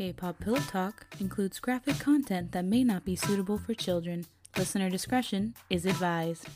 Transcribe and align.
K 0.00 0.14
pop 0.14 0.40
Pillow 0.40 0.60
Talk 0.60 1.06
includes 1.20 1.58
graphic 1.58 1.98
content 1.98 2.52
that 2.52 2.64
may 2.64 2.82
not 2.82 3.04
be 3.04 3.14
suitable 3.14 3.58
for 3.58 3.74
children. 3.74 4.24
Listener 4.56 4.88
discretion 4.88 5.52
is 5.68 5.84
advised. 5.84 6.48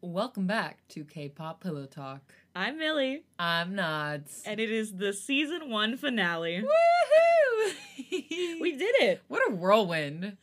Welcome 0.00 0.46
back 0.46 0.86
to 0.90 1.02
K-pop 1.04 1.64
Pillow 1.64 1.86
Talk. 1.86 2.20
I'm 2.54 2.78
Milly, 2.78 3.24
I'm 3.40 3.72
Nads. 3.72 4.42
and 4.46 4.60
it 4.60 4.70
is 4.70 4.98
the 4.98 5.12
season 5.12 5.68
one 5.68 5.96
finale. 5.96 6.62
Woohoo! 6.62 8.60
We 8.60 8.76
did 8.76 8.94
it. 9.00 9.22
what 9.26 9.42
a 9.50 9.52
whirlwind. 9.52 10.36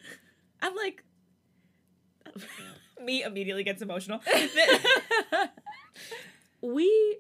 I'm 0.62 0.76
like, 0.76 1.06
me 3.02 3.24
immediately 3.24 3.64
gets 3.64 3.82
emotional. 3.82 4.20
we, 6.62 7.20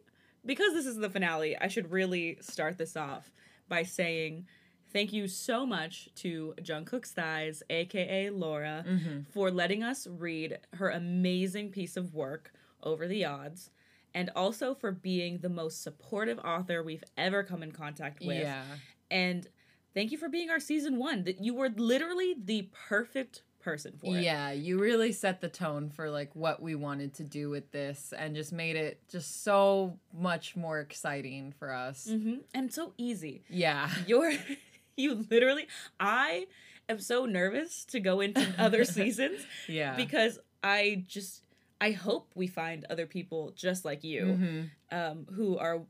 because 0.49 0.73
this 0.73 0.87
is 0.87 0.97
the 0.97 1.11
finale, 1.11 1.55
I 1.55 1.67
should 1.67 1.91
really 1.91 2.39
start 2.41 2.79
this 2.79 2.97
off 2.97 3.31
by 3.67 3.83
saying 3.83 4.47
thank 4.91 5.13
you 5.13 5.27
so 5.27 5.63
much 5.63 6.09
to 6.15 6.55
Jungkook's 6.59 7.11
Thighs, 7.11 7.61
aka 7.69 8.31
Laura, 8.31 8.83
mm-hmm. 8.87 9.19
for 9.31 9.51
letting 9.51 9.83
us 9.83 10.07
read 10.07 10.57
her 10.73 10.89
amazing 10.89 11.69
piece 11.69 11.95
of 11.95 12.15
work, 12.15 12.51
Over 12.81 13.07
the 13.07 13.25
Odds, 13.25 13.69
and 14.15 14.31
also 14.35 14.73
for 14.73 14.91
being 14.91 15.37
the 15.37 15.49
most 15.49 15.83
supportive 15.83 16.39
author 16.39 16.81
we've 16.81 17.03
ever 17.15 17.43
come 17.43 17.61
in 17.61 17.71
contact 17.71 18.25
with. 18.25 18.39
Yeah. 18.39 18.63
And 19.11 19.47
thank 19.93 20.11
you 20.11 20.17
for 20.17 20.29
being 20.29 20.49
our 20.49 20.59
season 20.59 20.97
one. 20.97 21.25
That 21.25 21.43
you 21.43 21.53
were 21.53 21.69
literally 21.69 22.33
the 22.43 22.71
perfect 22.87 23.43
person 23.59 23.93
for 23.99 24.15
it. 24.17 24.21
Yeah, 24.21 24.51
you 24.51 24.79
really 24.79 25.11
set 25.11 25.41
the 25.41 25.49
tone 25.49 25.89
for 25.89 26.09
like 26.09 26.35
what 26.35 26.61
we 26.61 26.75
wanted 26.75 27.13
to 27.15 27.23
do 27.23 27.49
with 27.49 27.71
this 27.71 28.13
and 28.17 28.35
just 28.35 28.51
made 28.53 28.75
it 28.75 29.01
just 29.09 29.43
so 29.43 29.97
much 30.13 30.55
more 30.55 30.79
exciting 30.79 31.53
for 31.57 31.71
us. 31.73 32.07
hmm 32.09 32.35
And 32.53 32.73
so 32.73 32.93
easy. 32.97 33.43
Yeah. 33.49 33.89
You're 34.07 34.31
you 34.97 35.25
literally 35.29 35.67
I 35.99 36.47
am 36.87 36.99
so 36.99 37.25
nervous 37.25 37.85
to 37.85 37.99
go 37.99 38.19
into 38.21 38.45
other 38.57 38.83
seasons 38.97 39.41
Yeah. 39.67 39.95
because 39.95 40.39
I 40.63 41.03
just 41.07 41.43
I 41.81 41.91
hope 41.91 42.31
we 42.35 42.47
find 42.47 42.85
other 42.89 43.05
people 43.05 43.53
just 43.55 43.85
like 43.85 44.03
you 44.03 44.25
Mhm. 44.25 44.69
um 44.91 45.27
who 45.33 45.57
are 45.57 45.81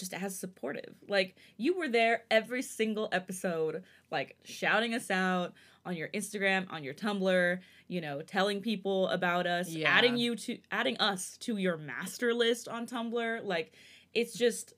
just 0.00 0.12
as 0.14 0.36
supportive. 0.38 0.94
Like 1.08 1.36
you 1.56 1.78
were 1.78 1.88
there 1.88 2.24
every 2.30 2.62
single 2.62 3.08
episode 3.12 3.84
like 4.10 4.36
shouting 4.44 4.94
us 4.94 5.10
out 5.10 5.52
on 5.86 5.94
your 5.96 6.08
Instagram, 6.08 6.66
on 6.70 6.82
your 6.84 6.92
Tumblr, 6.94 7.58
you 7.88 8.00
know, 8.00 8.20
telling 8.22 8.60
people 8.60 9.08
about 9.08 9.46
us, 9.46 9.68
Yeah. 9.70 9.88
adding 9.88 10.16
you 10.16 10.34
to 10.36 10.58
adding 10.72 10.96
us 10.98 11.36
to 11.38 11.56
your 11.56 11.76
master 11.76 12.34
list 12.34 12.68
on 12.68 12.86
Tumblr. 12.86 13.44
Like 13.44 13.72
it's 14.12 14.34
just 14.36 14.74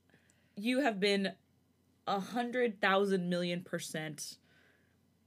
you 0.57 0.81
have 0.81 1.01
been 1.01 1.33
a 2.07 2.21
hundred 2.21 2.81
thousand 2.81 3.31
million 3.31 3.63
percent 3.63 4.37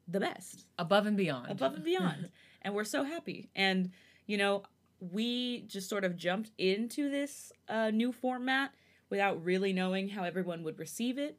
the 0.07 0.19
best 0.19 0.65
Above 0.77 1.07
and 1.07 1.17
beyond. 1.17 1.49
above 1.49 1.73
and 1.73 1.83
beyond 1.83 2.29
and 2.61 2.75
we're 2.75 2.83
so 2.83 3.03
happy 3.03 3.49
and 3.55 3.89
you 4.27 4.37
know 4.37 4.61
we 4.99 5.61
just 5.61 5.89
sort 5.89 6.03
of 6.05 6.15
jumped 6.15 6.51
into 6.57 7.09
this 7.09 7.51
uh, 7.69 7.89
new 7.91 8.11
format 8.11 8.71
without 9.09 9.43
really 9.43 9.73
knowing 9.73 10.09
how 10.09 10.23
everyone 10.23 10.63
would 10.63 10.79
receive 10.79 11.17
it 11.17 11.37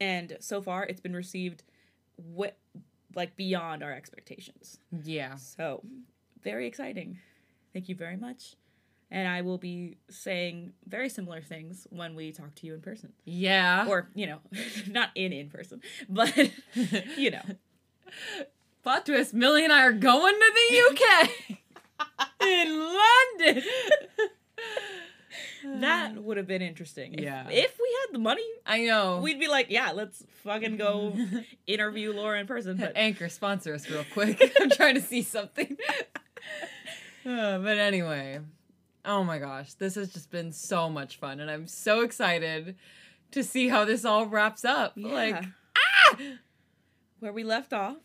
and 0.00 0.36
so 0.40 0.60
far 0.62 0.84
it's 0.84 1.00
been 1.00 1.14
received 1.14 1.62
wh- 2.38 2.48
like 3.14 3.36
beyond 3.36 3.82
our 3.82 3.92
expectations 3.92 4.78
Yeah. 5.04 5.36
so 5.36 5.82
very 6.42 6.66
exciting 6.66 7.18
thank 7.72 7.88
you 7.88 7.94
very 7.94 8.16
much 8.16 8.56
and 9.10 9.28
i 9.28 9.42
will 9.42 9.58
be 9.58 9.98
saying 10.10 10.72
very 10.86 11.08
similar 11.08 11.40
things 11.42 11.86
when 11.90 12.14
we 12.14 12.32
talk 12.32 12.54
to 12.56 12.66
you 12.66 12.74
in 12.74 12.80
person 12.80 13.12
Yeah. 13.24 13.86
or 13.88 14.08
you 14.14 14.26
know 14.26 14.38
not 14.88 15.10
in 15.14 15.32
in 15.32 15.48
person 15.50 15.80
but 16.08 16.34
you 17.16 17.30
know 17.30 17.42
Plot 18.82 19.06
twist, 19.06 19.32
Milly 19.32 19.62
and 19.64 19.72
I 19.72 19.84
are 19.84 19.92
going 19.92 20.34
to 20.34 20.52
the 20.54 20.78
UK. 20.90 21.30
in 22.42 22.78
London. 23.48 23.62
That 25.64 26.14
would 26.22 26.36
have 26.36 26.46
been 26.46 26.62
interesting. 26.62 27.18
Yeah. 27.18 27.48
If 27.48 27.78
we 27.78 27.96
had 28.00 28.14
the 28.14 28.18
money, 28.18 28.46
I 28.66 28.82
know. 28.82 29.20
we'd 29.20 29.40
be 29.40 29.48
like, 29.48 29.66
yeah, 29.70 29.92
let's 29.92 30.24
fucking 30.44 30.76
go 30.76 31.16
interview 31.66 32.12
Laura 32.12 32.40
in 32.40 32.46
person. 32.46 32.76
But 32.76 32.92
Anchor, 32.96 33.28
sponsor 33.28 33.74
us 33.74 33.88
real 33.88 34.04
quick. 34.12 34.52
I'm 34.60 34.70
trying 34.70 34.94
to 34.94 35.00
see 35.02 35.22
something. 35.22 35.76
Uh, 37.24 37.56
but 37.58 37.78
anyway, 37.78 38.40
oh 39.04 39.22
my 39.22 39.38
gosh, 39.38 39.74
this 39.74 39.94
has 39.94 40.12
just 40.12 40.28
been 40.32 40.50
so 40.50 40.90
much 40.90 41.18
fun, 41.18 41.38
and 41.38 41.48
I'm 41.48 41.68
so 41.68 42.00
excited 42.00 42.74
to 43.30 43.44
see 43.44 43.68
how 43.68 43.84
this 43.84 44.04
all 44.04 44.26
wraps 44.26 44.64
up. 44.64 44.94
Like, 44.96 45.44
ah! 45.78 46.16
Where 47.20 47.32
we 47.32 47.44
left 47.44 47.72
off 47.72 47.98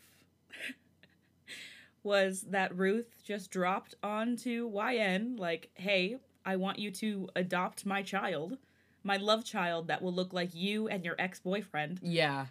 was 2.04 2.42
that 2.50 2.76
Ruth 2.76 3.16
just 3.24 3.50
dropped 3.50 3.96
onto 4.04 4.70
YN, 4.72 5.34
like, 5.36 5.70
hey, 5.74 6.18
I 6.48 6.56
want 6.56 6.78
you 6.78 6.90
to 6.92 7.28
adopt 7.36 7.84
my 7.84 8.00
child, 8.02 8.56
my 9.04 9.16
love 9.18 9.44
child 9.44 9.88
that 9.88 10.00
will 10.02 10.14
look 10.14 10.32
like 10.32 10.54
you 10.54 10.88
and 10.88 11.04
your 11.04 11.14
ex 11.18 11.40
boyfriend. 11.40 12.00
yeah, 12.02 12.46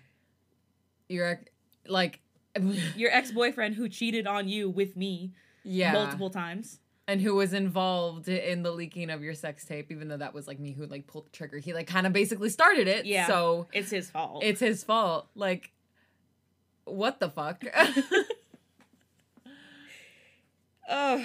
you're 1.09 1.41
like, 1.87 2.19
Your 2.95 3.11
ex 3.11 3.31
boyfriend 3.41 3.75
who 3.75 3.89
cheated 3.89 4.27
on 4.27 4.47
you 4.47 4.69
with 4.69 4.95
me 4.95 5.31
yeah, 5.63 5.93
multiple 5.93 6.29
times. 6.29 6.79
and 7.07 7.21
who 7.21 7.33
was 7.35 7.53
involved 7.53 8.27
in 8.29 8.61
the 8.63 8.71
leaking 8.71 9.09
of 9.09 9.23
your 9.23 9.33
sex 9.33 9.65
tape, 9.65 9.91
even 9.91 10.07
though 10.09 10.17
that 10.17 10.33
was 10.33 10.47
like 10.47 10.59
me 10.59 10.73
who 10.73 10.85
like 10.85 11.07
pulled 11.07 11.25
the 11.25 11.29
trigger. 11.31 11.57
He 11.57 11.73
like 11.73 11.87
kind 11.87 12.05
of 12.05 12.13
basically 12.13 12.49
started 12.49 12.87
it. 12.87 13.05
Yeah. 13.05 13.25
so 13.27 13.67
It's 13.73 13.89
his 13.89 14.09
fault. 14.09 14.43
it's 14.43 14.59
his 14.59 14.83
fault. 14.83 15.27
Like, 15.35 15.71
what 16.85 17.19
the 17.19 17.29
fuck? 17.29 17.63
Ugh. 20.89 21.21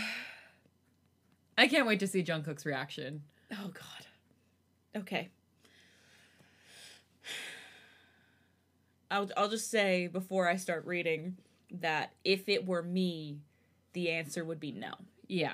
I 1.62 1.68
can't 1.68 1.86
wait 1.86 2.00
to 2.00 2.08
see 2.08 2.24
Jungkook's 2.24 2.66
reaction. 2.66 3.22
Oh 3.52 3.70
God. 3.72 5.00
Okay. 5.00 5.28
I'll 9.12 9.30
I'll 9.36 9.48
just 9.48 9.70
say 9.70 10.08
before 10.08 10.48
I 10.48 10.56
start 10.56 10.84
reading 10.86 11.36
that 11.70 12.14
if 12.24 12.48
it 12.48 12.66
were 12.66 12.82
me, 12.82 13.42
the 13.92 14.10
answer 14.10 14.44
would 14.44 14.58
be 14.58 14.72
no. 14.72 14.90
Yeah. 15.28 15.52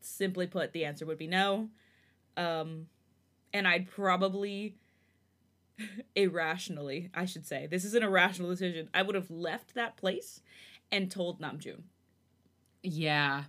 Simply 0.00 0.48
put, 0.48 0.72
the 0.72 0.84
answer 0.84 1.06
would 1.06 1.18
be 1.18 1.28
no. 1.28 1.68
Um 2.36 2.88
and 3.52 3.68
I'd 3.68 3.88
probably 3.88 4.74
irrationally, 6.16 7.08
I 7.14 7.24
should 7.24 7.46
say. 7.46 7.68
This 7.68 7.84
is 7.84 7.94
an 7.94 8.02
irrational 8.02 8.50
decision. 8.50 8.90
I 8.92 9.02
would 9.02 9.14
have 9.14 9.30
left 9.30 9.74
that 9.76 9.96
place 9.96 10.40
and 10.90 11.08
told 11.08 11.40
Namjoon 11.40 11.82
Yeah. 12.82 13.44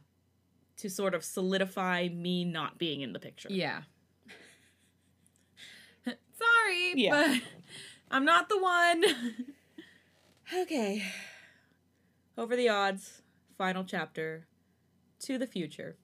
To 0.78 0.90
sort 0.90 1.14
of 1.14 1.24
solidify 1.24 2.08
me 2.10 2.44
not 2.44 2.78
being 2.78 3.02
in 3.02 3.14
the 3.14 3.20
picture. 3.20 3.50
Yeah. 3.52 3.82
Sorry, 6.06 6.94
Yeah. 6.96 7.12
but 7.12 7.42
I'm 8.10 8.26
not 8.26 8.50
the 8.50 8.60
one. 8.60 9.04
Okay. 10.54 11.04
Over 12.38 12.56
the 12.56 12.70
odds, 12.70 13.22
final 13.58 13.84
chapter. 13.84 14.48
To 15.20 15.38
the 15.38 15.46
future. 15.48 15.98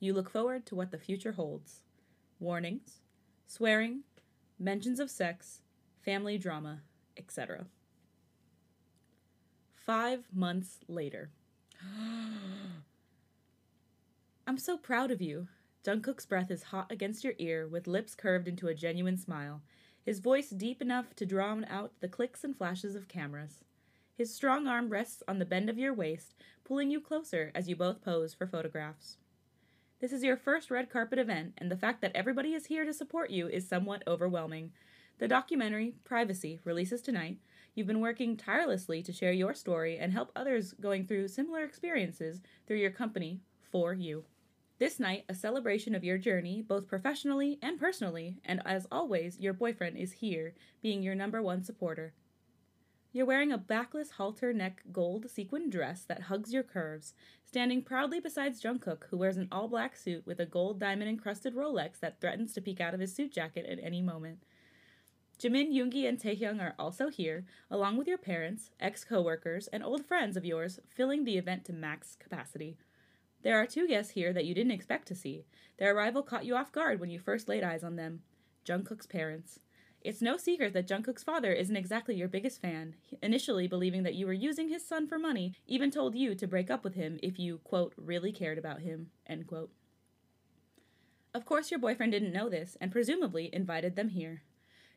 You 0.00 0.14
look 0.14 0.30
forward 0.30 0.64
to 0.66 0.74
what 0.74 0.90
the 0.90 0.98
future 0.98 1.32
holds. 1.32 1.82
Warnings, 2.40 3.02
swearing, 3.46 4.00
mentions 4.58 4.98
of 4.98 5.10
sex, 5.10 5.60
family 6.02 6.38
drama, 6.38 6.80
etc. 7.16 7.66
Five 9.74 10.24
months 10.32 10.78
later. 10.88 11.30
I'm 14.44 14.58
so 14.58 14.76
proud 14.76 15.12
of 15.12 15.22
you. 15.22 15.46
Jungkook's 15.84 16.26
breath 16.26 16.50
is 16.50 16.64
hot 16.64 16.90
against 16.90 17.22
your 17.22 17.34
ear, 17.38 17.68
with 17.68 17.86
lips 17.86 18.16
curved 18.16 18.48
into 18.48 18.66
a 18.66 18.74
genuine 18.74 19.16
smile, 19.16 19.62
his 20.04 20.18
voice 20.18 20.50
deep 20.50 20.82
enough 20.82 21.14
to 21.16 21.26
drown 21.26 21.64
out 21.70 21.92
the 22.00 22.08
clicks 22.08 22.42
and 22.42 22.56
flashes 22.56 22.96
of 22.96 23.06
cameras. 23.06 23.62
His 24.16 24.34
strong 24.34 24.66
arm 24.66 24.88
rests 24.88 25.22
on 25.28 25.38
the 25.38 25.44
bend 25.44 25.70
of 25.70 25.78
your 25.78 25.94
waist, 25.94 26.34
pulling 26.64 26.90
you 26.90 27.00
closer 27.00 27.52
as 27.54 27.68
you 27.68 27.76
both 27.76 28.02
pose 28.02 28.34
for 28.34 28.48
photographs. 28.48 29.16
This 30.00 30.12
is 30.12 30.24
your 30.24 30.36
first 30.36 30.72
red 30.72 30.90
carpet 30.90 31.20
event, 31.20 31.54
and 31.58 31.70
the 31.70 31.76
fact 31.76 32.00
that 32.02 32.12
everybody 32.14 32.52
is 32.52 32.66
here 32.66 32.84
to 32.84 32.92
support 32.92 33.30
you 33.30 33.46
is 33.46 33.68
somewhat 33.68 34.02
overwhelming. 34.08 34.72
The 35.18 35.28
documentary, 35.28 35.94
Privacy, 36.02 36.58
releases 36.64 37.00
tonight. 37.00 37.38
You've 37.76 37.86
been 37.86 38.00
working 38.00 38.36
tirelessly 38.36 39.04
to 39.04 39.12
share 39.12 39.32
your 39.32 39.54
story 39.54 39.98
and 39.98 40.12
help 40.12 40.32
others 40.34 40.72
going 40.80 41.06
through 41.06 41.28
similar 41.28 41.62
experiences 41.62 42.40
through 42.66 42.78
your 42.78 42.90
company, 42.90 43.40
For 43.70 43.94
You. 43.94 44.24
This 44.82 44.98
night, 44.98 45.26
a 45.28 45.34
celebration 45.36 45.94
of 45.94 46.02
your 46.02 46.18
journey, 46.18 46.60
both 46.60 46.88
professionally 46.88 47.56
and 47.62 47.78
personally, 47.78 48.38
and 48.44 48.60
as 48.64 48.84
always, 48.90 49.38
your 49.38 49.52
boyfriend 49.52 49.96
is 49.96 50.14
here, 50.14 50.54
being 50.82 51.04
your 51.04 51.14
number 51.14 51.40
one 51.40 51.62
supporter. 51.62 52.14
You're 53.12 53.24
wearing 53.24 53.52
a 53.52 53.58
backless 53.58 54.10
halter 54.10 54.52
neck 54.52 54.82
gold 54.90 55.30
sequin 55.30 55.70
dress 55.70 56.02
that 56.06 56.22
hugs 56.22 56.52
your 56.52 56.64
curves, 56.64 57.14
standing 57.44 57.82
proudly 57.82 58.18
beside 58.18 58.60
Jungkook, 58.60 59.04
who 59.08 59.18
wears 59.18 59.36
an 59.36 59.46
all 59.52 59.68
black 59.68 59.94
suit 59.94 60.26
with 60.26 60.40
a 60.40 60.46
gold 60.46 60.80
diamond 60.80 61.08
encrusted 61.08 61.54
Rolex 61.54 62.00
that 62.00 62.20
threatens 62.20 62.52
to 62.54 62.60
peek 62.60 62.80
out 62.80 62.92
of 62.92 62.98
his 62.98 63.14
suit 63.14 63.32
jacket 63.32 63.66
at 63.66 63.78
any 63.80 64.02
moment. 64.02 64.40
Jimin, 65.38 65.72
Yoongi, 65.72 66.08
and 66.08 66.18
Taehyung 66.18 66.60
are 66.60 66.74
also 66.76 67.08
here, 67.08 67.44
along 67.70 67.98
with 67.98 68.08
your 68.08 68.18
parents, 68.18 68.70
ex 68.80 69.04
coworkers, 69.04 69.68
and 69.68 69.84
old 69.84 70.04
friends 70.04 70.36
of 70.36 70.44
yours, 70.44 70.80
filling 70.88 71.22
the 71.22 71.38
event 71.38 71.64
to 71.66 71.72
max 71.72 72.16
capacity. 72.18 72.78
There 73.42 73.60
are 73.60 73.66
two 73.66 73.88
guests 73.88 74.12
here 74.12 74.32
that 74.32 74.44
you 74.44 74.54
didn't 74.54 74.72
expect 74.72 75.08
to 75.08 75.14
see. 75.14 75.46
Their 75.78 75.94
arrival 75.94 76.22
caught 76.22 76.44
you 76.44 76.54
off 76.54 76.72
guard 76.72 77.00
when 77.00 77.10
you 77.10 77.18
first 77.18 77.48
laid 77.48 77.64
eyes 77.64 77.82
on 77.82 77.96
them 77.96 78.22
Jungkook's 78.64 79.06
parents. 79.06 79.58
It's 80.00 80.22
no 80.22 80.36
secret 80.36 80.72
that 80.72 80.88
Jungkook's 80.88 81.22
father 81.22 81.52
isn't 81.52 81.76
exactly 81.76 82.16
your 82.16 82.28
biggest 82.28 82.60
fan, 82.60 82.96
initially 83.22 83.68
believing 83.68 84.02
that 84.02 84.14
you 84.14 84.26
were 84.26 84.32
using 84.32 84.68
his 84.68 84.84
son 84.86 85.06
for 85.06 85.18
money, 85.18 85.54
even 85.66 85.90
told 85.90 86.16
you 86.16 86.34
to 86.34 86.46
break 86.46 86.70
up 86.70 86.82
with 86.82 86.94
him 86.94 87.20
if 87.22 87.38
you, 87.38 87.58
quote, 87.58 87.94
really 87.96 88.32
cared 88.32 88.58
about 88.58 88.80
him, 88.80 89.10
end 89.26 89.46
quote. 89.46 89.70
Of 91.34 91.44
course, 91.44 91.70
your 91.70 91.80
boyfriend 91.80 92.12
didn't 92.12 92.32
know 92.32 92.48
this, 92.48 92.76
and 92.80 92.90
presumably 92.90 93.48
invited 93.52 93.94
them 93.94 94.08
here. 94.08 94.42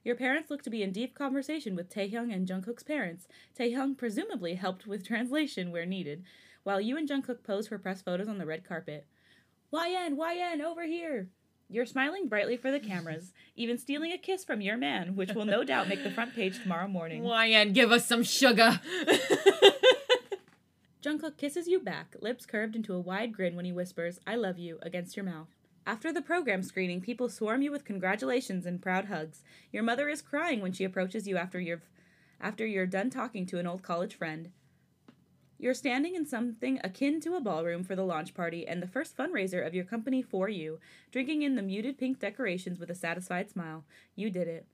Your 0.04 0.16
parents 0.16 0.50
look 0.50 0.64
to 0.64 0.70
be 0.70 0.84
in 0.84 0.92
deep 0.92 1.16
conversation 1.16 1.76
with 1.76 1.90
Taehyung 1.90 2.34
and 2.34 2.48
Jungkook's 2.48 2.84
parents. 2.84 3.28
Taehyung 3.58 3.98
presumably 3.98 4.56
helped 4.56 4.86
with 4.86 5.08
translation 5.08 5.72
where 5.72 5.86
needed, 5.86 6.24
while 6.66 6.82
you 6.82 6.98
and 6.98 7.08
Jungkook 7.08 7.44
pose 7.44 7.68
for 7.68 7.78
press 7.78 8.02
photos 8.02 8.28
on 8.28 8.40
the 8.40 8.46
red 8.46 8.68
carpet. 8.68 9.06
YN, 9.72 10.18
YN, 10.18 10.62
over 10.62 10.84
here! 10.84 11.30
You're 11.70 11.86
smiling 11.86 12.28
brightly 12.28 12.58
for 12.58 12.72
the 12.72 12.80
cameras, 12.92 13.34
even 13.56 13.78
stealing 13.78 14.12
a 14.12 14.18
kiss 14.18 14.44
from 14.44 14.62
your 14.62 14.76
man, 14.76 15.16
which 15.16 15.34
will 15.34 15.46
no 15.46 15.64
doubt 15.64 15.88
make 15.88 16.04
the 16.04 16.12
front 16.12 16.36
page 16.36 16.62
tomorrow 16.62 16.88
morning. 16.88 17.24
YN, 17.24 17.74
give 17.74 17.92
us 17.92 18.08
some 18.08 18.24
sugar. 18.24 18.82
Jungkook 21.04 21.38
kisses 21.38 21.68
you 21.68 21.80
back, 21.80 22.16
lips 22.20 22.48
curved 22.48 22.76
into 22.76 22.96
a 22.96 23.00
wide 23.00 23.32
grin 23.32 23.56
when 23.56 23.66
he 23.66 23.72
whispers, 23.72 24.20
I 24.26 24.36
love 24.36 24.58
you, 24.58 24.80
against 24.82 25.16
your 25.16 25.26
mouth. 25.26 25.50
After 25.86 26.12
the 26.12 26.24
program 26.24 26.64
screening, 26.64 27.00
people 27.00 27.30
swarm 27.30 27.62
you 27.62 27.72
with 27.72 27.86
congratulations 27.86 28.66
and 28.66 28.82
proud 28.82 29.06
hugs. 29.06 29.44
Your 29.72 29.84
mother 29.84 30.10
is 30.10 30.24
crying 30.24 30.62
when 30.62 30.74
she 30.74 30.84
approaches 30.84 31.28
you 31.28 31.38
after 31.38 31.60
you've 31.60 31.88
after 32.42 32.66
you're 32.66 32.88
done 32.88 33.10
talking 33.12 33.46
to 33.46 33.60
an 33.60 33.68
old 33.68 33.84
college 33.84 34.16
friend. 34.16 34.50
You're 35.58 35.74
standing 35.74 36.16
in 36.16 36.26
something 36.26 36.80
akin 36.84 37.22
to 37.22 37.36
a 37.36 37.42
ballroom 37.42 37.84
for 37.84 37.96
the 37.96 38.04
launch 38.04 38.34
party 38.34 38.68
and 38.68 38.84
the 38.84 38.88
first 38.88 39.16
fundraiser 39.16 39.66
of 39.66 39.74
your 39.74 39.86
company 39.86 40.22
for 40.22 40.50
you, 40.50 40.80
drinking 41.12 41.44
in 41.44 41.56
the 41.56 41.62
muted 41.62 41.98
pink 41.98 42.20
decorations 42.20 42.78
with 42.78 42.90
a 42.90 42.96
satisfied 42.96 43.50
smile. 43.50 43.86
You 44.16 44.30
did 44.30 44.48
it. 44.48 44.66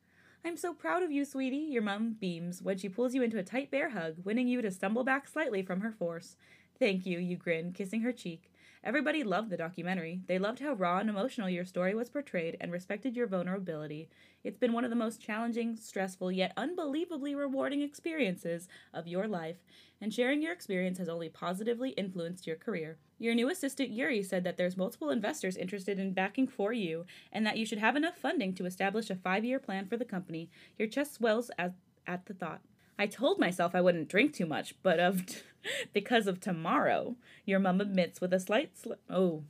I'm 0.43 0.57
so 0.57 0.73
proud 0.73 1.03
of 1.03 1.11
you, 1.11 1.23
sweetie, 1.23 1.57
your 1.57 1.83
mum 1.83 2.15
beams 2.19 2.63
when 2.63 2.77
she 2.77 2.89
pulls 2.89 3.13
you 3.13 3.21
into 3.21 3.37
a 3.37 3.43
tight 3.43 3.69
bear 3.69 3.91
hug, 3.91 4.15
winning 4.23 4.47
you 4.47 4.61
to 4.63 4.71
stumble 4.71 5.03
back 5.03 5.27
slightly 5.27 5.61
from 5.61 5.81
her 5.81 5.91
force. 5.91 6.35
Thank 6.79 7.05
you, 7.05 7.19
you 7.19 7.37
grin, 7.37 7.73
kissing 7.73 8.01
her 8.01 8.11
cheek. 8.11 8.50
Everybody 8.83 9.23
loved 9.23 9.51
the 9.51 9.57
documentary. 9.57 10.21
They 10.25 10.39
loved 10.39 10.57
how 10.57 10.73
raw 10.73 10.97
and 10.97 11.07
emotional 11.07 11.47
your 11.47 11.65
story 11.65 11.93
was 11.93 12.09
portrayed 12.09 12.57
and 12.59 12.71
respected 12.71 13.15
your 13.15 13.27
vulnerability. 13.27 14.09
It's 14.43 14.57
been 14.57 14.73
one 14.73 14.83
of 14.83 14.89
the 14.89 14.95
most 14.95 15.21
challenging, 15.21 15.75
stressful, 15.75 16.31
yet 16.31 16.51
unbelievably 16.57 17.35
rewarding 17.35 17.83
experiences 17.83 18.67
of 18.91 19.07
your 19.07 19.27
life, 19.27 19.57
and 20.01 20.11
sharing 20.11 20.41
your 20.41 20.51
experience 20.51 20.97
has 20.97 21.07
only 21.07 21.29
positively 21.29 21.91
influenced 21.91 22.47
your 22.47 22.55
career. 22.55 22.97
Your 23.19 23.35
new 23.35 23.51
assistant 23.51 23.91
Yuri 23.91 24.23
said 24.23 24.43
that 24.45 24.57
there's 24.57 24.75
multiple 24.75 25.11
investors 25.11 25.57
interested 25.57 25.99
in 25.99 26.13
backing 26.13 26.47
for 26.47 26.73
you, 26.73 27.05
and 27.31 27.45
that 27.45 27.57
you 27.57 27.67
should 27.67 27.77
have 27.77 27.95
enough 27.95 28.17
funding 28.17 28.55
to 28.55 28.65
establish 28.65 29.11
a 29.11 29.15
five 29.15 29.45
year 29.45 29.59
plan 29.59 29.85
for 29.85 29.95
the 29.95 30.05
company. 30.05 30.49
Your 30.79 30.87
chest 30.87 31.13
swells 31.13 31.51
at, 31.59 31.75
at 32.07 32.25
the 32.25 32.33
thought. 32.33 32.61
I 32.97 33.07
told 33.07 33.39
myself 33.39 33.73
I 33.73 33.81
wouldn't 33.81 34.09
drink 34.09 34.33
too 34.33 34.45
much, 34.45 34.75
but 34.83 34.99
of 34.99 35.23
because 35.93 36.27
of 36.27 36.39
tomorrow, 36.39 37.15
your 37.45 37.59
mum 37.59 37.81
admits 37.81 38.21
with 38.21 38.33
a 38.33 38.39
slight 38.39 38.77
sl- 38.77 38.93
oh. 39.09 39.43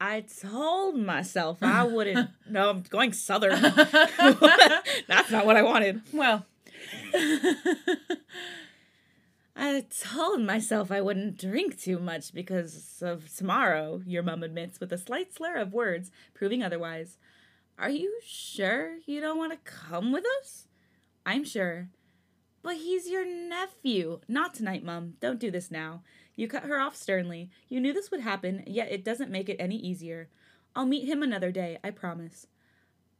I 0.00 0.22
told 0.22 0.96
myself 0.96 1.62
I 1.62 1.84
wouldn't. 1.84 2.30
no, 2.48 2.70
I'm 2.70 2.82
going 2.82 3.12
southern. 3.12 3.60
That's 3.60 5.30
not 5.30 5.44
what 5.44 5.56
I 5.56 5.62
wanted. 5.62 6.00
well, 6.12 6.46
I 9.54 9.84
told 9.90 10.40
myself 10.40 10.90
I 10.90 11.02
wouldn't 11.02 11.36
drink 11.38 11.78
too 11.78 11.98
much 11.98 12.32
because 12.32 13.02
of 13.02 13.34
tomorrow, 13.36 14.00
your 14.06 14.22
mum 14.22 14.42
admits 14.42 14.80
with 14.80 14.90
a 14.92 14.96
slight 14.98 15.34
slur 15.34 15.56
of 15.56 15.74
words, 15.74 16.10
proving 16.32 16.62
otherwise. 16.62 17.18
Are 17.78 17.90
you 17.90 18.20
sure 18.24 18.98
you 19.06 19.20
don't 19.20 19.36
want 19.38 19.52
to 19.52 19.70
come 19.70 20.12
with 20.12 20.24
us? 20.40 20.66
I'm 21.26 21.44
sure. 21.44 21.88
But 22.62 22.76
he's 22.76 23.08
your 23.08 23.24
nephew. 23.24 24.20
Not 24.28 24.54
tonight, 24.54 24.84
Mum. 24.84 25.14
Don't 25.20 25.40
do 25.40 25.50
this 25.50 25.70
now. 25.70 26.02
You 26.36 26.46
cut 26.46 26.64
her 26.64 26.78
off 26.78 26.94
sternly. 26.94 27.50
You 27.68 27.80
knew 27.80 27.92
this 27.92 28.10
would 28.10 28.20
happen, 28.20 28.62
yet 28.66 28.92
it 28.92 29.04
doesn't 29.04 29.30
make 29.30 29.48
it 29.48 29.56
any 29.58 29.76
easier. 29.76 30.28
I'll 30.76 30.86
meet 30.86 31.08
him 31.08 31.22
another 31.22 31.50
day, 31.50 31.78
I 31.82 31.90
promise. 31.90 32.46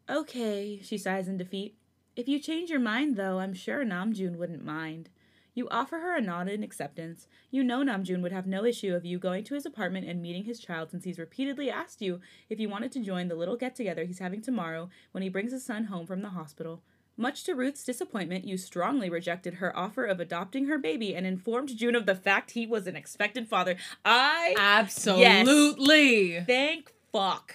Okay, 0.09 0.81
she 0.83 0.99
sighs 0.99 1.29
in 1.29 1.37
defeat. 1.37 1.77
If 2.17 2.29
you 2.29 2.39
change 2.39 2.71
your 2.71 2.81
mind, 2.81 3.17
though, 3.17 3.39
I'm 3.39 3.55
sure 3.55 3.85
Namjoon 3.85 4.37
wouldn't 4.37 4.65
mind. 4.65 5.09
You 5.55 5.69
offer 5.69 5.99
her 5.99 6.17
a 6.17 6.21
nod 6.21 6.49
in 6.49 6.63
acceptance. 6.63 7.27
You 7.51 7.65
know 7.65 7.83
Namjoon 7.83 8.23
would 8.23 8.33
have 8.33 8.47
no 8.47 8.65
issue 8.65 8.95
of 8.95 9.05
you 9.05 9.19
going 9.19 9.45
to 9.45 9.55
his 9.55 9.67
apartment 9.67 10.07
and 10.07 10.23
meeting 10.23 10.45
his 10.45 10.61
child 10.61 10.91
since 10.91 11.05
he's 11.05 11.19
repeatedly 11.19 11.71
asked 11.71 12.01
you 12.01 12.21
if 12.49 12.61
you 12.61 12.69
wanted 12.69 12.93
to 12.93 13.01
join 13.01 13.29
the 13.29 13.35
little 13.35 13.57
get 13.57 13.75
together 13.75 14.05
he's 14.05 14.21
having 14.21 14.43
tomorrow 14.43 14.89
when 15.13 15.23
he 15.23 15.29
brings 15.29 15.53
his 15.53 15.65
son 15.65 15.85
home 15.85 16.07
from 16.07 16.23
the 16.23 16.31
hospital. 16.31 16.83
Much 17.21 17.45
to 17.45 17.55
Ruth's 17.55 17.85
disappointment, 17.85 18.47
you 18.47 18.57
strongly 18.57 19.11
rejected 19.11 19.57
her 19.57 19.77
offer 19.77 20.07
of 20.07 20.21
adopting 20.21 20.69
her 20.69 20.79
baby 20.79 21.15
and 21.15 21.27
informed 21.27 21.77
Joon 21.77 21.95
of 21.95 22.07
the 22.07 22.15
fact 22.15 22.53
he 22.53 22.67
was 22.67 22.87
an 22.87 22.97
expected 22.97 23.47
father. 23.47 23.77
I 24.07 24.55
absolutely. 24.59 26.41
thank 26.41 26.91
fuck. 27.13 27.55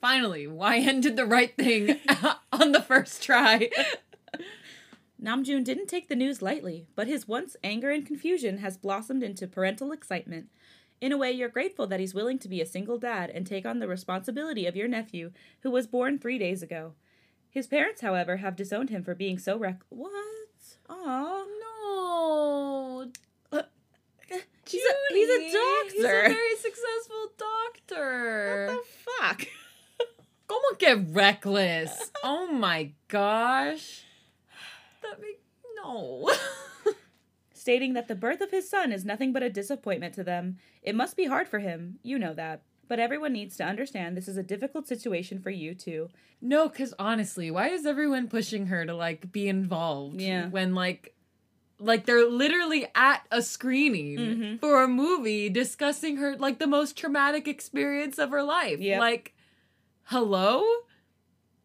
Finally, 0.00 0.46
YN 0.46 1.02
did 1.02 1.16
the 1.16 1.26
right 1.26 1.54
thing 1.54 1.98
on 2.52 2.72
the 2.72 2.80
first 2.80 3.22
try. 3.22 3.68
Namjoon 5.22 5.64
didn't 5.64 5.88
take 5.88 6.08
the 6.08 6.16
news 6.16 6.40
lightly, 6.40 6.86
but 6.96 7.06
his 7.06 7.28
once 7.28 7.58
anger 7.62 7.90
and 7.90 8.06
confusion 8.06 8.58
has 8.58 8.78
blossomed 8.78 9.22
into 9.22 9.46
parental 9.46 9.92
excitement. 9.92 10.48
In 11.02 11.12
a 11.12 11.18
way, 11.18 11.30
you're 11.30 11.50
grateful 11.50 11.86
that 11.88 12.00
he's 12.00 12.14
willing 12.14 12.38
to 12.38 12.48
be 12.48 12.62
a 12.62 12.66
single 12.66 12.96
dad 12.96 13.28
and 13.28 13.46
take 13.46 13.66
on 13.66 13.80
the 13.80 13.88
responsibility 13.88 14.64
of 14.64 14.76
your 14.76 14.88
nephew, 14.88 15.32
who 15.60 15.70
was 15.70 15.86
born 15.86 16.18
three 16.18 16.38
days 16.38 16.62
ago. 16.62 16.94
His 17.54 17.68
parents, 17.68 18.00
however, 18.00 18.38
have 18.38 18.56
disowned 18.56 18.90
him 18.90 19.04
for 19.04 19.14
being 19.14 19.38
so 19.38 19.56
reck. 19.56 19.80
What? 19.88 20.10
Aw. 20.88 21.44
no. 21.60 23.12
Uh, 23.52 23.62
he's 24.66 24.82
a, 24.82 25.14
he's 25.14 25.28
a 25.28 25.52
doctor. 25.52 25.92
He's 25.94 26.04
a 26.04 26.34
very 26.34 26.56
successful 26.56 27.30
doctor. 27.38 28.66
what 28.66 28.82
the 28.82 29.22
fuck? 29.22 29.46
Como 30.48 30.76
que 30.76 31.06
reckless? 31.12 32.10
oh 32.24 32.48
my 32.48 32.90
gosh. 33.06 34.02
That 35.02 35.20
make 35.20 35.40
no. 35.76 36.28
Stating 37.54 37.92
that 37.92 38.08
the 38.08 38.16
birth 38.16 38.40
of 38.40 38.50
his 38.50 38.68
son 38.68 38.90
is 38.90 39.04
nothing 39.04 39.32
but 39.32 39.44
a 39.44 39.48
disappointment 39.48 40.12
to 40.14 40.24
them. 40.24 40.56
It 40.82 40.96
must 40.96 41.16
be 41.16 41.26
hard 41.26 41.46
for 41.46 41.60
him. 41.60 42.00
You 42.02 42.18
know 42.18 42.34
that. 42.34 42.62
But 42.88 42.98
everyone 42.98 43.32
needs 43.32 43.56
to 43.56 43.64
understand 43.64 44.16
this 44.16 44.28
is 44.28 44.36
a 44.36 44.42
difficult 44.42 44.86
situation 44.86 45.40
for 45.40 45.50
you 45.50 45.74
too. 45.74 46.08
no, 46.40 46.68
because 46.68 46.92
honestly, 46.98 47.50
why 47.50 47.68
is 47.70 47.86
everyone 47.86 48.28
pushing 48.28 48.66
her 48.66 48.84
to 48.84 48.94
like 48.94 49.32
be 49.32 49.48
involved? 49.48 50.20
Yeah. 50.20 50.48
When 50.48 50.74
like 50.74 51.14
like 51.78 52.06
they're 52.06 52.28
literally 52.28 52.86
at 52.94 53.26
a 53.30 53.42
screening 53.42 54.16
Mhm. 54.18 54.60
for 54.60 54.82
a 54.82 54.88
movie 54.88 55.48
discussing 55.48 56.18
her 56.18 56.36
like 56.36 56.58
the 56.58 56.66
most 56.66 56.96
traumatic 56.96 57.48
experience 57.48 58.18
of 58.18 58.30
her 58.30 58.42
life. 58.42 58.78
Yep. 58.78 59.00
Like, 59.00 59.34
hello? 60.04 60.62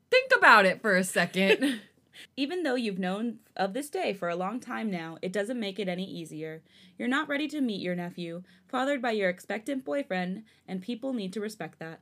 Think 0.10 0.32
about 0.38 0.66
it 0.66 0.82
for 0.82 0.96
a 0.96 1.04
second. 1.04 1.82
Even 2.36 2.64
though 2.64 2.76
you've 2.76 3.00
known 3.00 3.40
of 3.56 3.74
this 3.74 3.90
day 3.90 4.14
for 4.14 4.30
a 4.30 4.36
long 4.36 4.60
time 4.60 4.90
now, 4.90 5.18
it 5.22 5.34
doesn't 5.34 5.60
make 5.60 5.80
it 5.80 5.88
any 5.88 6.06
easier. 6.06 6.62
You're 6.98 7.08
not 7.08 7.30
ready 7.30 7.48
to 7.50 7.62
meet 7.62 7.82
your 7.82 7.96
nephew, 7.96 8.44
fathered 8.68 9.02
by 9.02 9.12
your 9.12 9.30
expectant 9.30 9.86
boyfriend, 9.86 10.44
and 10.68 10.82
people 10.82 11.14
need 11.14 11.34
to 11.34 11.42
respect 11.42 11.80
that. 11.80 12.02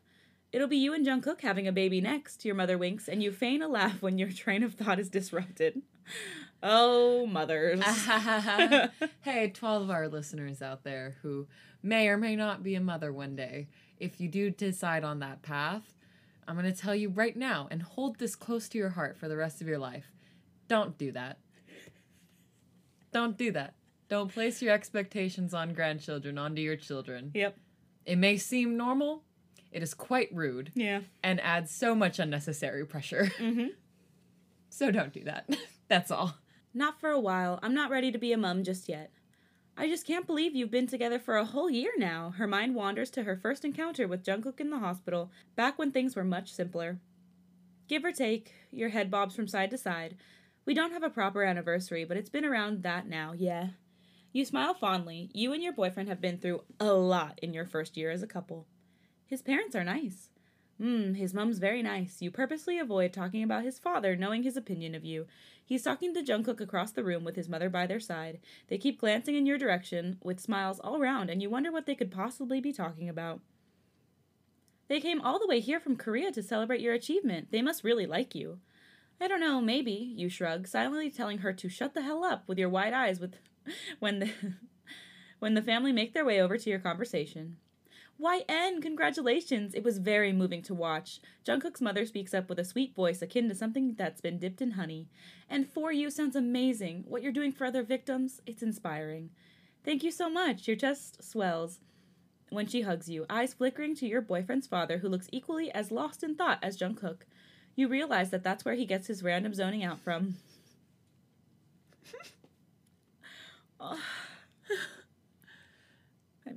It'll 0.52 0.68
be 0.68 0.78
you 0.78 0.94
and 0.94 1.06
Jungkook 1.06 1.42
having 1.42 1.68
a 1.68 1.74
baby 1.74 2.00
next, 2.00 2.46
your 2.46 2.56
mother 2.56 2.78
winks, 2.78 3.08
and 3.08 3.22
you 3.22 3.32
feign 3.32 3.62
a 3.62 3.68
laugh 3.68 4.02
when 4.02 4.18
your 4.18 4.32
train 4.32 4.64
of 4.64 4.74
thought 4.76 5.00
is 5.00 5.10
disrupted. 5.10 5.82
Oh, 6.64 7.26
mothers. 7.26 7.84
hey, 9.22 9.52
12 9.54 9.84
of 9.84 9.90
our 9.90 10.08
listeners 10.08 10.62
out 10.62 10.84
there 10.84 11.18
who 11.22 11.48
may 11.84 12.08
or 12.08 12.18
may 12.18 12.36
not 12.36 12.64
be 12.64 12.76
a 12.76 12.82
mother 12.82 13.12
one 13.12 13.36
day, 13.36 13.68
if 14.00 14.20
you 14.22 14.28
do 14.28 14.50
decide 14.50 15.04
on 15.04 15.20
that 15.20 15.42
path, 15.42 15.94
I'm 16.48 16.56
going 16.58 16.72
to 16.72 16.80
tell 16.82 16.96
you 16.96 17.10
right 17.10 17.36
now 17.36 17.68
and 17.70 17.82
hold 17.82 18.20
this 18.20 18.36
close 18.36 18.70
to 18.70 18.78
your 18.78 18.90
heart 18.90 19.18
for 19.18 19.28
the 19.28 19.36
rest 19.38 19.62
of 19.62 19.68
your 19.68 19.78
life. 19.80 20.06
Don't 20.68 20.98
do 20.98 21.12
that. 21.12 21.40
Don't 23.12 23.38
do 23.38 23.52
that. 23.52 23.74
Don't 24.10 24.32
place 24.34 24.62
your 24.62 24.74
expectations 24.74 25.54
on 25.54 25.74
grandchildren 25.74 26.38
onto 26.38 26.62
your 26.62 26.76
children. 26.78 27.32
yep. 27.34 27.58
It 28.06 28.18
may 28.18 28.38
seem 28.38 28.78
normal, 28.78 29.24
it 29.72 29.84
is 29.84 29.94
quite 29.94 30.30
rude 30.34 30.72
Yeah. 30.76 31.02
and 31.22 31.42
adds 31.42 31.72
so 31.72 31.94
much 31.94 32.20
unnecessary 32.20 32.86
pressure. 32.86 33.30
Mm-hmm. 33.40 33.68
So 34.70 34.92
don't 34.92 35.12
do 35.14 35.24
that. 35.24 35.50
That's 35.88 36.12
all. 36.12 36.36
Not 36.74 37.00
for 37.00 37.10
a 37.10 37.20
while. 37.20 37.58
I'm 37.64 37.74
not 37.74 37.90
ready 37.90 38.12
to 38.12 38.18
be 38.18 38.32
a 38.32 38.38
mum 38.38 38.64
just 38.64 38.88
yet. 38.88 39.12
I 39.80 39.88
just 39.88 40.08
can't 40.08 40.26
believe 40.26 40.56
you've 40.56 40.72
been 40.72 40.88
together 40.88 41.20
for 41.20 41.38
a 41.38 41.46
whole 41.46 41.70
year 41.70 41.92
now. 41.98 42.34
Her 42.38 42.48
mind 42.48 42.74
wanders 42.74 43.12
to 43.12 43.24
her 43.24 43.38
first 43.38 43.64
encounter 43.64 44.08
with 44.08 44.24
Jungkook 44.24 44.60
in 44.60 44.72
the 44.72 44.80
hospital, 44.80 45.30
back 45.56 45.78
when 45.78 45.92
things 45.92 46.16
were 46.16 46.24
much 46.24 46.52
simpler. 46.52 47.00
Give 47.88 48.04
or 48.04 48.12
take, 48.12 48.54
your 48.72 48.90
head 48.90 49.12
bobs 49.12 49.36
from 49.36 49.48
side 49.48 49.70
to 49.70 49.78
side. 49.78 50.18
We 50.66 50.74
don't 50.74 50.94
have 50.94 51.04
a 51.04 51.12
proper 51.12 51.44
anniversary, 51.44 52.06
but 52.06 52.18
it's 52.18 52.30
been 52.30 52.44
around 52.44 52.82
that 52.82 53.08
now, 53.08 53.34
yeah. 53.38 53.68
You 54.34 54.46
smile 54.46 54.74
fondly. 54.74 55.30
You 55.34 55.54
and 55.54 55.62
your 55.62 55.74
boyfriend 55.74 56.10
have 56.10 56.22
been 56.22 56.40
through 56.40 56.64
a 56.80 56.94
lot 56.94 57.38
in 57.44 57.54
your 57.54 57.66
first 57.66 57.96
year 57.96 58.10
as 58.10 58.24
a 58.24 58.28
couple. 58.28 58.66
His 59.28 59.44
parents 59.44 59.76
are 59.76 59.84
nice. 59.84 60.30
Hmm, 60.78 61.16
his 61.16 61.34
mum's 61.34 61.58
very 61.58 61.82
nice. 61.82 62.22
You 62.22 62.30
purposely 62.30 62.78
avoid 62.78 63.12
talking 63.12 63.42
about 63.42 63.64
his 63.64 63.80
father, 63.80 64.16
knowing 64.16 64.44
his 64.44 64.56
opinion 64.56 64.94
of 64.94 65.04
you. 65.04 65.26
He's 65.66 65.82
talking 65.82 66.14
to 66.14 66.22
Jungkook 66.22 66.62
across 66.62 66.92
the 66.92 67.04
room 67.04 67.24
with 67.24 67.36
his 67.36 67.50
mother 67.50 67.70
by 67.70 67.88
their 67.88 68.00
side. 68.00 68.40
They 68.68 68.78
keep 68.78 69.00
glancing 69.00 69.36
in 69.36 69.48
your 69.48 69.58
direction 69.58 70.18
with 70.24 70.40
smiles 70.40 70.80
all 70.80 71.00
round, 71.00 71.32
and 71.32 71.42
you 71.42 71.50
wonder 71.50 71.72
what 71.72 71.88
they 71.88 71.96
could 71.96 72.12
possibly 72.12 72.62
be 72.62 72.72
talking 72.72 73.10
about. 73.10 73.42
They 74.88 75.00
came 75.02 75.20
all 75.20 75.40
the 75.40 75.48
way 75.48 75.60
here 75.60 75.80
from 75.80 75.98
Korea 75.98 76.32
to 76.32 76.44
celebrate 76.44 76.80
your 76.80 76.94
achievement. 76.94 77.52
They 77.52 77.62
must 77.62 77.84
really 77.84 78.06
like 78.06 78.36
you. 78.36 78.60
I 79.20 79.28
don't 79.28 79.42
know, 79.42 79.60
maybe, 79.60 80.14
you 80.16 80.30
shrug, 80.30 80.68
silently 80.68 81.10
telling 81.10 81.40
her 81.40 81.54
to 81.54 81.70
shut 81.70 81.96
the 81.96 82.04
hell 82.04 82.24
up 82.24 82.48
with 82.48 82.60
your 82.60 82.70
wide 82.70 82.94
eyes 82.94 83.20
with 83.20 83.36
when 84.00 84.20
the 84.20 84.30
when 85.40 85.56
the 85.56 85.62
family 85.62 85.92
make 85.92 86.14
their 86.14 86.26
way 86.26 86.40
over 86.40 86.58
to 86.58 86.70
your 86.70 86.80
conversation. 86.80 87.58
YN, 88.20 88.82
congratulations! 88.82 89.76
It 89.76 89.84
was 89.84 90.00
very 90.00 90.34
moving 90.34 90.64
to 90.64 90.74
watch. 90.74 91.20
Jungkook's 91.46 91.82
mother 91.82 92.04
speaks 92.04 92.34
up 92.34 92.50
with 92.50 92.58
a 92.58 92.66
sweet 92.66 92.96
voice 92.96 93.22
akin 93.22 93.48
to 93.48 93.54
something 93.54 93.94
that's 93.94 94.22
been 94.22 94.40
dipped 94.40 94.60
in 94.62 94.72
honey. 94.72 95.08
And 95.48 95.70
for 95.70 95.92
you 95.92 96.10
sounds 96.10 96.36
amazing. 96.36 97.04
What 97.08 97.22
you're 97.22 97.32
doing 97.32 97.52
for 97.52 97.66
other 97.66 97.84
victims, 97.84 98.42
it's 98.48 98.64
inspiring. 98.64 99.30
Thank 99.86 100.04
you 100.04 100.10
so 100.12 100.32
much. 100.32 100.68
Your 100.68 100.76
chest 100.76 101.24
swells 101.24 101.80
when 102.50 102.66
she 102.66 102.82
hugs 102.82 103.08
you, 103.08 103.26
eyes 103.30 103.54
flickering 103.54 103.96
to 103.96 104.08
your 104.08 104.22
boyfriend's 104.22 104.68
father, 104.68 104.98
who 104.98 105.10
looks 105.10 105.30
equally 105.32 105.72
as 105.72 105.92
lost 105.92 106.24
in 106.24 106.36
thought 106.36 106.60
as 106.64 106.78
Jungkook. 106.78 107.22
You 107.76 107.88
realize 107.88 108.32
that 108.32 108.44
that's 108.44 108.66
where 108.66 108.76
he 108.76 108.86
gets 108.86 109.08
his 109.08 109.22
random 109.22 109.54
zoning 109.54 109.84
out 109.84 110.00
from. 110.00 110.38
oh. 113.80 114.02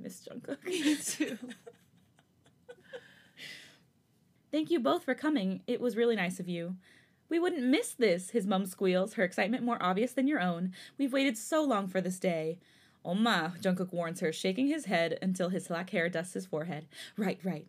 Miss 0.01 0.27
Jungkook. 0.27 0.63
Me 0.65 0.95
too. 0.95 1.37
Thank 4.51 4.69
you 4.69 4.79
both 4.79 5.03
for 5.03 5.15
coming. 5.15 5.61
It 5.67 5.79
was 5.79 5.95
really 5.95 6.15
nice 6.15 6.39
of 6.39 6.49
you. 6.49 6.75
We 7.29 7.39
wouldn't 7.39 7.63
miss 7.63 7.93
this, 7.93 8.31
his 8.31 8.45
mum 8.45 8.65
squeals, 8.65 9.13
her 9.13 9.23
excitement 9.23 9.63
more 9.63 9.81
obvious 9.81 10.11
than 10.11 10.27
your 10.27 10.41
own. 10.41 10.73
We've 10.97 11.13
waited 11.13 11.37
so 11.37 11.63
long 11.63 11.87
for 11.87 12.01
this 12.01 12.19
day. 12.19 12.59
Oma, 13.05 13.53
Jungkook 13.61 13.93
warns 13.93 14.19
her, 14.19 14.33
shaking 14.33 14.67
his 14.67 14.85
head 14.85 15.17
until 15.21 15.49
his 15.49 15.65
slack 15.65 15.91
hair 15.91 16.09
dusts 16.09 16.33
his 16.33 16.45
forehead. 16.45 16.87
Right, 17.17 17.39
right. 17.43 17.67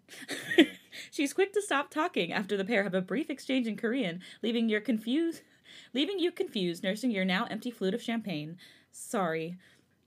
She's 1.13 1.33
quick 1.33 1.53
to 1.53 1.63
stop 1.63 1.91
talking 1.91 2.33
after 2.33 2.57
the 2.57 2.65
pair 2.65 2.83
have 2.83 2.95
a 2.95 3.01
brief 3.01 3.31
exchange 3.31 3.69
in 3.69 3.77
Korean, 3.77 4.21
leaving 4.43 4.69
you 4.69 4.81
confused 4.81 5.43
leaving 5.95 6.19
you 6.19 6.33
confused, 6.33 6.83
nursing 6.83 7.11
your 7.11 7.25
now 7.25 7.47
empty 7.51 7.71
flute 7.71 7.95
of 7.95 8.03
champagne. 8.03 8.57
Sorry. 8.91 9.57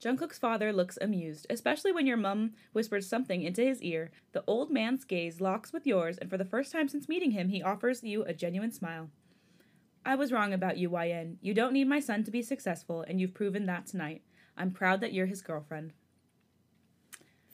Jungkook's 0.06 0.38
father 0.38 0.72
looks 0.72 1.00
amused, 1.02 1.48
especially 1.50 1.92
when 1.92 2.06
your 2.06 2.16
mum 2.16 2.52
whispers 2.74 3.10
something 3.10 3.42
into 3.42 3.64
his 3.64 3.82
ear. 3.82 4.12
The 4.34 4.44
old 4.46 4.70
man's 4.70 5.04
gaze 5.04 5.42
locks 5.42 5.74
with 5.74 5.88
yours, 5.88 6.20
and 6.20 6.30
for 6.30 6.38
the 6.38 6.46
first 6.46 6.72
time 6.72 6.88
since 6.88 7.10
meeting 7.10 7.32
him, 7.32 7.50
he 7.50 7.64
offers 7.64 8.04
you 8.04 8.24
a 8.24 8.34
genuine 8.34 8.72
smile. 8.72 9.10
I 10.06 10.14
was 10.14 10.32
wrong 10.32 10.54
about 10.54 10.78
you, 10.78 10.96
YN. 10.96 11.40
You 11.42 11.56
don't 11.56 11.74
need 11.74 11.88
my 11.88 12.00
son 12.00 12.24
to 12.24 12.30
be 12.30 12.44
successful, 12.44 13.04
and 13.08 13.20
you've 13.20 13.34
proven 13.34 13.66
that 13.66 13.88
tonight. 13.88 14.22
I'm 14.56 14.70
proud 14.70 15.02
that 15.02 15.12
you're 15.12 15.26
his 15.26 15.42
girlfriend. 15.42 15.94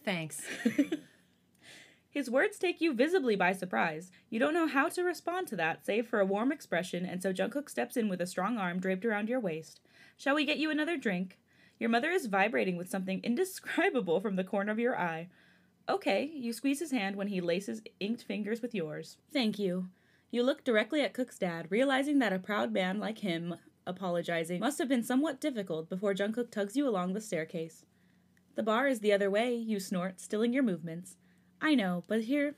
Thanks. 0.03 0.41
His 2.09 2.29
words 2.29 2.59
take 2.59 2.81
you 2.81 2.93
visibly 2.93 3.37
by 3.37 3.53
surprise. 3.53 4.11
You 4.29 4.37
don't 4.37 4.53
know 4.53 4.67
how 4.67 4.89
to 4.89 5.01
respond 5.01 5.47
to 5.47 5.55
that, 5.55 5.85
save 5.85 6.07
for 6.07 6.19
a 6.19 6.25
warm 6.25 6.51
expression, 6.51 7.05
and 7.05 7.23
so 7.23 7.31
Jungkook 7.31 7.69
steps 7.69 7.95
in 7.95 8.09
with 8.09 8.19
a 8.19 8.27
strong 8.27 8.57
arm 8.57 8.81
draped 8.81 9.05
around 9.05 9.29
your 9.29 9.39
waist. 9.39 9.79
Shall 10.17 10.35
we 10.35 10.43
get 10.43 10.57
you 10.57 10.69
another 10.69 10.97
drink? 10.97 11.37
Your 11.81 11.89
mother 11.89 12.11
is 12.11 12.27
vibrating 12.27 12.77
with 12.77 12.91
something 12.91 13.21
indescribable 13.23 14.21
from 14.21 14.35
the 14.35 14.43
corner 14.43 14.71
of 14.71 14.77
your 14.77 14.99
eye. 14.99 15.29
Okay, 15.89 16.29
you 16.31 16.53
squeeze 16.53 16.79
his 16.79 16.91
hand 16.91 17.15
when 17.15 17.29
he 17.29 17.41
laces 17.41 17.81
inked 17.99 18.21
fingers 18.21 18.61
with 18.61 18.75
yours. 18.75 19.17
Thank 19.33 19.57
you. 19.57 19.87
You 20.29 20.43
look 20.43 20.63
directly 20.63 21.01
at 21.01 21.15
Kook's 21.15 21.39
dad, 21.39 21.65
realizing 21.71 22.19
that 22.19 22.33
a 22.33 22.37
proud 22.37 22.71
man 22.71 22.99
like 22.99 23.17
him 23.17 23.55
apologizing 23.87 24.59
must 24.59 24.77
have 24.77 24.89
been 24.89 25.01
somewhat 25.01 25.41
difficult 25.41 25.89
before 25.89 26.13
Jungkook 26.13 26.51
tugs 26.51 26.77
you 26.77 26.87
along 26.87 27.13
the 27.13 27.19
staircase. 27.19 27.83
The 28.53 28.61
bar 28.61 28.87
is 28.87 28.99
the 28.99 29.11
other 29.11 29.31
way, 29.31 29.55
you 29.55 29.79
snort, 29.79 30.21
stilling 30.21 30.53
your 30.53 30.61
movements. 30.61 31.15
I 31.59 31.73
know, 31.73 32.03
but 32.07 32.25
here. 32.25 32.53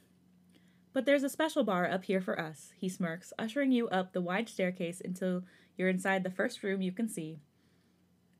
But 0.91 1.05
there's 1.05 1.23
a 1.23 1.29
special 1.29 1.63
bar 1.63 1.89
up 1.89 2.03
here 2.03 2.19
for 2.19 2.37
us, 2.37 2.73
he 2.75 2.89
smirks, 2.89 3.31
ushering 3.39 3.71
you 3.71 3.87
up 3.87 4.11
the 4.11 4.19
wide 4.19 4.49
staircase 4.49 5.01
until 5.03 5.43
you're 5.77 5.87
inside 5.87 6.25
the 6.25 6.29
first 6.29 6.61
room 6.61 6.81
you 6.81 6.91
can 6.91 7.07
see. 7.07 7.39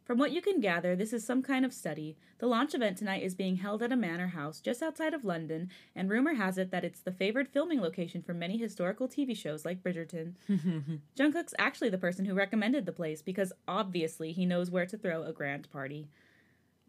From 0.03 0.17
what 0.17 0.31
you 0.31 0.41
can 0.41 0.59
gather, 0.59 0.95
this 0.95 1.13
is 1.13 1.25
some 1.25 1.41
kind 1.41 1.63
of 1.63 1.73
study. 1.73 2.17
The 2.39 2.47
launch 2.47 2.73
event 2.73 2.97
tonight 2.97 3.23
is 3.23 3.35
being 3.35 3.57
held 3.57 3.81
at 3.81 3.91
a 3.93 3.95
manor 3.95 4.27
house 4.27 4.59
just 4.59 4.83
outside 4.83 5.13
of 5.13 5.23
London, 5.23 5.69
and 5.95 6.09
rumor 6.09 6.33
has 6.33 6.57
it 6.57 6.71
that 6.71 6.83
it's 6.83 6.99
the 6.99 7.11
favored 7.11 7.47
filming 7.47 7.79
location 7.79 8.21
for 8.21 8.33
many 8.33 8.57
historical 8.57 9.07
TV 9.07 9.35
shows 9.35 9.63
like 9.63 9.81
Bridgerton. 9.81 10.33
Jungkook's 11.17 11.53
actually 11.57 11.89
the 11.89 11.97
person 11.97 12.25
who 12.25 12.33
recommended 12.33 12.85
the 12.85 12.91
place 12.91 13.21
because 13.21 13.53
obviously 13.65 14.33
he 14.33 14.45
knows 14.45 14.69
where 14.69 14.85
to 14.85 14.97
throw 14.97 15.23
a 15.23 15.31
grand 15.31 15.71
party. 15.71 16.09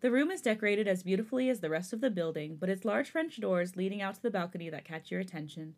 The 0.01 0.11
room 0.11 0.33
is 0.33 0.43
decorated 0.43 0.89
as 0.89 1.05
beautifully 1.05 1.49
as 1.49 1.61
the 1.61 1.71
rest 1.71 1.93
of 1.93 2.01
the 2.01 2.11
building, 2.11 2.57
but 2.59 2.69
its 2.69 2.85
large 2.85 3.11
French 3.11 3.41
doors 3.41 3.77
leading 3.77 4.03
out 4.03 4.17
to 4.17 4.23
the 4.23 4.31
balcony 4.31 4.69
that 4.71 4.85
catch 4.85 5.13
your 5.13 5.21
attention. 5.21 5.77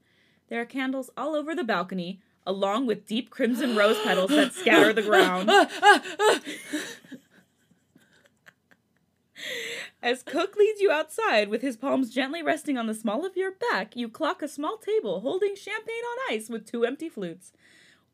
There 0.48 0.60
are 0.60 0.66
candles 0.66 1.10
all 1.16 1.34
over 1.34 1.54
the 1.54 1.64
balcony, 1.64 2.20
along 2.46 2.86
with 2.86 3.06
deep 3.06 3.28
crimson 3.30 3.76
rose 3.76 4.00
petals 4.00 4.30
that 4.30 4.52
scatter 4.54 4.92
the 4.92 5.02
ground. 5.02 5.50
As 10.06 10.22
Kook 10.22 10.54
leads 10.54 10.80
you 10.80 10.92
outside 10.92 11.48
with 11.48 11.62
his 11.62 11.76
palms 11.76 12.14
gently 12.14 12.40
resting 12.40 12.78
on 12.78 12.86
the 12.86 12.94
small 12.94 13.26
of 13.26 13.36
your 13.36 13.50
back, 13.50 13.96
you 13.96 14.08
clock 14.08 14.40
a 14.40 14.46
small 14.46 14.78
table 14.78 15.22
holding 15.22 15.56
champagne 15.56 16.04
on 16.04 16.32
ice 16.32 16.48
with 16.48 16.64
two 16.64 16.84
empty 16.84 17.08
flutes. 17.08 17.52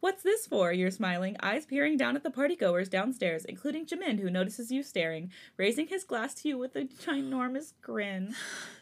What's 0.01 0.23
this 0.23 0.47
for? 0.47 0.73
You're 0.73 0.91
smiling, 0.91 1.37
eyes 1.41 1.67
peering 1.67 1.99
down 1.99 2.17
at 2.17 2.23
the 2.23 2.31
partygoers 2.31 2.89
downstairs, 2.89 3.45
including 3.45 3.85
Jimin, 3.85 4.21
who 4.21 4.31
notices 4.31 4.73
you 4.73 4.83
staring, 4.83 5.31
raising 5.59 5.89
his 5.89 6.03
glass 6.03 6.33
to 6.37 6.49
you 6.49 6.57
with 6.57 6.75
a 6.77 6.87
ginormous 6.87 7.75
grin. 7.83 8.35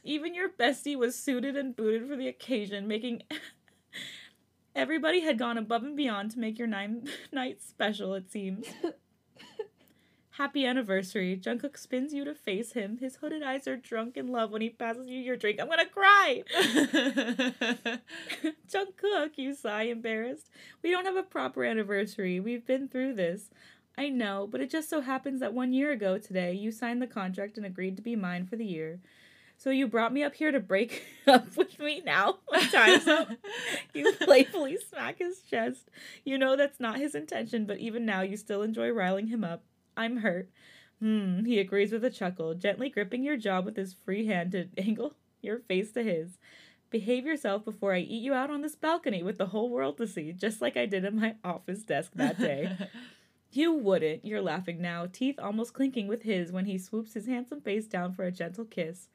Even 0.04 0.32
your 0.32 0.48
bestie 0.48 0.96
was 0.96 1.18
suited 1.18 1.56
and 1.56 1.74
booted 1.74 2.08
for 2.08 2.14
the 2.14 2.28
occasion, 2.28 2.86
making. 2.86 3.24
Everybody 4.76 5.22
had 5.22 5.36
gone 5.36 5.58
above 5.58 5.82
and 5.82 5.96
beyond 5.96 6.30
to 6.30 6.38
make 6.38 6.60
your 6.60 6.68
nine 6.68 7.08
night 7.32 7.60
special, 7.60 8.14
it 8.14 8.30
seems. 8.30 8.66
Happy 10.40 10.64
anniversary. 10.64 11.36
Jungkook 11.36 11.76
spins 11.76 12.14
you 12.14 12.24
to 12.24 12.34
face 12.34 12.72
him. 12.72 12.96
His 12.96 13.16
hooded 13.16 13.42
eyes 13.42 13.68
are 13.68 13.76
drunk 13.76 14.16
in 14.16 14.28
love 14.28 14.50
when 14.50 14.62
he 14.62 14.70
passes 14.70 15.06
you 15.06 15.20
your 15.20 15.36
drink. 15.36 15.60
I'm 15.60 15.68
gonna 15.68 15.84
cry! 15.84 16.42
Jungkook, 18.72 19.36
you 19.36 19.54
sigh, 19.54 19.82
embarrassed. 19.82 20.48
We 20.82 20.92
don't 20.92 21.04
have 21.04 21.16
a 21.16 21.22
proper 21.22 21.62
anniversary. 21.62 22.40
We've 22.40 22.64
been 22.64 22.88
through 22.88 23.16
this. 23.16 23.50
I 23.98 24.08
know, 24.08 24.48
but 24.50 24.62
it 24.62 24.70
just 24.70 24.88
so 24.88 25.02
happens 25.02 25.40
that 25.40 25.52
one 25.52 25.74
year 25.74 25.92
ago 25.92 26.16
today, 26.16 26.54
you 26.54 26.72
signed 26.72 27.02
the 27.02 27.06
contract 27.06 27.58
and 27.58 27.66
agreed 27.66 27.96
to 27.96 28.02
be 28.02 28.16
mine 28.16 28.46
for 28.46 28.56
the 28.56 28.64
year. 28.64 28.98
So 29.58 29.68
you 29.68 29.88
brought 29.88 30.14
me 30.14 30.22
up 30.22 30.36
here 30.36 30.52
to 30.52 30.60
break 30.60 31.04
up 31.26 31.54
with 31.54 31.78
me 31.78 32.00
now? 32.02 32.38
My 32.50 32.64
time's 32.64 33.06
up. 33.06 33.28
you 33.92 34.10
playfully 34.14 34.78
smack 34.88 35.18
his 35.18 35.42
chest. 35.42 35.90
You 36.24 36.38
know 36.38 36.56
that's 36.56 36.80
not 36.80 36.96
his 36.96 37.14
intention, 37.14 37.66
but 37.66 37.76
even 37.76 38.06
now 38.06 38.22
you 38.22 38.38
still 38.38 38.62
enjoy 38.62 38.88
riling 38.88 39.26
him 39.26 39.44
up. 39.44 39.64
I'm 40.00 40.18
hurt. 40.18 40.48
Hmm, 40.98 41.44
he 41.44 41.58
agrees 41.58 41.92
with 41.92 42.04
a 42.04 42.10
chuckle, 42.10 42.54
gently 42.54 42.88
gripping 42.88 43.22
your 43.22 43.36
jaw 43.36 43.60
with 43.60 43.76
his 43.76 43.92
free 43.92 44.26
hand 44.26 44.52
to 44.52 44.68
angle 44.78 45.14
your 45.42 45.58
face 45.58 45.92
to 45.92 46.02
his. 46.02 46.38
Behave 46.88 47.26
yourself 47.26 47.66
before 47.66 47.94
I 47.94 47.98
eat 47.98 48.22
you 48.22 48.32
out 48.32 48.50
on 48.50 48.62
this 48.62 48.74
balcony 48.74 49.22
with 49.22 49.36
the 49.36 49.46
whole 49.46 49.68
world 49.68 49.98
to 49.98 50.06
see, 50.06 50.32
just 50.32 50.62
like 50.62 50.76
I 50.76 50.86
did 50.86 51.04
at 51.04 51.14
my 51.14 51.34
office 51.44 51.82
desk 51.82 52.12
that 52.14 52.38
day. 52.38 52.76
you 53.52 53.74
wouldn't, 53.74 54.24
you're 54.24 54.40
laughing 54.40 54.80
now, 54.80 55.06
teeth 55.10 55.38
almost 55.38 55.74
clinking 55.74 56.08
with 56.08 56.22
his 56.22 56.50
when 56.50 56.64
he 56.64 56.78
swoops 56.78 57.12
his 57.12 57.26
handsome 57.26 57.60
face 57.60 57.86
down 57.86 58.14
for 58.14 58.24
a 58.24 58.32
gentle 58.32 58.64
kiss. 58.64 59.08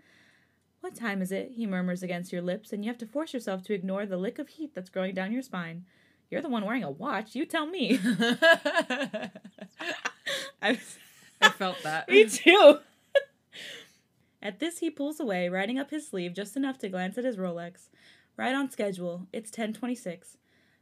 What 0.81 0.93
time 0.93 1.19
is 1.23 1.31
it? 1.31 1.53
he 1.55 1.65
murmurs 1.65 2.03
against 2.03 2.31
your 2.31 2.43
lips, 2.43 2.71
and 2.71 2.85
you 2.85 2.91
have 2.91 2.99
to 2.99 3.07
force 3.07 3.33
yourself 3.33 3.63
to 3.63 3.73
ignore 3.73 4.05
the 4.05 4.17
lick 4.17 4.37
of 4.37 4.49
heat 4.49 4.75
that's 4.75 4.91
growing 4.91 5.15
down 5.15 5.31
your 5.31 5.41
spine. 5.41 5.85
You're 6.29 6.43
the 6.43 6.49
one 6.49 6.65
wearing 6.65 6.83
a 6.83 6.91
watch. 6.91 7.35
You 7.35 7.45
tell 7.45 7.65
me. 7.65 7.99
I, 10.65 10.79
I 11.41 11.49
felt 11.49 11.81
that. 11.83 12.09
Me 12.09 12.25
too. 12.25 12.79
At 14.41 14.59
this, 14.59 14.79
he 14.79 14.89
pulls 14.89 15.19
away, 15.19 15.49
riding 15.49 15.79
up 15.79 15.91
his 15.91 16.07
sleeve 16.07 16.33
just 16.33 16.55
enough 16.55 16.77
to 16.79 16.89
glance 16.89 17.17
at 17.17 17.25
his 17.25 17.37
Rolex. 17.37 17.89
Right 18.37 18.53
on 18.53 18.69
schedule. 18.69 19.27
It's 19.33 19.49
1026. 19.49 20.37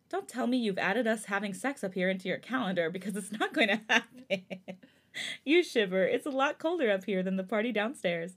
Don't 0.09 0.27
tell 0.27 0.47
me 0.47 0.57
you've 0.57 0.77
added 0.77 1.07
us 1.07 1.25
having 1.25 1.53
sex 1.53 1.81
up 1.83 1.93
here 1.93 2.09
into 2.09 2.27
your 2.27 2.39
calendar 2.39 2.89
because 2.89 3.15
it's 3.15 3.31
not 3.31 3.53
going 3.53 3.69
to 3.69 3.79
happen. 3.87 4.43
you 5.45 5.63
shiver. 5.63 6.03
It's 6.03 6.25
a 6.25 6.31
lot 6.31 6.59
colder 6.59 6.91
up 6.91 7.05
here 7.05 7.23
than 7.23 7.37
the 7.37 7.43
party 7.43 7.71
downstairs. 7.71 8.35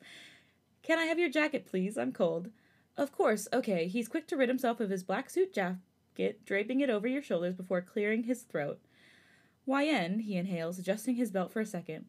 Can 0.83 0.99
I 0.99 1.07
have 1.07 1.19
your 1.19 1.31
jacket, 1.31 1.67
please? 1.67 1.99
I'm 1.99 2.13
cold. 2.13 2.51
Of 2.97 3.11
course, 3.11 3.49
okay. 3.53 3.89
He's 3.89 4.09
quick 4.09 4.29
to 4.29 4.37
rid 4.37 4.49
himself 4.49 4.79
of 4.79 4.91
his 4.91 5.03
black 5.03 5.29
suit 5.29 5.53
jacket, 5.53 6.45
draping 6.45 6.81
it 6.81 6.91
over 6.91 7.09
your 7.09 7.23
shoulders 7.23 7.57
before 7.57 7.81
clearing 7.81 8.25
his 8.25 8.43
throat. 8.43 8.79
YN, 9.67 10.21
he 10.21 10.37
inhales, 10.37 10.79
adjusting 10.79 11.17
his 11.17 11.31
belt 11.31 11.53
for 11.53 11.61
a 11.61 11.67
second. 11.67 12.07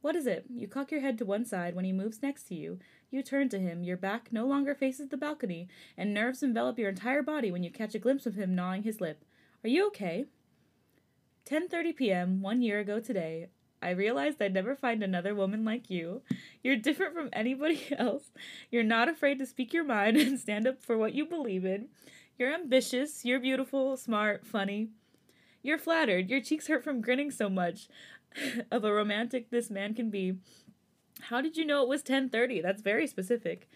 What 0.00 0.16
is 0.16 0.26
it? 0.26 0.44
You 0.50 0.68
cock 0.68 0.90
your 0.90 1.00
head 1.00 1.16
to 1.18 1.24
one 1.24 1.44
side 1.44 1.74
when 1.74 1.84
he 1.84 1.92
moves 1.92 2.22
next 2.22 2.44
to 2.48 2.54
you. 2.54 2.78
You 3.10 3.22
turn 3.22 3.48
to 3.50 3.58
him, 3.58 3.84
your 3.84 3.96
back 3.96 4.28
no 4.32 4.46
longer 4.46 4.74
faces 4.74 5.08
the 5.08 5.16
balcony, 5.16 5.68
and 5.96 6.12
nerves 6.12 6.42
envelop 6.42 6.78
your 6.78 6.90
entire 6.90 7.22
body 7.22 7.50
when 7.50 7.62
you 7.62 7.70
catch 7.70 7.94
a 7.94 7.98
glimpse 7.98 8.26
of 8.26 8.34
him 8.34 8.54
gnawing 8.54 8.82
his 8.82 9.00
lip. 9.00 9.24
Are 9.62 9.68
you 9.68 9.86
okay? 9.88 10.26
10:30 11.46 11.96
p.m. 11.96 12.42
1 12.42 12.62
year 12.62 12.80
ago 12.80 13.00
today, 13.00 13.48
I 13.82 13.90
realized 13.90 14.40
I'd 14.40 14.54
never 14.54 14.74
find 14.74 15.02
another 15.02 15.34
woman 15.34 15.64
like 15.64 15.90
you. 15.90 16.22
You're 16.62 16.76
different 16.76 17.14
from 17.14 17.28
anybody 17.32 17.82
else. 17.98 18.32
You're 18.70 18.82
not 18.82 19.08
afraid 19.10 19.38
to 19.40 19.46
speak 19.46 19.72
your 19.74 19.84
mind 19.84 20.16
and 20.18 20.40
stand 20.40 20.66
up 20.66 20.82
for 20.82 20.96
what 20.96 21.14
you 21.14 21.26
believe 21.26 21.64
in. 21.64 21.88
You're 22.38 22.54
ambitious, 22.54 23.24
you're 23.24 23.40
beautiful, 23.40 23.96
smart, 23.96 24.46
funny. 24.46 24.88
You're 25.64 25.78
flattered. 25.78 26.30
Your 26.30 26.40
cheeks 26.40 26.68
hurt 26.68 26.84
from 26.84 27.00
grinning 27.00 27.32
so 27.32 27.48
much. 27.48 27.88
of 28.70 28.84
a 28.84 28.92
romantic 28.92 29.50
this 29.50 29.70
man 29.70 29.94
can 29.94 30.10
be. 30.10 30.34
How 31.22 31.40
did 31.40 31.56
you 31.56 31.64
know 31.64 31.82
it 31.82 31.88
was 31.88 32.02
10:30? 32.02 32.62
That's 32.62 32.82
very 32.82 33.06
specific. 33.06 33.68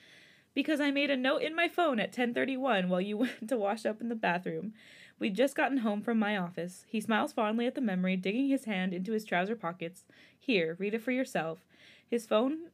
Because 0.54 0.80
I 0.80 0.90
made 0.90 1.10
a 1.10 1.16
note 1.16 1.42
in 1.42 1.54
my 1.54 1.68
phone 1.68 2.00
at 2.00 2.12
10:31 2.12 2.88
while 2.88 3.00
you 3.00 3.16
went 3.18 3.48
to 3.48 3.56
wash 3.56 3.86
up 3.86 4.00
in 4.00 4.08
the 4.08 4.14
bathroom. 4.14 4.74
We'd 5.18 5.34
just 5.34 5.56
gotten 5.56 5.78
home 5.78 6.02
from 6.02 6.18
my 6.18 6.36
office. 6.36 6.84
He 6.88 7.00
smiles 7.00 7.32
fondly 7.32 7.66
at 7.66 7.74
the 7.74 7.80
memory, 7.80 8.16
digging 8.16 8.48
his 8.48 8.66
hand 8.66 8.94
into 8.94 9.12
his 9.12 9.24
trouser 9.24 9.56
pockets. 9.56 10.04
Here, 10.38 10.76
read 10.78 10.94
it 10.94 11.02
for 11.02 11.10
yourself. 11.10 11.66
His 12.08 12.26
phone 12.26 12.70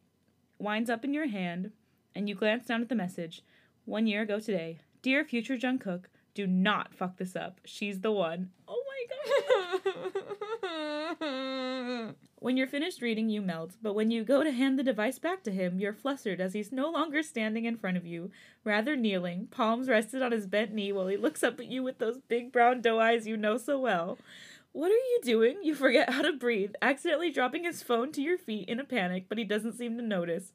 winds 0.59 0.91
up 0.91 1.05
in 1.05 1.15
your 1.15 1.29
hand, 1.29 1.73
and 2.15 2.29
you 2.29 2.35
glance 2.35 2.67
down 2.67 2.83
at 2.83 2.91
the 2.91 2.95
message. 2.95 3.43
One 3.87 4.07
year 4.07 4.23
ago 4.23 4.41
today. 4.41 4.79
Dear 5.01 5.25
future 5.25 5.57
Jungkook, 5.57 6.05
do 6.35 6.47
not 6.47 6.95
fuck 6.95 7.17
this 7.17 7.35
up. 7.35 7.61
She's 7.65 8.01
the 8.01 8.13
one. 8.13 8.51
Oh 8.69 8.84
when 12.39 12.57
you're 12.57 12.67
finished 12.67 13.03
reading, 13.03 13.29
you 13.29 13.41
melt, 13.41 13.73
but 13.83 13.95
when 13.95 14.11
you 14.11 14.25
go 14.25 14.45
to 14.45 14.53
hand 14.53 14.79
the 14.79 14.83
device 14.83 15.19
back 15.19 15.43
to 15.43 15.51
him, 15.51 15.79
you're 15.79 15.93
flustered 15.93 16.41
as 16.41 16.53
he's 16.53 16.73
no 16.73 16.91
longer 16.91 17.23
standing 17.23 17.65
in 17.65 17.77
front 17.77 17.97
of 17.97 18.07
you, 18.07 18.31
rather 18.65 18.97
kneeling, 18.97 19.49
palms 19.51 19.89
rested 19.89 20.23
on 20.23 20.33
his 20.33 20.47
bent 20.47 20.73
knee 20.73 20.93
while 20.93 21.07
he 21.07 21.17
looks 21.17 21.43
up 21.43 21.59
at 21.61 21.67
you 21.67 21.83
with 21.83 21.99
those 21.99 22.19
big 22.29 22.53
brown 22.53 22.81
doe 22.81 23.01
eyes 23.01 23.27
you 23.27 23.37
know 23.37 23.57
so 23.57 23.79
well. 23.79 24.19
What 24.73 24.91
are 24.91 24.95
you 24.95 25.21
doing? 25.23 25.59
You 25.63 25.75
forget 25.75 26.11
how 26.11 26.23
to 26.23 26.33
breathe, 26.33 26.73
accidentally 26.83 27.31
dropping 27.31 27.65
his 27.65 27.83
phone 27.83 28.11
to 28.13 28.21
your 28.21 28.37
feet 28.37 28.69
in 28.69 28.81
a 28.81 28.85
panic, 28.85 29.27
but 29.29 29.39
he 29.39 29.45
doesn't 29.45 29.79
seem 29.79 29.97
to 29.97 30.03
notice. 30.03 30.53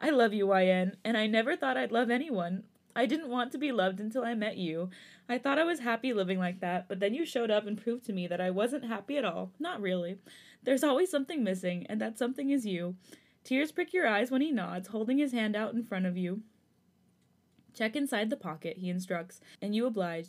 I 0.00 0.10
love 0.10 0.32
you, 0.32 0.54
YN, 0.54 0.96
and 1.04 1.16
I 1.16 1.26
never 1.26 1.54
thought 1.54 1.76
I'd 1.76 1.92
love 1.92 2.08
anyone. 2.08 2.62
I 2.96 3.06
didn't 3.06 3.28
want 3.28 3.52
to 3.52 3.58
be 3.58 3.70
loved 3.70 4.00
until 4.00 4.24
I 4.24 4.34
met 4.34 4.56
you. 4.56 4.90
I 5.28 5.38
thought 5.38 5.58
I 5.58 5.64
was 5.64 5.80
happy 5.80 6.12
living 6.12 6.38
like 6.38 6.60
that, 6.60 6.88
but 6.88 7.00
then 7.00 7.12
you 7.12 7.26
showed 7.26 7.50
up 7.50 7.66
and 7.66 7.80
proved 7.80 8.06
to 8.06 8.12
me 8.14 8.26
that 8.26 8.40
I 8.40 8.50
wasn't 8.50 8.86
happy 8.86 9.18
at 9.18 9.24
all. 9.24 9.52
Not 9.58 9.80
really. 9.80 10.18
There's 10.62 10.82
always 10.82 11.10
something 11.10 11.44
missing, 11.44 11.86
and 11.88 12.00
that 12.00 12.18
something 12.18 12.50
is 12.50 12.64
you. 12.64 12.96
Tears 13.44 13.70
prick 13.70 13.92
your 13.92 14.06
eyes 14.06 14.30
when 14.30 14.40
he 14.40 14.50
nods, 14.50 14.88
holding 14.88 15.18
his 15.18 15.32
hand 15.32 15.54
out 15.54 15.74
in 15.74 15.84
front 15.84 16.06
of 16.06 16.16
you. 16.16 16.42
Check 17.74 17.94
inside 17.94 18.30
the 18.30 18.36
pocket, 18.36 18.78
he 18.78 18.88
instructs, 18.88 19.40
and 19.60 19.74
you 19.74 19.86
oblige. 19.86 20.28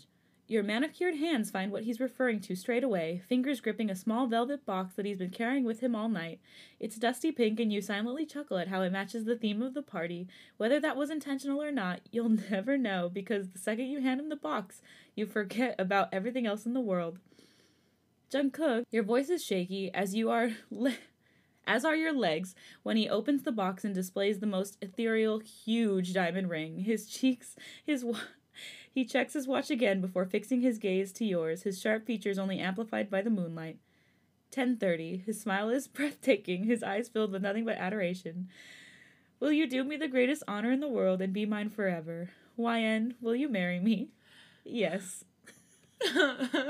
Your 0.50 0.64
manicured 0.64 1.14
hands 1.14 1.52
find 1.52 1.72
what 1.72 1.84
he's 1.84 2.00
referring 2.00 2.40
to 2.40 2.56
straight 2.56 2.84
away, 2.84 3.22
fingers 3.30 3.62
gripping 3.62 3.92
a 3.92 3.96
small 3.96 4.26
velvet 4.26 4.66
box 4.66 4.96
that 4.96 5.06
he's 5.06 5.20
been 5.20 5.30
carrying 5.30 5.64
with 5.64 5.82
him 5.82 5.96
all 5.96 6.10
night. 6.10 6.40
It's 6.80 6.96
dusty 6.96 7.32
pink, 7.32 7.60
and 7.60 7.72
you 7.72 7.82
silently 7.84 8.26
chuckle 8.26 8.58
at 8.58 8.68
how 8.68 8.82
it 8.82 8.92
matches 8.92 9.26
the 9.26 9.36
theme 9.36 9.62
of 9.62 9.76
the 9.76 9.84
party. 9.84 10.28
Whether 10.58 10.80
that 10.80 10.98
was 10.98 11.12
intentional 11.12 11.62
or 11.62 11.72
not, 11.72 12.02
you'll 12.12 12.30
never 12.50 12.80
know, 12.80 13.12
because 13.14 13.50
the 13.50 13.60
second 13.60 13.86
you 13.92 14.02
hand 14.02 14.20
him 14.20 14.30
the 14.30 14.36
box, 14.36 14.82
you 15.14 15.28
forget 15.28 15.76
about 15.78 16.10
everything 16.12 16.48
else 16.48 16.66
in 16.66 16.74
the 16.74 16.82
world. 16.82 17.20
Jungkook, 18.34 18.86
your 18.90 19.04
voice 19.04 19.30
is 19.30 19.46
shaky 19.46 19.94
as 19.94 20.16
you 20.16 20.32
are. 20.32 20.50
Le- 20.72 20.98
as 21.68 21.86
are 21.86 21.96
your 21.96 22.14
legs 22.14 22.56
when 22.82 22.98
he 22.98 23.08
opens 23.08 23.44
the 23.44 23.52
box 23.52 23.86
and 23.86 23.94
displays 23.94 24.40
the 24.40 24.48
most 24.48 24.80
ethereal, 24.82 25.38
huge 25.38 26.14
diamond 26.14 26.50
ring. 26.50 26.80
His 26.80 27.06
cheeks, 27.06 27.56
his 27.86 28.04
he 28.94 29.06
checks 29.06 29.34
his 29.34 29.48
watch 29.48 29.70
again 29.70 30.02
before 30.02 30.26
fixing 30.26 30.62
his 30.62 30.78
gaze 30.78 31.12
to 31.14 31.26
yours, 31.26 31.64
his 31.64 31.80
sharp 31.80 32.06
features 32.06 32.40
only 32.40 32.60
amplified 32.60 33.10
by 33.10 33.22
the 33.22 33.30
moonlight. 33.30 33.78
10:30. 34.52 35.26
His 35.26 35.40
smile 35.40 35.70
is 35.70 35.88
breathtaking, 35.88 36.66
his 36.66 36.84
eyes 36.84 37.10
filled 37.10 37.32
with 37.32 37.42
nothing 37.42 37.66
but 37.66 37.78
adoration. 37.78 38.50
Will 39.40 39.52
you 39.52 39.68
do 39.68 39.84
me 39.84 39.96
the 39.96 40.08
greatest 40.08 40.44
honor 40.48 40.72
in 40.72 40.82
the 40.82 40.90
world 40.90 41.22
and 41.22 41.32
be 41.32 41.46
mine 41.46 41.70
forever? 41.70 42.30
YN, 42.58 43.16
will 43.22 43.36
you 43.36 43.48
marry 43.48 43.80
me? 43.80 44.10
Yes. 44.66 45.24
I 46.06 46.66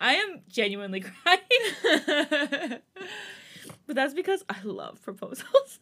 am 0.00 0.40
genuinely 0.48 1.00
crying. 1.24 2.80
but 3.86 3.96
that's 3.96 4.14
because 4.14 4.44
I 4.48 4.62
love 4.62 5.02
proposals. 5.02 5.80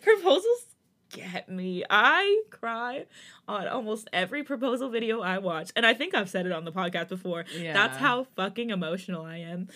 proposals 0.00 0.71
get 1.12 1.48
me. 1.48 1.84
I 1.88 2.42
cry 2.50 3.06
on 3.46 3.68
almost 3.68 4.08
every 4.12 4.42
proposal 4.42 4.88
video 4.88 5.20
I 5.20 5.38
watch. 5.38 5.70
And 5.76 5.86
I 5.86 5.94
think 5.94 6.14
I've 6.14 6.30
said 6.30 6.46
it 6.46 6.52
on 6.52 6.64
the 6.64 6.72
podcast 6.72 7.08
before. 7.08 7.44
Yeah. 7.56 7.72
That's 7.72 7.98
how 7.98 8.24
fucking 8.34 8.70
emotional 8.70 9.22
I 9.24 9.36
am. 9.38 9.68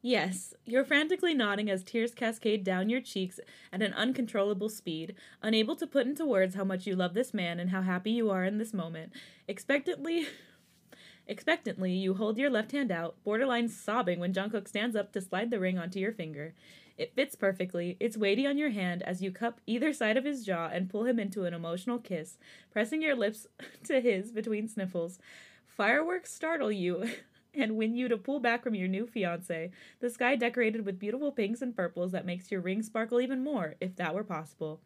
Yes, 0.00 0.54
you're 0.64 0.84
frantically 0.84 1.34
nodding 1.34 1.68
as 1.68 1.82
tears 1.82 2.14
cascade 2.14 2.62
down 2.62 2.88
your 2.88 3.00
cheeks 3.00 3.40
at 3.72 3.82
an 3.82 3.92
uncontrollable 3.94 4.68
speed, 4.68 5.16
unable 5.42 5.74
to 5.74 5.88
put 5.88 6.06
into 6.06 6.24
words 6.24 6.54
how 6.54 6.62
much 6.62 6.86
you 6.86 6.94
love 6.94 7.14
this 7.14 7.34
man 7.34 7.58
and 7.58 7.70
how 7.70 7.82
happy 7.82 8.12
you 8.12 8.30
are 8.30 8.44
in 8.44 8.58
this 8.58 8.72
moment. 8.72 9.12
Expectantly, 9.48 10.28
expectantly, 11.26 11.92
you 11.94 12.14
hold 12.14 12.38
your 12.38 12.48
left 12.48 12.70
hand 12.70 12.92
out, 12.92 13.16
borderline 13.24 13.68
sobbing 13.68 14.20
when 14.20 14.32
Jungkook 14.32 14.68
stands 14.68 14.94
up 14.94 15.12
to 15.12 15.20
slide 15.20 15.50
the 15.50 15.58
ring 15.58 15.78
onto 15.78 15.98
your 15.98 16.12
finger. 16.12 16.54
It 16.98 17.14
fits 17.14 17.36
perfectly. 17.36 17.96
It's 18.00 18.16
weighty 18.16 18.44
on 18.44 18.58
your 18.58 18.70
hand 18.70 19.02
as 19.04 19.22
you 19.22 19.30
cup 19.30 19.60
either 19.66 19.92
side 19.92 20.16
of 20.16 20.24
his 20.24 20.44
jaw 20.44 20.68
and 20.70 20.90
pull 20.90 21.04
him 21.04 21.20
into 21.20 21.44
an 21.44 21.54
emotional 21.54 22.00
kiss, 22.00 22.38
pressing 22.72 23.00
your 23.00 23.14
lips 23.14 23.46
to 23.84 24.00
his 24.00 24.32
between 24.32 24.68
sniffles. 24.68 25.20
Fireworks 25.68 26.34
startle 26.34 26.72
you 26.72 27.08
and 27.54 27.76
win 27.76 27.94
you 27.94 28.08
to 28.08 28.16
pull 28.16 28.40
back 28.40 28.64
from 28.64 28.74
your 28.74 28.88
new 28.88 29.06
fiance. 29.06 29.70
The 30.00 30.10
sky 30.10 30.34
decorated 30.34 30.84
with 30.84 30.98
beautiful 30.98 31.30
pinks 31.30 31.62
and 31.62 31.74
purples 31.74 32.10
that 32.10 32.26
makes 32.26 32.50
your 32.50 32.60
ring 32.60 32.82
sparkle 32.82 33.20
even 33.20 33.44
more, 33.44 33.76
if 33.80 33.94
that 33.94 34.14
were 34.14 34.24
possible. 34.24 34.80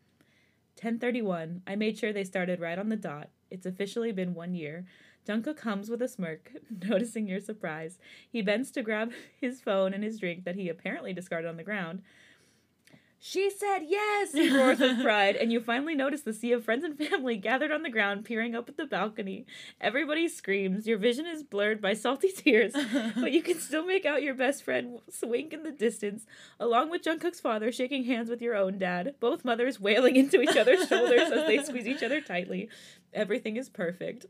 1031. 0.76 1.62
I 1.66 1.76
made 1.76 1.98
sure 1.98 2.12
they 2.12 2.24
started 2.24 2.60
right 2.60 2.78
on 2.78 2.90
the 2.90 2.96
dot. 2.96 3.30
It's 3.52 3.66
officially 3.66 4.12
been 4.12 4.34
one 4.34 4.54
year. 4.54 4.86
Jungkook 5.28 5.56
comes 5.56 5.90
with 5.90 6.02
a 6.02 6.08
smirk, 6.08 6.52
noticing 6.88 7.28
your 7.28 7.40
surprise. 7.40 7.98
He 8.28 8.42
bends 8.42 8.70
to 8.72 8.82
grab 8.82 9.12
his 9.40 9.60
phone 9.60 9.92
and 9.94 10.02
his 10.02 10.18
drink 10.18 10.44
that 10.44 10.56
he 10.56 10.68
apparently 10.68 11.12
discarded 11.12 11.48
on 11.48 11.58
the 11.58 11.62
ground. 11.62 12.02
She 13.24 13.50
said 13.50 13.84
yes, 13.86 14.32
he 14.32 14.50
roars 14.56 14.80
with 14.80 15.00
pride, 15.00 15.36
and 15.36 15.52
you 15.52 15.60
finally 15.60 15.94
notice 15.94 16.22
the 16.22 16.32
sea 16.32 16.50
of 16.50 16.64
friends 16.64 16.82
and 16.82 16.98
family 16.98 17.36
gathered 17.36 17.70
on 17.70 17.84
the 17.84 17.88
ground, 17.88 18.24
peering 18.24 18.56
up 18.56 18.68
at 18.68 18.76
the 18.76 18.84
balcony. 18.84 19.46
Everybody 19.80 20.26
screams. 20.26 20.88
Your 20.88 20.98
vision 20.98 21.26
is 21.26 21.44
blurred 21.44 21.80
by 21.80 21.94
salty 21.94 22.32
tears, 22.36 22.72
but 23.14 23.30
you 23.30 23.40
can 23.40 23.60
still 23.60 23.86
make 23.86 24.04
out 24.04 24.24
your 24.24 24.34
best 24.34 24.64
friend 24.64 24.98
wink 25.22 25.52
in 25.52 25.62
the 25.62 25.70
distance, 25.70 26.26
along 26.58 26.90
with 26.90 27.04
Jungkook's 27.04 27.38
father 27.38 27.70
shaking 27.70 28.02
hands 28.02 28.28
with 28.28 28.42
your 28.42 28.56
own 28.56 28.76
dad, 28.76 29.14
both 29.20 29.44
mothers 29.44 29.78
wailing 29.78 30.16
into 30.16 30.40
each 30.40 30.56
other's 30.56 30.88
shoulders 30.88 31.30
as 31.30 31.46
they 31.46 31.62
squeeze 31.62 31.86
each 31.86 32.02
other 32.02 32.20
tightly. 32.20 32.68
Everything 33.14 33.56
is 33.56 33.68
perfect. 33.68 34.26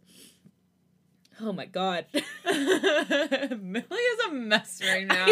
Oh 1.41 1.55
my 1.55 1.65
god. 1.65 2.05
Milly 2.45 3.81
is 3.81 4.27
a 4.29 4.33
mess 4.33 4.83
right 4.85 5.07
now. 5.07 5.29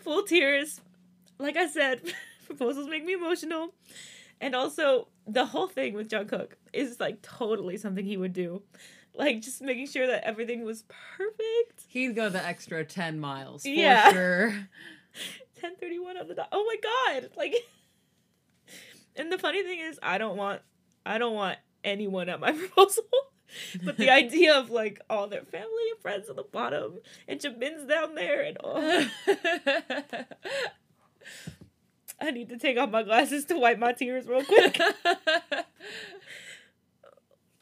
Full 0.00 0.22
tears. 0.22 0.80
Like 1.38 1.56
I 1.56 1.66
said, 1.68 2.00
proposals 2.46 2.88
make 2.88 3.04
me 3.04 3.12
emotional. 3.14 3.74
And 4.40 4.54
also, 4.54 5.08
the 5.26 5.44
whole 5.46 5.66
thing 5.66 5.94
with 5.94 6.08
Jungkook 6.08 6.52
is 6.72 7.00
like 7.00 7.22
totally 7.22 7.76
something 7.76 8.04
he 8.04 8.16
would 8.16 8.32
do. 8.32 8.62
Like 9.14 9.40
just 9.40 9.60
making 9.60 9.88
sure 9.88 10.06
that 10.06 10.22
everything 10.24 10.64
was 10.64 10.84
perfect. 11.16 11.82
He'd 11.88 12.14
go 12.14 12.28
the 12.28 12.44
extra 12.44 12.84
10 12.84 13.18
miles 13.18 13.62
for 13.64 13.68
Yeah. 13.68 14.12
sure. 14.12 14.48
1031 15.60 16.16
on 16.18 16.28
the 16.28 16.34
dot. 16.34 16.48
Oh 16.52 16.64
my 16.64 16.76
god. 17.20 17.30
Like 17.36 17.54
And 19.16 19.32
the 19.32 19.38
funny 19.38 19.64
thing 19.64 19.80
is 19.80 19.98
I 20.02 20.18
don't 20.18 20.36
want 20.36 20.62
I 21.04 21.18
don't 21.18 21.34
want 21.34 21.58
anyone 21.82 22.28
at 22.28 22.38
my 22.38 22.52
proposal. 22.52 23.04
But 23.82 23.96
the 23.96 24.10
idea 24.10 24.54
of 24.56 24.70
like 24.70 25.00
all 25.10 25.26
their 25.26 25.42
family 25.42 25.90
and 25.90 26.00
friends 26.00 26.28
at 26.30 26.36
the 26.36 26.44
bottom 26.44 26.98
and 27.26 27.40
Jimin's 27.40 27.88
down 27.88 28.14
there 28.14 28.42
and 28.42 28.56
oh 28.62 29.08
I 32.20 32.30
need 32.30 32.48
to 32.48 32.58
take 32.58 32.76
off 32.78 32.90
my 32.90 33.02
glasses 33.02 33.44
to 33.46 33.58
wipe 33.58 33.78
my 33.78 33.92
tears 33.92 34.26
real 34.26 34.44
quick. 34.44 34.80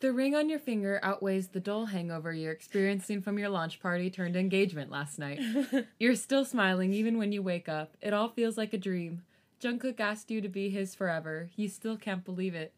The 0.00 0.12
ring 0.12 0.34
on 0.34 0.50
your 0.50 0.58
finger 0.58 1.00
outweighs 1.02 1.48
the 1.48 1.60
dull 1.60 1.86
hangover 1.86 2.30
you're 2.30 2.52
experiencing 2.52 3.22
from 3.22 3.38
your 3.38 3.48
launch 3.48 3.80
party 3.80 4.10
turned 4.10 4.36
engagement 4.36 4.90
last 4.90 5.18
night. 5.18 5.40
You're 5.98 6.16
still 6.16 6.44
smiling 6.44 6.92
even 6.92 7.16
when 7.16 7.32
you 7.32 7.42
wake 7.42 7.66
up. 7.66 7.96
It 8.02 8.12
all 8.12 8.28
feels 8.28 8.58
like 8.58 8.74
a 8.74 8.78
dream. 8.78 9.22
Jungkook 9.58 9.98
asked 9.98 10.30
you 10.30 10.42
to 10.42 10.50
be 10.50 10.68
his 10.68 10.94
forever. 10.94 11.48
You 11.56 11.68
still 11.68 11.96
can't 11.96 12.26
believe 12.26 12.54
it. 12.54 12.74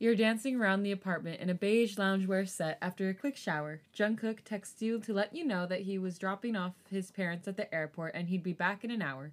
You're 0.00 0.16
dancing 0.16 0.60
around 0.60 0.82
the 0.82 0.90
apartment 0.90 1.40
in 1.40 1.48
a 1.48 1.54
beige 1.54 1.96
loungewear 1.96 2.48
set 2.48 2.78
after 2.82 3.08
a 3.08 3.14
quick 3.14 3.36
shower. 3.36 3.80
Jungkook 3.96 4.40
texts 4.44 4.82
you 4.82 4.98
to 4.98 5.14
let 5.14 5.36
you 5.36 5.46
know 5.46 5.66
that 5.66 5.82
he 5.82 5.98
was 5.98 6.18
dropping 6.18 6.56
off 6.56 6.74
his 6.90 7.12
parents 7.12 7.46
at 7.46 7.56
the 7.56 7.72
airport 7.72 8.14
and 8.16 8.26
he'd 8.26 8.42
be 8.42 8.52
back 8.52 8.82
in 8.82 8.90
an 8.90 9.02
hour. 9.02 9.30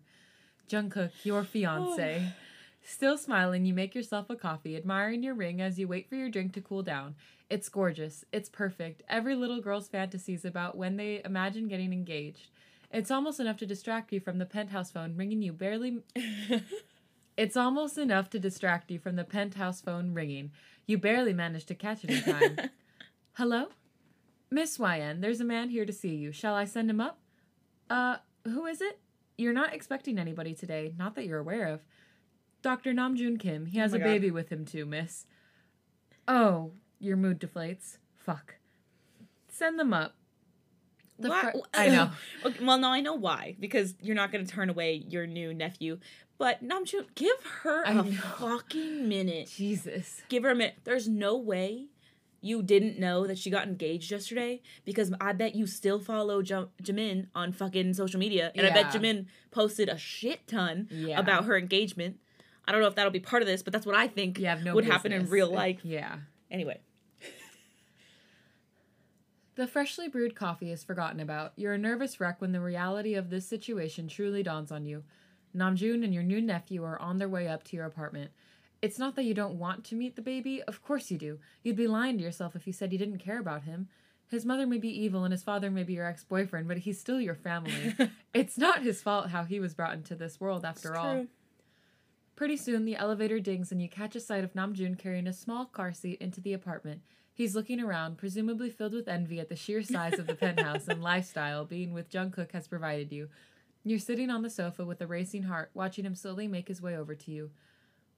Jungkook, 0.69 1.11
your 1.23 1.43
fiance. 1.43 2.33
Still 2.85 3.17
smiling, 3.17 3.65
you 3.65 3.73
make 3.73 3.95
yourself 3.95 4.29
a 4.29 4.35
coffee, 4.35 4.75
admiring 4.75 5.23
your 5.23 5.33
ring 5.33 5.61
as 5.61 5.79
you 5.79 5.87
wait 5.87 6.09
for 6.09 6.15
your 6.15 6.29
drink 6.29 6.53
to 6.53 6.61
cool 6.61 6.83
down. 6.83 7.15
It's 7.49 7.69
gorgeous. 7.69 8.25
It's 8.33 8.49
perfect. 8.49 9.03
Every 9.07 9.35
little 9.35 9.61
girl's 9.61 9.87
fantasies 9.87 10.43
about 10.43 10.77
when 10.77 10.97
they 10.97 11.21
imagine 11.23 11.67
getting 11.67 11.93
engaged. 11.93 12.49
It's 12.91 13.11
almost 13.11 13.39
enough 13.39 13.57
to 13.57 13.65
distract 13.65 14.11
you 14.11 14.19
from 14.19 14.37
the 14.37 14.45
penthouse 14.45 14.91
phone 14.91 15.15
ringing 15.15 15.41
you 15.41 15.53
barely. 15.53 16.03
it's 17.37 17.57
almost 17.57 17.97
enough 17.97 18.29
to 18.31 18.39
distract 18.39 18.91
you 18.91 18.99
from 18.99 19.15
the 19.15 19.23
penthouse 19.23 19.81
phone 19.81 20.13
ringing. 20.13 20.51
You 20.85 20.97
barely 20.97 21.33
manage 21.33 21.65
to 21.67 21.75
catch 21.75 22.03
it 22.03 22.11
in 22.11 22.21
time. 22.21 22.69
Hello? 23.33 23.67
Miss 24.51 24.77
YN, 24.77 25.21
there's 25.21 25.39
a 25.39 25.45
man 25.45 25.69
here 25.69 25.85
to 25.85 25.93
see 25.93 26.15
you. 26.15 26.31
Shall 26.31 26.53
I 26.53 26.65
send 26.65 26.89
him 26.89 27.01
up? 27.01 27.17
Uh, 27.89 28.17
who 28.45 28.65
is 28.65 28.81
it? 28.81 28.99
You're 29.37 29.53
not 29.53 29.73
expecting 29.73 30.19
anybody 30.19 30.53
today, 30.53 30.93
not 30.97 31.15
that 31.15 31.25
you're 31.25 31.39
aware 31.39 31.67
of. 31.67 31.81
Dr. 32.61 32.93
Namjoon 32.93 33.39
Kim. 33.39 33.65
He 33.65 33.79
oh 33.79 33.81
has 33.81 33.91
my 33.91 33.97
a 33.97 33.99
God. 33.99 34.05
baby 34.05 34.31
with 34.31 34.49
him 34.49 34.65
too, 34.65 34.85
miss. 34.85 35.25
Oh, 36.27 36.71
your 36.99 37.17
mood 37.17 37.39
deflates. 37.39 37.97
Fuck. 38.17 38.55
Send 39.49 39.77
them 39.79 39.93
up. 39.93 40.15
The 41.19 41.29
fr- 41.29 41.49
I 41.73 41.89
know. 41.89 42.09
Okay, 42.45 42.63
well, 42.65 42.77
no, 42.77 42.89
I 42.89 43.01
know 43.01 43.13
why. 43.13 43.55
Because 43.59 43.95
you're 44.01 44.15
not 44.15 44.31
going 44.31 44.45
to 44.45 44.51
turn 44.51 44.69
away 44.69 44.95
your 45.07 45.27
new 45.27 45.53
nephew. 45.53 45.99
But 46.37 46.63
Namjoon, 46.63 47.13
give 47.15 47.43
her 47.61 47.85
I 47.85 47.91
a 47.91 47.95
know. 47.95 48.11
fucking 48.11 49.07
minute. 49.07 49.47
Jesus. 49.49 50.21
Give 50.29 50.43
her 50.43 50.49
a 50.51 50.55
minute. 50.55 50.75
There's 50.83 51.07
no 51.07 51.37
way 51.37 51.87
you 52.43 52.61
didn't 52.61 52.99
know 52.99 53.25
that 53.27 53.37
she 53.37 53.49
got 53.49 53.67
engaged 53.67 54.11
yesterday 54.11 54.61
because 54.85 55.13
I 55.21 55.33
bet 55.33 55.55
you 55.55 55.65
still 55.65 55.99
follow 55.99 56.41
jo- 56.41 56.69
Jimin 56.83 57.27
on 57.33 57.51
fucking 57.53 57.93
social 57.93 58.19
media, 58.19 58.51
and 58.55 58.65
I 58.67 58.69
bet 58.71 58.93
Yeah. 58.93 58.99
Jimin 58.99 59.25
posted 59.51 59.89
a 59.89 59.97
shit 59.97 60.45
ton 60.47 60.87
Yeah. 60.91 61.19
about 61.19 61.45
her 61.45 61.57
engagement. 61.57 62.19
I 62.65 62.71
don't 62.71 62.81
know 62.81 62.87
if 62.87 62.95
that'll 62.95 63.11
be 63.11 63.19
part 63.19 63.41
of 63.41 63.47
this, 63.47 63.61
but 63.63 63.73
that's 63.73 63.85
what 63.85 63.95
I 63.95 64.07
think 64.07 64.39
no 64.39 64.75
would 64.75 64.85
happen 64.85 65.11
in 65.11 65.29
real 65.29 65.51
life. 65.51 65.79
Yeah. 65.83 66.17
Anyway, 66.51 66.79
The 69.55 69.67
freshly 69.67 70.07
brewed 70.07 70.35
coffee 70.35 70.71
is 70.71 70.83
forgotten 70.83 71.19
about. 71.19 71.53
You're 71.55 71.73
a 71.73 71.77
nervous 71.77 72.19
wreck 72.19 72.41
when 72.41 72.53
the 72.53 72.59
reality 72.61 73.13
of 73.13 73.29
this 73.29 73.47
situation 73.47 74.07
truly 74.07 74.41
dawns 74.41 74.71
on 74.71 74.85
you. 74.85 75.03
Namjoon 75.55 76.03
and 76.03 76.11
your 76.13 76.23
new 76.23 76.41
nephew 76.41 76.83
are 76.83 76.99
on 76.99 77.19
their 77.19 77.29
way 77.29 77.47
up 77.47 77.63
to 77.65 77.75
your 77.75 77.85
apartment. 77.85 78.31
It's 78.83 78.99
not 78.99 79.15
that 79.15 79.23
you 79.23 79.33
don't 79.33 79.57
want 79.57 79.85
to 79.85 79.95
meet 79.95 80.17
the 80.17 80.21
baby, 80.21 80.61
of 80.63 80.83
course 80.83 81.09
you 81.09 81.17
do. 81.17 81.39
You'd 81.63 81.77
be 81.77 81.87
lying 81.87 82.17
to 82.17 82.23
yourself 82.23 82.53
if 82.53 82.67
you 82.67 82.73
said 82.73 82.91
you 82.91 82.99
didn't 82.99 83.19
care 83.19 83.39
about 83.39 83.63
him. 83.63 83.87
His 84.29 84.45
mother 84.45 84.67
may 84.67 84.77
be 84.77 84.89
evil 84.89 85.23
and 85.23 85.31
his 85.31 85.41
father 85.41 85.71
may 85.71 85.83
be 85.83 85.93
your 85.93 86.05
ex 86.05 86.25
boyfriend, 86.25 86.67
but 86.67 86.79
he's 86.79 86.99
still 86.99 87.21
your 87.21 87.33
family. 87.33 87.95
it's 88.33 88.57
not 88.57 88.83
his 88.83 89.01
fault 89.01 89.29
how 89.29 89.45
he 89.45 89.61
was 89.61 89.73
brought 89.73 89.93
into 89.93 90.15
this 90.15 90.37
world 90.41 90.65
after 90.65 90.97
all. 90.97 91.13
true. 91.13 91.27
Pretty 92.35 92.57
soon, 92.57 92.83
the 92.83 92.97
elevator 92.97 93.39
dings 93.39 93.71
and 93.71 93.81
you 93.81 93.87
catch 93.87 94.17
a 94.17 94.19
sight 94.19 94.43
of 94.43 94.51
Namjoon 94.51 94.99
carrying 94.99 95.27
a 95.27 95.33
small 95.33 95.63
car 95.63 95.93
seat 95.93 96.19
into 96.19 96.41
the 96.41 96.51
apartment. 96.51 97.03
He's 97.33 97.55
looking 97.55 97.79
around, 97.79 98.17
presumably 98.17 98.69
filled 98.69 98.93
with 98.93 99.07
envy 99.07 99.39
at 99.39 99.47
the 99.47 99.55
sheer 99.55 99.81
size 99.81 100.19
of 100.19 100.27
the 100.27 100.35
penthouse 100.35 100.89
and 100.89 101.01
lifestyle 101.01 101.63
being 101.63 101.93
with 101.93 102.11
Jungkook 102.11 102.51
has 102.51 102.67
provided 102.67 103.13
you. 103.13 103.29
You're 103.85 103.99
sitting 103.99 104.29
on 104.29 104.41
the 104.41 104.49
sofa 104.49 104.83
with 104.83 104.99
a 104.99 105.07
racing 105.07 105.43
heart, 105.43 105.71
watching 105.73 106.03
him 106.03 106.15
slowly 106.15 106.49
make 106.49 106.67
his 106.67 106.81
way 106.81 106.97
over 106.97 107.15
to 107.15 107.31
you. 107.31 107.51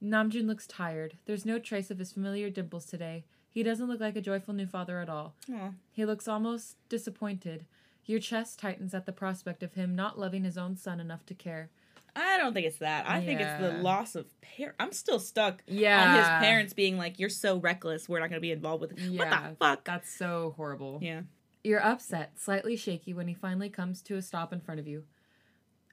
Namjoon 0.05 0.45
looks 0.47 0.67
tired. 0.67 1.17
There's 1.25 1.45
no 1.45 1.59
trace 1.59 1.89
of 1.91 1.99
his 1.99 2.11
familiar 2.11 2.49
dimples 2.49 2.85
today. 2.85 3.23
He 3.49 3.63
doesn't 3.63 3.87
look 3.87 3.99
like 4.01 4.15
a 4.15 4.21
joyful 4.21 4.53
new 4.53 4.67
father 4.67 4.99
at 4.99 5.09
all. 5.09 5.33
Aw. 5.51 5.71
He 5.91 6.05
looks 6.05 6.27
almost 6.27 6.75
disappointed. 6.89 7.65
Your 8.05 8.19
chest 8.19 8.59
tightens 8.59 8.93
at 8.93 9.05
the 9.05 9.11
prospect 9.11 9.63
of 9.63 9.73
him 9.73 9.95
not 9.95 10.19
loving 10.19 10.43
his 10.43 10.57
own 10.57 10.75
son 10.75 10.99
enough 10.99 11.25
to 11.27 11.33
care. 11.33 11.69
I 12.17 12.37
don't 12.37 12.53
think 12.53 12.65
it's 12.67 12.77
that. 12.77 13.09
I 13.09 13.19
think 13.21 13.41
it's 13.41 13.59
the 13.59 13.81
loss 13.81 14.15
of 14.15 14.27
parent. 14.41 14.75
I'm 14.79 14.91
still 14.93 15.19
stuck 15.19 15.63
Yeah. 15.67 16.09
on 16.11 16.15
his 16.17 16.27
parents 16.47 16.73
being 16.73 16.97
like, 16.97 17.19
"You're 17.19 17.29
so 17.29 17.57
reckless. 17.57 18.07
We're 18.07 18.19
not 18.19 18.29
going 18.29 18.37
to 18.37 18.41
be 18.41 18.51
involved 18.51 18.81
with 18.81 18.91
it." 18.97 19.17
What 19.17 19.29
the 19.29 19.55
fuck? 19.59 19.83
That's 19.83 20.09
so 20.13 20.53
horrible. 20.55 20.99
yeah. 21.01 21.23
You're 21.63 21.83
upset, 21.83 22.39
slightly 22.39 22.75
shaky 22.77 23.13
when 23.13 23.27
he 23.27 23.33
finally 23.33 23.69
comes 23.69 24.01
to 24.03 24.15
a 24.17 24.21
stop 24.21 24.53
in 24.53 24.61
front 24.61 24.79
of 24.79 24.87
you. 24.87 25.03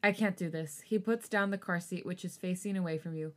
I 0.03 0.13
can't 0.13 0.37
do 0.37 0.51
this. 0.51 0.83
He 0.85 0.99
puts 0.99 1.29
down 1.31 1.51
the 1.51 1.57
car 1.59 1.81
seat, 1.81 2.05
which 2.05 2.25
is 2.27 2.37
facing 2.37 2.77
away 2.77 2.99
from 2.99 3.15
you. 3.15 3.33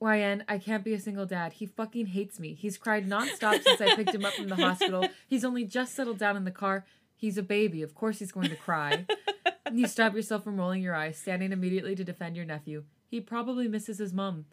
YN, 0.00 0.44
I 0.48 0.58
can't 0.58 0.84
be 0.84 0.94
a 0.94 1.00
single 1.00 1.26
dad. 1.26 1.54
He 1.54 1.66
fucking 1.66 2.06
hates 2.06 2.38
me. 2.38 2.54
He's 2.54 2.78
cried 2.78 3.08
nonstop 3.08 3.62
since 3.62 3.80
I 3.80 3.94
picked 3.96 4.14
him 4.14 4.24
up 4.24 4.34
from 4.34 4.48
the 4.48 4.56
hospital. 4.56 5.08
He's 5.26 5.44
only 5.44 5.64
just 5.64 5.94
settled 5.94 6.18
down 6.18 6.36
in 6.36 6.44
the 6.44 6.50
car. 6.50 6.84
He's 7.16 7.38
a 7.38 7.42
baby. 7.42 7.82
Of 7.82 7.94
course 7.94 8.18
he's 8.18 8.32
going 8.32 8.50
to 8.50 8.56
cry. 8.56 9.06
you 9.72 9.86
stop 9.86 10.14
yourself 10.14 10.44
from 10.44 10.56
rolling 10.56 10.82
your 10.82 10.94
eyes, 10.94 11.18
standing 11.18 11.52
immediately 11.52 11.94
to 11.96 12.04
defend 12.04 12.36
your 12.36 12.44
nephew. 12.44 12.84
He 13.08 13.20
probably 13.20 13.68
misses 13.68 13.98
his 13.98 14.12
mum. 14.12 14.46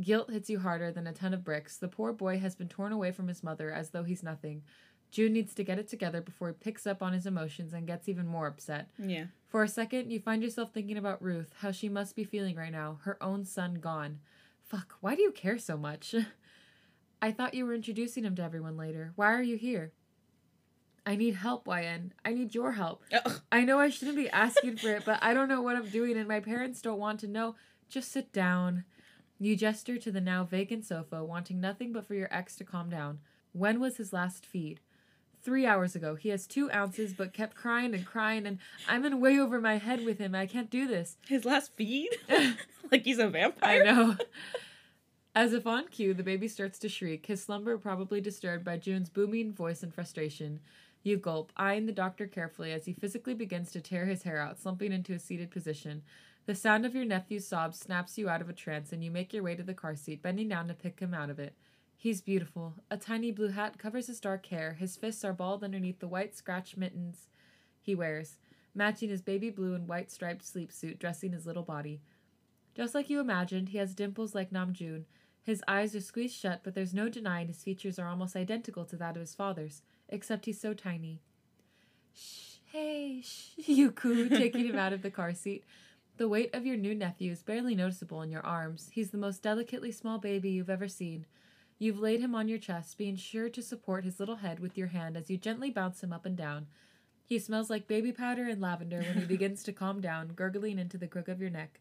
Guilt 0.00 0.30
hits 0.30 0.48
you 0.48 0.60
harder 0.60 0.90
than 0.90 1.06
a 1.06 1.12
ton 1.12 1.34
of 1.34 1.44
bricks. 1.44 1.76
The 1.76 1.88
poor 1.88 2.12
boy 2.12 2.38
has 2.38 2.54
been 2.54 2.68
torn 2.68 2.92
away 2.92 3.12
from 3.12 3.28
his 3.28 3.42
mother 3.42 3.70
as 3.70 3.90
though 3.90 4.04
he's 4.04 4.22
nothing. 4.22 4.62
Joon 5.10 5.34
needs 5.34 5.54
to 5.54 5.64
get 5.64 5.78
it 5.78 5.88
together 5.88 6.22
before 6.22 6.48
he 6.48 6.54
picks 6.54 6.86
up 6.86 7.02
on 7.02 7.12
his 7.12 7.26
emotions 7.26 7.74
and 7.74 7.86
gets 7.86 8.08
even 8.08 8.26
more 8.26 8.46
upset. 8.46 8.88
Yeah. 8.98 9.26
For 9.46 9.62
a 9.62 9.68
second, 9.68 10.10
you 10.10 10.18
find 10.18 10.42
yourself 10.42 10.72
thinking 10.72 10.96
about 10.96 11.22
Ruth, 11.22 11.52
how 11.58 11.70
she 11.70 11.90
must 11.90 12.16
be 12.16 12.24
feeling 12.24 12.56
right 12.56 12.72
now, 12.72 12.98
her 13.02 13.22
own 13.22 13.44
son 13.44 13.74
gone. 13.74 14.20
Fuck, 14.72 14.94
why 15.02 15.14
do 15.14 15.20
you 15.20 15.32
care 15.32 15.58
so 15.58 15.76
much? 15.76 16.14
I 17.22 17.30
thought 17.30 17.52
you 17.52 17.66
were 17.66 17.74
introducing 17.74 18.24
him 18.24 18.34
to 18.36 18.42
everyone 18.42 18.78
later. 18.78 19.12
Why 19.16 19.34
are 19.34 19.42
you 19.42 19.58
here? 19.58 19.92
I 21.04 21.14
need 21.14 21.34
help, 21.34 21.68
YN. 21.68 22.14
I 22.24 22.32
need 22.32 22.54
your 22.54 22.72
help. 22.72 23.02
I 23.52 23.64
know 23.64 23.78
I 23.78 23.90
shouldn't 23.90 24.16
be 24.16 24.30
asking 24.30 24.78
for 24.78 24.88
it, 24.88 25.04
but 25.04 25.18
I 25.20 25.34
don't 25.34 25.48
know 25.48 25.60
what 25.60 25.76
I'm 25.76 25.90
doing 25.90 26.16
and 26.16 26.26
my 26.26 26.40
parents 26.40 26.80
don't 26.80 26.98
want 26.98 27.20
to 27.20 27.28
know. 27.28 27.54
Just 27.90 28.10
sit 28.10 28.32
down. 28.32 28.84
You 29.38 29.56
gesture 29.56 29.98
to 29.98 30.10
the 30.10 30.22
now 30.22 30.44
vacant 30.44 30.86
sofa, 30.86 31.22
wanting 31.22 31.60
nothing 31.60 31.92
but 31.92 32.06
for 32.06 32.14
your 32.14 32.32
ex 32.32 32.56
to 32.56 32.64
calm 32.64 32.88
down. 32.88 33.18
When 33.52 33.78
was 33.78 33.98
his 33.98 34.14
last 34.14 34.46
feed? 34.46 34.80
Three 35.42 35.66
hours 35.66 35.96
ago. 35.96 36.14
He 36.14 36.28
has 36.28 36.46
two 36.46 36.70
ounces, 36.70 37.12
but 37.12 37.32
kept 37.32 37.56
crying 37.56 37.94
and 37.94 38.06
crying, 38.06 38.46
and 38.46 38.58
I'm 38.88 39.04
in 39.04 39.20
way 39.20 39.38
over 39.38 39.60
my 39.60 39.78
head 39.78 40.04
with 40.04 40.18
him. 40.18 40.34
I 40.34 40.46
can't 40.46 40.70
do 40.70 40.86
this. 40.86 41.16
His 41.26 41.44
last 41.44 41.72
feed? 41.74 42.10
like 42.92 43.04
he's 43.04 43.18
a 43.18 43.28
vampire? 43.28 43.80
I 43.80 43.84
know. 43.84 44.16
As 45.34 45.52
if 45.52 45.66
on 45.66 45.88
cue, 45.88 46.12
the 46.14 46.22
baby 46.22 46.46
starts 46.46 46.78
to 46.80 46.88
shriek, 46.88 47.26
his 47.26 47.42
slumber 47.42 47.78
probably 47.78 48.20
disturbed 48.20 48.64
by 48.64 48.76
Joon's 48.76 49.08
booming 49.08 49.52
voice 49.52 49.82
and 49.82 49.92
frustration. 49.92 50.60
You 51.02 51.16
gulp, 51.16 51.50
eyeing 51.56 51.86
the 51.86 51.92
doctor 51.92 52.26
carefully 52.26 52.70
as 52.70 52.84
he 52.84 52.92
physically 52.92 53.34
begins 53.34 53.72
to 53.72 53.80
tear 53.80 54.04
his 54.04 54.22
hair 54.22 54.38
out, 54.38 54.60
slumping 54.60 54.92
into 54.92 55.14
a 55.14 55.18
seated 55.18 55.50
position. 55.50 56.02
The 56.46 56.54
sound 56.54 56.84
of 56.84 56.94
your 56.94 57.04
nephew's 57.04 57.48
sobs 57.48 57.78
snaps 57.78 58.18
you 58.18 58.28
out 58.28 58.40
of 58.42 58.48
a 58.48 58.52
trance, 58.52 58.92
and 58.92 59.02
you 59.02 59.10
make 59.10 59.32
your 59.32 59.42
way 59.42 59.54
to 59.56 59.62
the 59.62 59.74
car 59.74 59.96
seat, 59.96 60.22
bending 60.22 60.48
down 60.48 60.68
to 60.68 60.74
pick 60.74 61.00
him 61.00 61.14
out 61.14 61.30
of 61.30 61.38
it. 61.38 61.54
He's 62.02 62.20
beautiful. 62.20 62.74
A 62.90 62.96
tiny 62.96 63.30
blue 63.30 63.50
hat 63.50 63.78
covers 63.78 64.08
his 64.08 64.18
dark 64.18 64.46
hair. 64.46 64.72
His 64.72 64.96
fists 64.96 65.24
are 65.24 65.32
balled 65.32 65.62
underneath 65.62 66.00
the 66.00 66.08
white 66.08 66.34
scratch 66.34 66.76
mittens 66.76 67.28
he 67.80 67.94
wears, 67.94 68.38
matching 68.74 69.08
his 69.08 69.22
baby 69.22 69.50
blue 69.50 69.76
and 69.76 69.86
white 69.86 70.10
striped 70.10 70.44
sleep 70.44 70.72
suit 70.72 70.98
dressing 70.98 71.30
his 71.30 71.46
little 71.46 71.62
body. 71.62 72.00
Just 72.74 72.92
like 72.92 73.08
you 73.08 73.20
imagined, 73.20 73.68
he 73.68 73.78
has 73.78 73.94
dimples 73.94 74.34
like 74.34 74.50
Namjoon. 74.50 75.04
His 75.44 75.62
eyes 75.68 75.94
are 75.94 76.00
squeezed 76.00 76.34
shut, 76.34 76.62
but 76.64 76.74
there's 76.74 76.92
no 76.92 77.08
denying 77.08 77.46
his 77.46 77.62
features 77.62 78.00
are 78.00 78.08
almost 78.08 78.34
identical 78.34 78.84
to 78.86 78.96
that 78.96 79.14
of 79.14 79.20
his 79.20 79.36
father's, 79.36 79.82
except 80.08 80.46
he's 80.46 80.60
so 80.60 80.74
tiny. 80.74 81.20
Shh, 82.12 82.56
hey, 82.72 83.22
shh, 83.22 83.50
Yuku, 83.68 84.28
taking 84.28 84.66
him 84.66 84.76
out 84.76 84.92
of 84.92 85.02
the 85.02 85.10
car 85.12 85.34
seat. 85.34 85.62
The 86.16 86.26
weight 86.26 86.52
of 86.52 86.66
your 86.66 86.76
new 86.76 86.96
nephew 86.96 87.30
is 87.30 87.44
barely 87.44 87.76
noticeable 87.76 88.22
in 88.22 88.32
your 88.32 88.44
arms. 88.44 88.90
He's 88.92 89.10
the 89.12 89.18
most 89.18 89.40
delicately 89.40 89.92
small 89.92 90.18
baby 90.18 90.50
you've 90.50 90.68
ever 90.68 90.88
seen. 90.88 91.26
You've 91.82 91.98
laid 91.98 92.20
him 92.20 92.32
on 92.36 92.46
your 92.46 92.60
chest, 92.60 92.96
being 92.96 93.16
sure 93.16 93.48
to 93.48 93.60
support 93.60 94.04
his 94.04 94.20
little 94.20 94.36
head 94.36 94.60
with 94.60 94.78
your 94.78 94.86
hand 94.86 95.16
as 95.16 95.28
you 95.28 95.36
gently 95.36 95.68
bounce 95.68 96.00
him 96.00 96.12
up 96.12 96.24
and 96.24 96.36
down. 96.36 96.68
He 97.26 97.40
smells 97.40 97.70
like 97.70 97.88
baby 97.88 98.12
powder 98.12 98.44
and 98.46 98.60
lavender 98.60 98.98
when 99.02 99.18
he 99.18 99.24
begins 99.24 99.64
to 99.64 99.72
calm 99.72 100.00
down, 100.00 100.28
gurgling 100.28 100.78
into 100.78 100.96
the 100.96 101.08
crook 101.08 101.26
of 101.26 101.40
your 101.40 101.50
neck. 101.50 101.80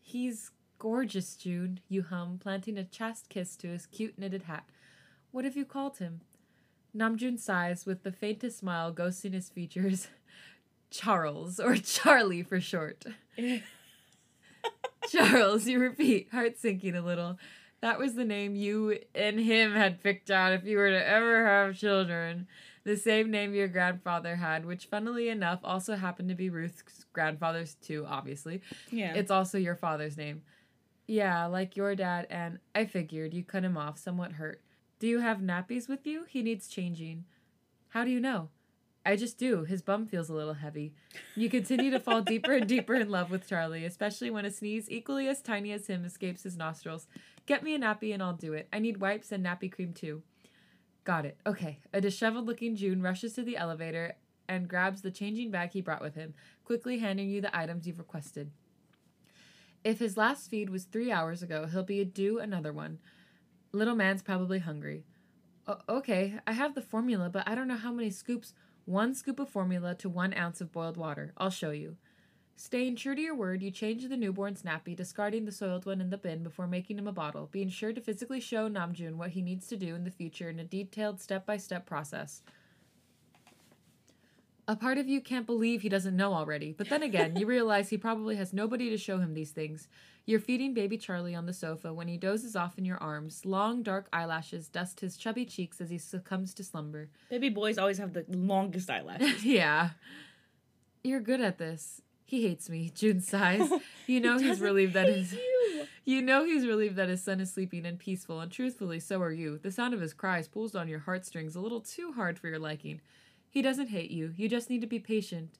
He's 0.00 0.52
gorgeous, 0.78 1.34
Joon, 1.34 1.80
you 1.88 2.04
hum, 2.04 2.38
planting 2.40 2.78
a 2.78 2.84
chaste 2.84 3.28
kiss 3.28 3.56
to 3.56 3.66
his 3.66 3.86
cute 3.86 4.16
knitted 4.20 4.44
hat. 4.44 4.68
What 5.32 5.44
have 5.44 5.56
you 5.56 5.64
called 5.64 5.98
him? 5.98 6.20
Namjoon 6.96 7.40
sighs 7.40 7.84
with 7.84 8.04
the 8.04 8.12
faintest 8.12 8.58
smile 8.60 8.92
ghosting 8.92 9.32
his 9.32 9.48
features. 9.48 10.06
Charles, 10.92 11.58
or 11.58 11.74
Charlie 11.74 12.44
for 12.44 12.60
short. 12.60 13.04
Charles, 15.10 15.66
you 15.66 15.80
repeat, 15.80 16.28
heart 16.30 16.56
sinking 16.56 16.94
a 16.94 17.02
little. 17.02 17.36
That 17.80 17.98
was 17.98 18.14
the 18.14 18.24
name 18.24 18.56
you 18.56 18.98
and 19.14 19.38
him 19.38 19.74
had 19.74 20.02
picked 20.02 20.30
out 20.30 20.52
if 20.52 20.64
you 20.64 20.78
were 20.78 20.90
to 20.90 21.08
ever 21.08 21.46
have 21.46 21.76
children. 21.76 22.48
The 22.84 22.96
same 22.96 23.30
name 23.30 23.54
your 23.54 23.68
grandfather 23.68 24.36
had, 24.36 24.64
which 24.64 24.86
funnily 24.86 25.28
enough 25.28 25.60
also 25.62 25.94
happened 25.94 26.30
to 26.30 26.34
be 26.34 26.50
Ruth's 26.50 27.04
grandfather's 27.12 27.74
too, 27.74 28.04
obviously. 28.08 28.62
Yeah. 28.90 29.14
It's 29.14 29.30
also 29.30 29.58
your 29.58 29.76
father's 29.76 30.16
name. 30.16 30.42
Yeah, 31.06 31.46
like 31.46 31.76
your 31.76 31.94
dad, 31.94 32.26
and 32.28 32.58
I 32.74 32.84
figured 32.84 33.32
you 33.32 33.44
cut 33.44 33.64
him 33.64 33.76
off 33.76 33.98
somewhat 33.98 34.32
hurt. 34.32 34.60
Do 34.98 35.06
you 35.06 35.20
have 35.20 35.38
nappies 35.38 35.88
with 35.88 36.06
you? 36.06 36.24
He 36.28 36.42
needs 36.42 36.68
changing. 36.68 37.24
How 37.88 38.04
do 38.04 38.10
you 38.10 38.20
know? 38.20 38.50
I 39.08 39.16
just 39.16 39.38
do. 39.38 39.64
His 39.64 39.80
bum 39.80 40.06
feels 40.06 40.28
a 40.28 40.34
little 40.34 40.52
heavy. 40.52 40.92
You 41.34 41.48
continue 41.48 41.90
to 41.92 41.98
fall 41.98 42.20
deeper 42.20 42.52
and 42.52 42.68
deeper 42.68 42.94
in 42.94 43.08
love 43.08 43.30
with 43.30 43.48
Charlie, 43.48 43.86
especially 43.86 44.28
when 44.28 44.44
a 44.44 44.50
sneeze 44.50 44.90
equally 44.90 45.28
as 45.28 45.40
tiny 45.40 45.72
as 45.72 45.86
him 45.86 46.04
escapes 46.04 46.42
his 46.42 46.58
nostrils. 46.58 47.06
Get 47.46 47.62
me 47.62 47.74
a 47.74 47.78
nappy 47.78 48.12
and 48.12 48.22
I'll 48.22 48.34
do 48.34 48.52
it. 48.52 48.68
I 48.70 48.80
need 48.80 49.00
wipes 49.00 49.32
and 49.32 49.42
nappy 49.42 49.72
cream 49.72 49.94
too. 49.94 50.22
Got 51.04 51.24
it. 51.24 51.38
Okay. 51.46 51.78
A 51.94 52.02
disheveled 52.02 52.44
looking 52.44 52.76
Joon 52.76 53.00
rushes 53.00 53.32
to 53.32 53.42
the 53.42 53.56
elevator 53.56 54.16
and 54.46 54.68
grabs 54.68 55.00
the 55.00 55.10
changing 55.10 55.50
bag 55.50 55.70
he 55.72 55.80
brought 55.80 56.02
with 56.02 56.14
him, 56.14 56.34
quickly 56.62 56.98
handing 56.98 57.30
you 57.30 57.40
the 57.40 57.56
items 57.56 57.86
you've 57.86 57.98
requested. 57.98 58.50
If 59.84 60.00
his 60.00 60.18
last 60.18 60.50
feed 60.50 60.68
was 60.68 60.84
three 60.84 61.10
hours 61.10 61.42
ago, 61.42 61.64
he'll 61.64 61.82
be 61.82 62.04
due 62.04 62.40
another 62.40 62.74
one. 62.74 62.98
Little 63.72 63.94
man's 63.94 64.20
probably 64.20 64.58
hungry. 64.58 65.06
O- 65.66 65.80
okay, 65.88 66.40
I 66.46 66.52
have 66.52 66.74
the 66.74 66.82
formula, 66.82 67.30
but 67.30 67.48
I 67.48 67.54
don't 67.54 67.68
know 67.68 67.76
how 67.76 67.92
many 67.92 68.10
scoops. 68.10 68.52
One 68.88 69.12
scoop 69.12 69.38
of 69.38 69.50
formula 69.50 69.94
to 69.96 70.08
one 70.08 70.32
ounce 70.32 70.62
of 70.62 70.72
boiled 70.72 70.96
water. 70.96 71.34
I'll 71.36 71.50
show 71.50 71.72
you. 71.72 71.98
Staying 72.56 72.96
true 72.96 73.14
to 73.14 73.20
your 73.20 73.34
word, 73.34 73.62
you 73.62 73.70
change 73.70 74.08
the 74.08 74.16
newborn's 74.16 74.62
nappy, 74.62 74.96
discarding 74.96 75.44
the 75.44 75.52
soiled 75.52 75.84
one 75.84 76.00
in 76.00 76.08
the 76.08 76.16
bin 76.16 76.42
before 76.42 76.66
making 76.66 76.96
him 76.96 77.06
a 77.06 77.12
bottle, 77.12 77.50
being 77.52 77.68
sure 77.68 77.92
to 77.92 78.00
physically 78.00 78.40
show 78.40 78.66
Namjoon 78.66 79.16
what 79.16 79.32
he 79.32 79.42
needs 79.42 79.66
to 79.66 79.76
do 79.76 79.94
in 79.94 80.04
the 80.04 80.10
future 80.10 80.48
in 80.48 80.58
a 80.58 80.64
detailed 80.64 81.20
step 81.20 81.44
by 81.44 81.58
step 81.58 81.84
process. 81.84 82.40
A 84.66 84.74
part 84.74 84.96
of 84.96 85.06
you 85.06 85.20
can't 85.20 85.44
believe 85.44 85.82
he 85.82 85.90
doesn't 85.90 86.16
know 86.16 86.32
already, 86.32 86.72
but 86.72 86.88
then 86.88 87.02
again, 87.02 87.36
you 87.36 87.44
realize 87.46 87.90
he 87.90 87.98
probably 87.98 88.36
has 88.36 88.54
nobody 88.54 88.88
to 88.88 88.96
show 88.96 89.18
him 89.18 89.34
these 89.34 89.50
things. 89.50 89.86
You're 90.28 90.40
feeding 90.40 90.74
baby 90.74 90.98
Charlie 90.98 91.34
on 91.34 91.46
the 91.46 91.54
sofa 91.54 91.90
when 91.90 92.06
he 92.06 92.18
dozes 92.18 92.54
off 92.54 92.76
in 92.76 92.84
your 92.84 92.98
arms. 92.98 93.46
Long, 93.46 93.82
dark 93.82 94.10
eyelashes 94.12 94.68
dust 94.68 95.00
his 95.00 95.16
chubby 95.16 95.46
cheeks 95.46 95.80
as 95.80 95.88
he 95.88 95.96
succumbs 95.96 96.52
to 96.52 96.64
slumber. 96.64 97.08
Baby 97.30 97.48
boys 97.48 97.78
always 97.78 97.96
have 97.96 98.12
the 98.12 98.26
longest 98.28 98.90
eyelashes. 98.90 99.42
yeah. 99.46 99.92
You're 101.02 101.20
good 101.20 101.40
at 101.40 101.56
this. 101.56 102.02
He 102.26 102.42
hates 102.42 102.68
me. 102.68 102.92
Joon 102.94 103.22
sighs. 103.22 103.70
You 104.06 104.20
know 104.20 104.38
he's 104.38 104.60
relieved 104.60 104.92
that 104.94 105.08
his 105.08 105.32
you. 105.32 105.86
you 106.04 106.20
know 106.20 106.44
he's 106.44 106.66
relieved 106.66 106.96
that 106.96 107.08
his 107.08 107.22
son 107.22 107.40
is 107.40 107.50
sleeping 107.50 107.86
and 107.86 107.98
peaceful, 107.98 108.40
and 108.40 108.52
truthfully, 108.52 109.00
so 109.00 109.22
are 109.22 109.32
you. 109.32 109.58
The 109.58 109.70
sound 109.70 109.94
of 109.94 110.00
his 110.00 110.12
cries 110.12 110.48
pulls 110.48 110.74
on 110.74 110.88
your 110.88 111.00
heartstrings 111.00 111.56
a 111.56 111.60
little 111.60 111.80
too 111.80 112.12
hard 112.12 112.38
for 112.38 112.48
your 112.48 112.58
liking. 112.58 113.00
He 113.48 113.62
doesn't 113.62 113.88
hate 113.88 114.10
you. 114.10 114.34
You 114.36 114.48
just 114.48 114.68
need 114.68 114.82
to 114.82 114.86
be 114.86 114.98
patient. 114.98 115.58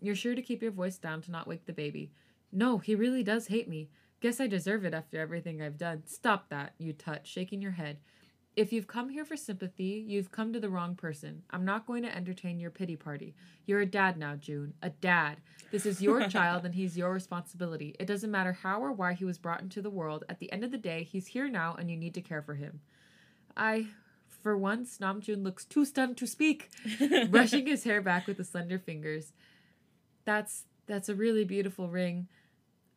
You're 0.00 0.16
sure 0.16 0.34
to 0.34 0.42
keep 0.42 0.60
your 0.60 0.72
voice 0.72 0.98
down 0.98 1.22
to 1.22 1.30
not 1.30 1.46
wake 1.46 1.66
the 1.66 1.72
baby. 1.72 2.10
No, 2.50 2.78
he 2.78 2.94
really 2.94 3.22
does 3.22 3.48
hate 3.48 3.68
me. 3.68 3.90
Guess 4.20 4.40
I 4.40 4.46
deserve 4.48 4.84
it 4.84 4.94
after 4.94 5.20
everything 5.20 5.62
I've 5.62 5.78
done. 5.78 6.02
Stop 6.06 6.48
that, 6.48 6.74
you 6.78 6.92
tut, 6.92 7.26
shaking 7.26 7.62
your 7.62 7.72
head. 7.72 7.98
If 8.56 8.72
you've 8.72 8.88
come 8.88 9.08
here 9.08 9.24
for 9.24 9.36
sympathy, 9.36 10.04
you've 10.04 10.32
come 10.32 10.52
to 10.52 10.58
the 10.58 10.68
wrong 10.68 10.96
person. 10.96 11.44
I'm 11.50 11.64
not 11.64 11.86
going 11.86 12.02
to 12.02 12.12
entertain 12.14 12.58
your 12.58 12.72
pity 12.72 12.96
party. 12.96 13.36
You're 13.66 13.82
a 13.82 13.86
dad 13.86 14.18
now, 14.18 14.34
Joon. 14.34 14.74
A 14.82 14.90
dad. 14.90 15.36
This 15.70 15.86
is 15.86 16.02
your 16.02 16.26
child 16.28 16.64
and 16.64 16.74
he's 16.74 16.98
your 16.98 17.12
responsibility. 17.12 17.94
It 18.00 18.06
doesn't 18.06 18.32
matter 18.32 18.52
how 18.52 18.80
or 18.80 18.90
why 18.90 19.12
he 19.12 19.24
was 19.24 19.38
brought 19.38 19.60
into 19.60 19.80
the 19.80 19.90
world. 19.90 20.24
At 20.28 20.40
the 20.40 20.50
end 20.50 20.64
of 20.64 20.72
the 20.72 20.78
day, 20.78 21.04
he's 21.04 21.28
here 21.28 21.46
now 21.46 21.76
and 21.78 21.88
you 21.88 21.96
need 21.96 22.14
to 22.14 22.20
care 22.20 22.42
for 22.42 22.54
him. 22.54 22.80
I. 23.56 23.86
For 24.42 24.56
once, 24.56 24.98
Namjoon 24.98 25.42
looks 25.42 25.64
too 25.64 25.84
stunned 25.84 26.16
to 26.18 26.26
speak, 26.26 26.70
brushing 27.28 27.66
his 27.66 27.82
hair 27.82 28.00
back 28.00 28.28
with 28.28 28.36
the 28.36 28.44
slender 28.44 28.78
fingers. 28.78 29.32
That's 30.24 30.64
that's 30.86 31.08
a 31.08 31.14
really 31.14 31.44
beautiful 31.44 31.88
ring. 31.88 32.28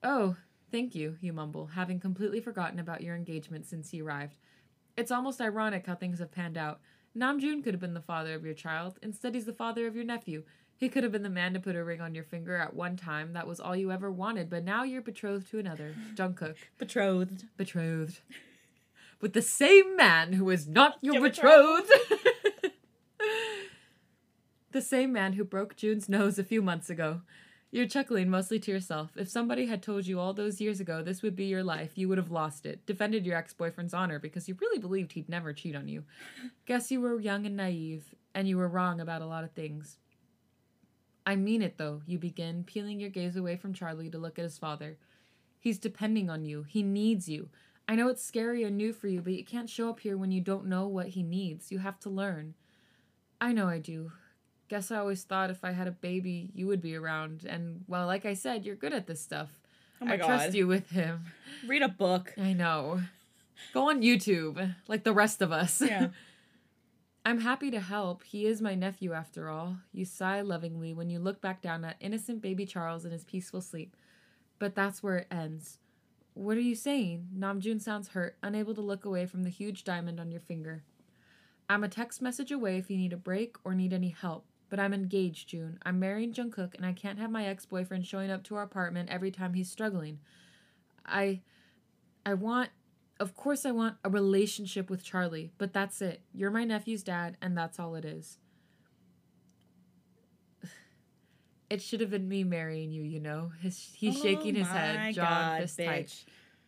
Oh, 0.03 0.35
thank 0.71 0.95
you, 0.95 1.17
you 1.21 1.33
mumble, 1.33 1.67
having 1.67 1.99
completely 1.99 2.39
forgotten 2.39 2.79
about 2.79 3.01
your 3.01 3.15
engagement 3.15 3.65
since 3.65 3.89
he 3.89 4.01
arrived. 4.01 4.35
It's 4.97 5.11
almost 5.11 5.41
ironic 5.41 5.85
how 5.85 5.95
things 5.95 6.19
have 6.19 6.31
panned 6.31 6.57
out. 6.57 6.79
Namjoon 7.17 7.63
could 7.63 7.73
have 7.73 7.81
been 7.81 7.93
the 7.93 8.01
father 8.01 8.33
of 8.33 8.45
your 8.45 8.53
child. 8.53 8.97
Instead, 9.01 9.35
he's 9.35 9.45
the 9.45 9.53
father 9.53 9.85
of 9.85 9.95
your 9.95 10.05
nephew. 10.05 10.43
He 10.77 10.89
could 10.89 11.03
have 11.03 11.11
been 11.11 11.23
the 11.23 11.29
man 11.29 11.53
to 11.53 11.59
put 11.59 11.75
a 11.75 11.83
ring 11.83 12.01
on 12.01 12.15
your 12.15 12.23
finger 12.23 12.55
at 12.55 12.73
one 12.73 12.95
time. 12.95 13.33
That 13.33 13.47
was 13.47 13.59
all 13.59 13.75
you 13.75 13.91
ever 13.91 14.09
wanted, 14.09 14.49
but 14.49 14.63
now 14.63 14.83
you're 14.83 15.01
betrothed 15.01 15.49
to 15.51 15.59
another. 15.59 15.93
Jungkook. 16.15 16.55
Betrothed. 16.77 17.45
Betrothed. 17.57 18.21
With 19.19 19.33
the 19.33 19.41
same 19.41 19.95
man 19.95 20.33
who 20.33 20.49
is 20.49 20.67
not 20.67 20.97
your 21.01 21.15
Your 21.15 21.23
betrothed. 21.23 21.91
the 24.71 24.81
same 24.81 25.13
man 25.13 25.33
who 25.33 25.43
broke 25.43 25.75
Joon's 25.75 26.09
nose 26.09 26.39
a 26.39 26.43
few 26.43 26.61
months 26.61 26.89
ago. 26.89 27.21
You're 27.73 27.87
chuckling 27.87 28.29
mostly 28.29 28.59
to 28.59 28.71
yourself. 28.71 29.11
If 29.15 29.29
somebody 29.29 29.65
had 29.65 29.81
told 29.81 30.05
you 30.05 30.19
all 30.19 30.33
those 30.33 30.59
years 30.59 30.81
ago 30.81 31.01
this 31.01 31.21
would 31.21 31.37
be 31.37 31.45
your 31.45 31.63
life, 31.63 31.97
you 31.97 32.09
would 32.09 32.17
have 32.17 32.29
lost 32.29 32.65
it. 32.65 32.85
Defended 32.85 33.25
your 33.25 33.37
ex 33.37 33.53
boyfriend's 33.53 33.93
honor 33.93 34.19
because 34.19 34.49
you 34.49 34.57
really 34.59 34.77
believed 34.77 35.13
he'd 35.13 35.29
never 35.29 35.53
cheat 35.53 35.73
on 35.73 35.87
you. 35.87 36.03
Guess 36.65 36.91
you 36.91 36.99
were 36.99 37.17
young 37.17 37.45
and 37.45 37.55
naive, 37.55 38.13
and 38.35 38.45
you 38.45 38.57
were 38.57 38.67
wrong 38.67 38.99
about 38.99 39.21
a 39.21 39.25
lot 39.25 39.45
of 39.45 39.51
things. 39.51 39.97
I 41.25 41.37
mean 41.37 41.61
it 41.61 41.77
though, 41.77 42.01
you 42.05 42.19
begin, 42.19 42.65
peeling 42.65 42.99
your 42.99 43.09
gaze 43.09 43.37
away 43.37 43.55
from 43.55 43.73
Charlie 43.73 44.09
to 44.09 44.17
look 44.17 44.37
at 44.37 44.43
his 44.43 44.57
father. 44.57 44.97
He's 45.57 45.79
depending 45.79 46.29
on 46.29 46.43
you. 46.43 46.63
He 46.63 46.83
needs 46.83 47.29
you. 47.29 47.49
I 47.87 47.95
know 47.95 48.09
it's 48.09 48.23
scary 48.23 48.63
and 48.63 48.75
new 48.75 48.91
for 48.91 49.07
you, 49.07 49.21
but 49.21 49.33
you 49.33 49.45
can't 49.45 49.69
show 49.69 49.89
up 49.89 50.01
here 50.01 50.17
when 50.17 50.31
you 50.31 50.41
don't 50.41 50.65
know 50.65 50.87
what 50.87 51.09
he 51.09 51.23
needs. 51.23 51.71
You 51.71 51.79
have 51.79 51.99
to 52.01 52.09
learn. 52.09 52.55
I 53.39 53.53
know 53.53 53.69
I 53.69 53.79
do. 53.79 54.11
Guess 54.71 54.89
I 54.89 54.99
always 54.99 55.25
thought 55.25 55.49
if 55.49 55.65
I 55.65 55.71
had 55.71 55.89
a 55.89 55.91
baby, 55.91 56.49
you 56.55 56.65
would 56.67 56.81
be 56.81 56.95
around. 56.95 57.43
And, 57.43 57.83
well, 57.89 58.07
like 58.07 58.25
I 58.25 58.33
said, 58.33 58.65
you're 58.65 58.77
good 58.77 58.93
at 58.93 59.05
this 59.05 59.19
stuff. 59.19 59.49
Oh 60.01 60.05
my 60.05 60.13
I 60.13 60.15
god. 60.15 60.27
trust 60.27 60.53
you 60.55 60.65
with 60.65 60.91
him. 60.91 61.25
Read 61.67 61.81
a 61.81 61.89
book. 61.89 62.33
I 62.37 62.53
know. 62.53 63.01
Go 63.73 63.89
on 63.89 64.01
YouTube, 64.01 64.73
like 64.87 65.03
the 65.03 65.11
rest 65.11 65.41
of 65.41 65.51
us. 65.51 65.81
Yeah. 65.81 66.07
I'm 67.25 67.41
happy 67.41 67.69
to 67.69 67.81
help. 67.81 68.23
He 68.23 68.45
is 68.45 68.61
my 68.61 68.73
nephew 68.73 69.11
after 69.11 69.49
all. 69.49 69.75
You 69.91 70.05
sigh 70.05 70.39
lovingly 70.39 70.93
when 70.93 71.09
you 71.09 71.19
look 71.19 71.41
back 71.41 71.61
down 71.61 71.83
at 71.83 71.97
innocent 71.99 72.41
baby 72.41 72.65
Charles 72.65 73.03
in 73.03 73.11
his 73.11 73.25
peaceful 73.25 73.59
sleep. 73.59 73.97
But 74.57 74.73
that's 74.73 75.03
where 75.03 75.17
it 75.17 75.27
ends. 75.29 75.79
What 76.33 76.55
are 76.55 76.61
you 76.61 76.75
saying? 76.75 77.27
Namjoon 77.37 77.81
sounds 77.81 78.07
hurt, 78.07 78.37
unable 78.41 78.73
to 78.75 78.81
look 78.81 79.03
away 79.03 79.25
from 79.25 79.43
the 79.43 79.49
huge 79.49 79.83
diamond 79.83 80.17
on 80.17 80.31
your 80.31 80.39
finger. 80.39 80.85
I'm 81.69 81.83
a 81.83 81.89
text 81.89 82.21
message 82.21 82.53
away 82.53 82.77
if 82.77 82.89
you 82.89 82.95
need 82.95 83.11
a 83.11 83.17
break 83.17 83.57
or 83.65 83.75
need 83.75 83.91
any 83.91 84.15
help. 84.17 84.45
But 84.71 84.79
I'm 84.79 84.93
engaged, 84.93 85.49
Joon. 85.49 85.77
I'm 85.83 85.99
marrying 85.99 86.33
Jungkook, 86.33 86.75
and 86.75 86.85
I 86.85 86.93
can't 86.93 87.19
have 87.19 87.29
my 87.29 87.45
ex-boyfriend 87.45 88.07
showing 88.07 88.31
up 88.31 88.41
to 88.45 88.55
our 88.55 88.63
apartment 88.63 89.09
every 89.09 89.29
time 89.29 89.53
he's 89.53 89.69
struggling. 89.69 90.19
I 91.05 91.41
I 92.25 92.35
want 92.35 92.69
of 93.19 93.35
course 93.35 93.65
I 93.65 93.71
want 93.71 93.97
a 94.05 94.09
relationship 94.09 94.89
with 94.89 95.03
Charlie, 95.03 95.51
but 95.57 95.73
that's 95.73 96.01
it. 96.01 96.21
You're 96.33 96.51
my 96.51 96.63
nephew's 96.63 97.03
dad, 97.03 97.35
and 97.41 97.55
that's 97.57 97.79
all 97.79 97.95
it 97.95 98.05
is. 98.05 98.39
It 101.69 101.81
should 101.81 102.01
have 102.01 102.09
been 102.09 102.27
me 102.27 102.43
marrying 102.43 102.91
you, 102.91 103.01
you 103.01 103.21
know. 103.21 103.53
His, 103.61 103.91
he's 103.95 104.17
oh 104.19 104.23
shaking 104.23 104.55
his 104.55 104.67
Oh 104.67 104.71
head, 104.71 105.13
jaw 105.13 105.21
God, 105.23 105.61
fist 105.61 105.77
tight. 105.77 106.25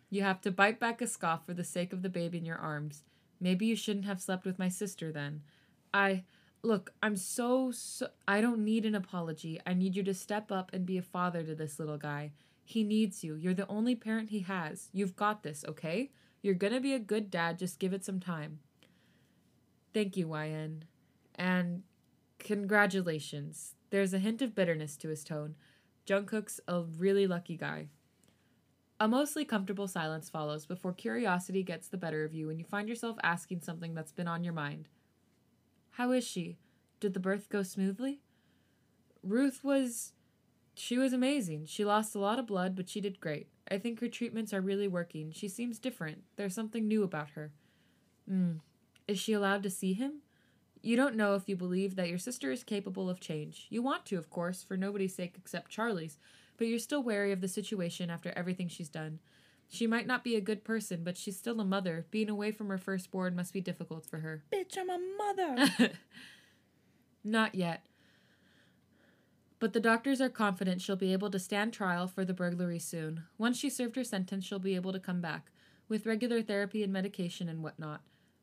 You 0.10 0.22
have 0.22 0.40
to 0.42 0.52
bite 0.52 0.80
back 0.80 1.02
a 1.02 1.08
scoff 1.08 1.46
for 1.46 1.54
the 1.54 1.66
sake 1.66 1.92
of 1.92 2.04
the 2.04 2.10
babe 2.10 2.34
in 2.34 2.46
your 2.46 2.56
arms. 2.56 3.04
Maybe 3.42 3.66
you 3.66 3.76
shouldn't 3.76 4.06
have 4.06 4.22
slept 4.22 4.46
with 4.46 4.60
my 4.60 4.70
sister 4.70 5.12
then. 5.12 5.42
I 5.94 6.24
look, 6.64 6.94
I'm 7.04 7.18
so, 7.18 7.72
so 7.72 8.08
I 8.28 8.42
don't 8.42 8.64
need 8.64 8.86
an 8.86 8.96
apology. 8.96 9.60
I 9.68 9.74
need 9.74 9.96
you 9.96 10.04
to 10.04 10.14
step 10.14 10.52
up 10.52 10.72
and 10.74 10.86
be 10.86 10.98
a 10.98 11.02
father 11.02 11.44
to 11.44 11.54
this 11.54 11.78
little 11.78 11.98
guy. 11.98 12.32
He 12.64 12.84
needs 12.84 13.24
you. 13.24 13.36
You're 13.36 13.54
the 13.54 13.68
only 13.68 13.96
parent 13.96 14.30
he 14.30 14.40
has. 14.40 14.90
You've 14.94 15.18
got 15.18 15.44
this, 15.44 15.66
okay? 15.68 16.12
You're 16.42 16.54
gonna 16.54 16.80
be 16.80 16.94
a 16.94 17.00
good 17.00 17.30
dad, 17.30 17.60
just 17.60 17.80
give 17.80 17.94
it 17.94 18.06
some 18.06 18.20
time. 18.20 18.60
Thank 19.94 20.16
you, 20.16 20.34
YN. 20.34 20.86
And 21.36 21.84
congratulations. 22.40 23.76
There's 23.90 24.14
a 24.14 24.20
hint 24.20 24.42
of 24.42 24.56
bitterness 24.56 24.96
to 24.98 25.10
his 25.10 25.24
tone. 25.24 25.56
Jungkook's 26.08 26.60
a 26.68 26.82
really 26.82 27.28
lucky 27.28 27.58
guy. 27.58 27.90
A 29.00 29.08
mostly 29.08 29.44
comfortable 29.44 29.88
silence 29.88 30.30
follows 30.30 30.66
before 30.66 30.94
curiosity 30.94 31.62
gets 31.64 31.90
the 31.90 31.98
better 31.98 32.24
of 32.24 32.34
you 32.34 32.50
and 32.50 32.58
you 32.58 32.66
find 32.66 32.88
yourself 32.88 33.18
asking 33.22 33.62
something 33.62 33.94
that's 33.94 34.12
been 34.14 34.28
on 34.28 34.44
your 34.44 34.54
mind. 34.54 34.88
How 35.94 36.12
is 36.12 36.26
she? 36.26 36.58
Did 37.00 37.14
the 37.14 37.20
birth 37.20 37.50
go 37.50 37.64
smoothly? 37.64 38.22
Ruth 39.22 39.64
was. 39.64 40.14
She 40.76 40.98
was 40.98 41.14
amazing. 41.14 41.66
She 41.68 41.86
lost 41.86 42.16
a 42.16 42.20
lot 42.20 42.40
of 42.40 42.48
blood, 42.48 42.76
but 42.76 42.90
she 42.90 43.00
did 43.00 43.20
great. 43.20 43.48
I 43.70 43.78
think 43.78 44.00
her 44.00 44.08
treatments 44.08 44.54
are 44.54 44.62
really 44.62 44.88
working. 44.88 45.32
She 45.32 45.48
seems 45.48 45.78
different. 45.78 46.24
There's 46.36 46.56
something 46.56 46.88
new 46.88 47.04
about 47.04 47.32
her. 47.32 47.52
Hmm. 48.28 48.54
Is 49.08 49.20
she 49.20 49.34
allowed 49.34 49.64
to 49.64 49.70
see 49.70 49.94
him? 49.94 50.22
You 50.82 50.96
don't 50.96 51.16
know 51.16 51.36
if 51.36 51.48
you 51.48 51.56
believe 51.56 51.96
that 51.96 52.10
your 52.10 52.18
sister 52.18 52.52
is 52.52 52.64
capable 52.64 53.10
of 53.10 53.20
change. 53.20 53.68
You 53.70 53.82
want 53.82 54.06
to, 54.08 54.18
of 54.18 54.30
course, 54.30 54.64
for 54.64 54.76
nobody's 54.76 55.16
sake 55.16 55.36
except 55.38 55.72
Charlie's, 55.72 56.18
but 56.58 56.68
you're 56.68 56.80
still 56.80 57.04
wary 57.04 57.32
of 57.32 57.40
the 57.42 57.48
situation 57.48 58.10
after 58.10 58.34
everything 58.36 58.68
she's 58.68 58.90
done. 58.90 59.20
She 59.74 59.88
might 59.88 60.06
not 60.06 60.24
be 60.24 60.36
a 60.36 60.42
good 60.42 60.64
person, 60.64 61.04
but 61.04 61.18
she's 61.18 61.36
still 61.36 61.60
a 61.60 61.66
mother. 61.66 62.06
Being 62.12 62.30
away 62.30 62.52
from 62.52 62.70
her 62.70 62.78
firstborn 62.78 63.36
must 63.36 63.52
be 63.52 63.60
difficult 63.60 64.06
for 64.06 64.20
her. 64.20 64.44
Bitch, 64.54 64.78
I'm 64.78 64.88
a 64.88 65.00
mother. 65.18 65.94
Not 67.24 67.56
yet. 67.56 67.84
But 69.58 69.74
the 69.74 69.80
doctors 69.80 70.22
are 70.22 70.30
confident 70.30 70.84
she'll 70.84 70.96
be 70.96 71.12
able 71.12 71.32
to 71.32 71.40
stand 71.40 71.74
trial 71.74 72.06
for 72.06 72.24
the 72.24 72.36
burglary 72.36 72.78
soon. 72.78 73.24
Once 73.40 73.58
she 73.58 73.68
served 73.68 73.96
her 73.96 74.04
sentence, 74.04 74.46
she'll 74.46 74.60
be 74.60 74.76
able 74.76 74.94
to 74.94 75.00
come 75.00 75.22
back, 75.22 75.50
with 75.90 76.06
regular 76.06 76.44
therapy 76.44 76.84
and 76.84 76.94
medication 76.94 77.50
and 77.50 77.64
whatnot. 77.64 78.02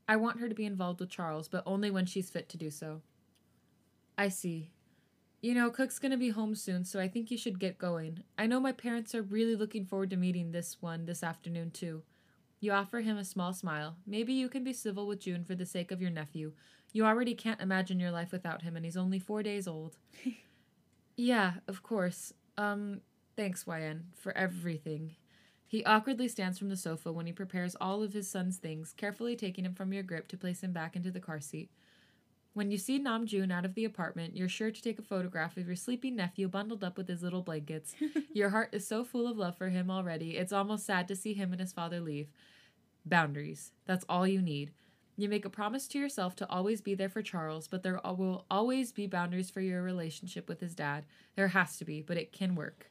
I 0.08 0.16
want 0.16 0.40
her 0.40 0.48
to 0.48 0.54
be 0.56 0.66
involved 0.66 0.98
with 0.98 1.10
Charles, 1.10 1.46
but 1.46 1.62
only 1.64 1.92
when 1.92 2.06
she's 2.06 2.28
fit 2.28 2.48
to 2.48 2.56
do 2.56 2.72
so. 2.72 3.02
I 4.18 4.30
see. 4.30 4.72
You 5.42 5.54
know, 5.54 5.70
Kook's 5.70 5.98
gonna 5.98 6.18
be 6.18 6.30
home 6.30 6.54
soon, 6.54 6.84
so 6.84 7.00
I 7.00 7.08
think 7.08 7.30
you 7.30 7.38
should 7.38 7.58
get 7.58 7.78
going. 7.78 8.24
I 8.36 8.46
know 8.46 8.60
my 8.60 8.72
parents 8.72 9.14
are 9.14 9.22
really 9.22 9.56
looking 9.56 9.86
forward 9.86 10.10
to 10.10 10.16
meeting 10.16 10.52
this 10.52 10.76
one 10.80 11.06
this 11.06 11.22
afternoon, 11.22 11.70
too. 11.70 12.02
You 12.60 12.72
offer 12.72 13.00
him 13.00 13.16
a 13.16 13.24
small 13.24 13.54
smile. 13.54 13.96
Maybe 14.06 14.34
you 14.34 14.50
can 14.50 14.64
be 14.64 14.74
civil 14.74 15.06
with 15.06 15.20
Joon 15.20 15.44
for 15.44 15.54
the 15.54 15.64
sake 15.64 15.90
of 15.90 16.02
your 16.02 16.10
nephew. 16.10 16.52
You 16.92 17.06
already 17.06 17.34
can't 17.34 17.60
imagine 17.60 17.98
your 17.98 18.10
life 18.10 18.32
without 18.32 18.62
him, 18.62 18.76
and 18.76 18.84
he's 18.84 18.98
only 18.98 19.18
four 19.18 19.42
days 19.42 19.66
old. 19.66 19.96
yeah, 21.16 21.54
of 21.66 21.82
course. 21.82 22.34
Um, 22.58 23.00
thanks, 23.34 23.66
YN, 23.66 24.08
for 24.14 24.36
everything. 24.36 25.16
He 25.66 25.84
awkwardly 25.84 26.28
stands 26.28 26.58
from 26.58 26.68
the 26.68 26.76
sofa 26.76 27.12
when 27.12 27.26
he 27.26 27.32
prepares 27.32 27.76
all 27.80 28.02
of 28.02 28.12
his 28.12 28.28
son's 28.28 28.58
things, 28.58 28.92
carefully 28.92 29.36
taking 29.36 29.64
him 29.64 29.72
from 29.72 29.92
your 29.94 30.02
grip 30.02 30.28
to 30.28 30.36
place 30.36 30.62
him 30.62 30.72
back 30.72 30.96
into 30.96 31.10
the 31.10 31.20
car 31.20 31.40
seat. 31.40 31.70
When 32.52 32.70
you 32.72 32.78
see 32.78 32.98
Namjoon 32.98 33.52
out 33.52 33.64
of 33.64 33.74
the 33.74 33.84
apartment, 33.84 34.36
you're 34.36 34.48
sure 34.48 34.72
to 34.72 34.82
take 34.82 34.98
a 34.98 35.02
photograph 35.02 35.56
of 35.56 35.66
your 35.66 35.76
sleeping 35.76 36.16
nephew 36.16 36.48
bundled 36.48 36.82
up 36.82 36.96
with 36.96 37.08
his 37.08 37.22
little 37.22 37.42
blankets. 37.42 37.94
your 38.34 38.50
heart 38.50 38.70
is 38.72 38.86
so 38.86 39.04
full 39.04 39.28
of 39.28 39.38
love 39.38 39.56
for 39.56 39.68
him 39.68 39.90
already, 39.90 40.36
it's 40.36 40.52
almost 40.52 40.84
sad 40.84 41.06
to 41.08 41.16
see 41.16 41.32
him 41.32 41.52
and 41.52 41.60
his 41.60 41.72
father 41.72 42.00
leave. 42.00 42.28
Boundaries. 43.06 43.72
That's 43.86 44.04
all 44.08 44.26
you 44.26 44.42
need. 44.42 44.72
You 45.16 45.28
make 45.28 45.44
a 45.44 45.50
promise 45.50 45.86
to 45.88 45.98
yourself 45.98 46.34
to 46.36 46.48
always 46.48 46.80
be 46.80 46.94
there 46.94 47.08
for 47.08 47.22
Charles, 47.22 47.68
but 47.68 47.82
there 47.82 48.00
will 48.04 48.46
always 48.50 48.90
be 48.90 49.06
boundaries 49.06 49.50
for 49.50 49.60
your 49.60 49.82
relationship 49.82 50.48
with 50.48 50.60
his 50.60 50.74
dad. 50.74 51.04
There 51.36 51.48
has 51.48 51.76
to 51.76 51.84
be, 51.84 52.02
but 52.02 52.16
it 52.16 52.32
can 52.32 52.54
work. 52.54 52.90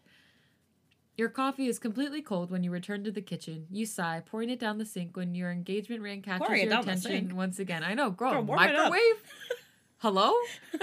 Your 1.19 1.27
coffee 1.27 1.67
is 1.67 1.79
completely 1.79 2.21
cold 2.21 2.49
when 2.49 2.63
you 2.63 2.71
return 2.71 3.03
to 3.03 3.12
the 3.12 3.19
kitchen. 3.19 3.67
You 3.69 3.86
sigh, 3.86 4.23
pouring 4.25 4.49
it 4.49 4.58
down 4.58 4.77
the 4.77 4.86
sink 4.86 5.17
when 5.17 5.36
your 5.36 5.51
engagement 5.51 6.01
ring 6.01 6.21
catches 6.21 6.47
Pouring 6.47 6.62
it 6.62 6.63
your 6.67 6.71
down 6.75 6.86
the 6.86 6.91
attention 6.91 7.27
sink? 7.27 7.36
once 7.36 7.60
again. 7.60 7.84
I 7.84 7.93
know, 7.93 8.10
girl, 8.10 8.32
Girl, 8.36 8.43
warm 8.43 8.62
it 8.63 8.73
up. 8.73 8.89
microwave? 8.89 9.21
Hello? 9.97 10.32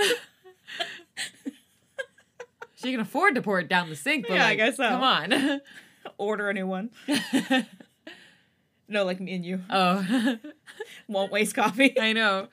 she 2.74 2.90
can 2.90 3.00
afford 3.00 3.34
to 3.36 3.40
pour 3.40 3.60
it 3.60 3.68
down 3.70 3.88
the 3.88 3.96
sink, 3.96 4.26
but 4.28 4.34
Yeah, 4.34 4.44
I 4.44 4.48
like, 4.50 4.58
guess 4.58 4.76
so. 4.76 4.86
Come 4.86 5.02
on. 5.02 5.60
Order 6.18 6.50
a 6.50 6.52
new 6.52 6.66
one. 6.66 6.90
No, 8.88 9.04
like 9.06 9.18
me 9.20 9.34
and 9.34 9.44
you. 9.44 9.62
oh. 9.70 10.36
Won't 11.08 11.32
waste 11.32 11.54
coffee. 11.54 11.98
I 11.98 12.12
know. 12.12 12.48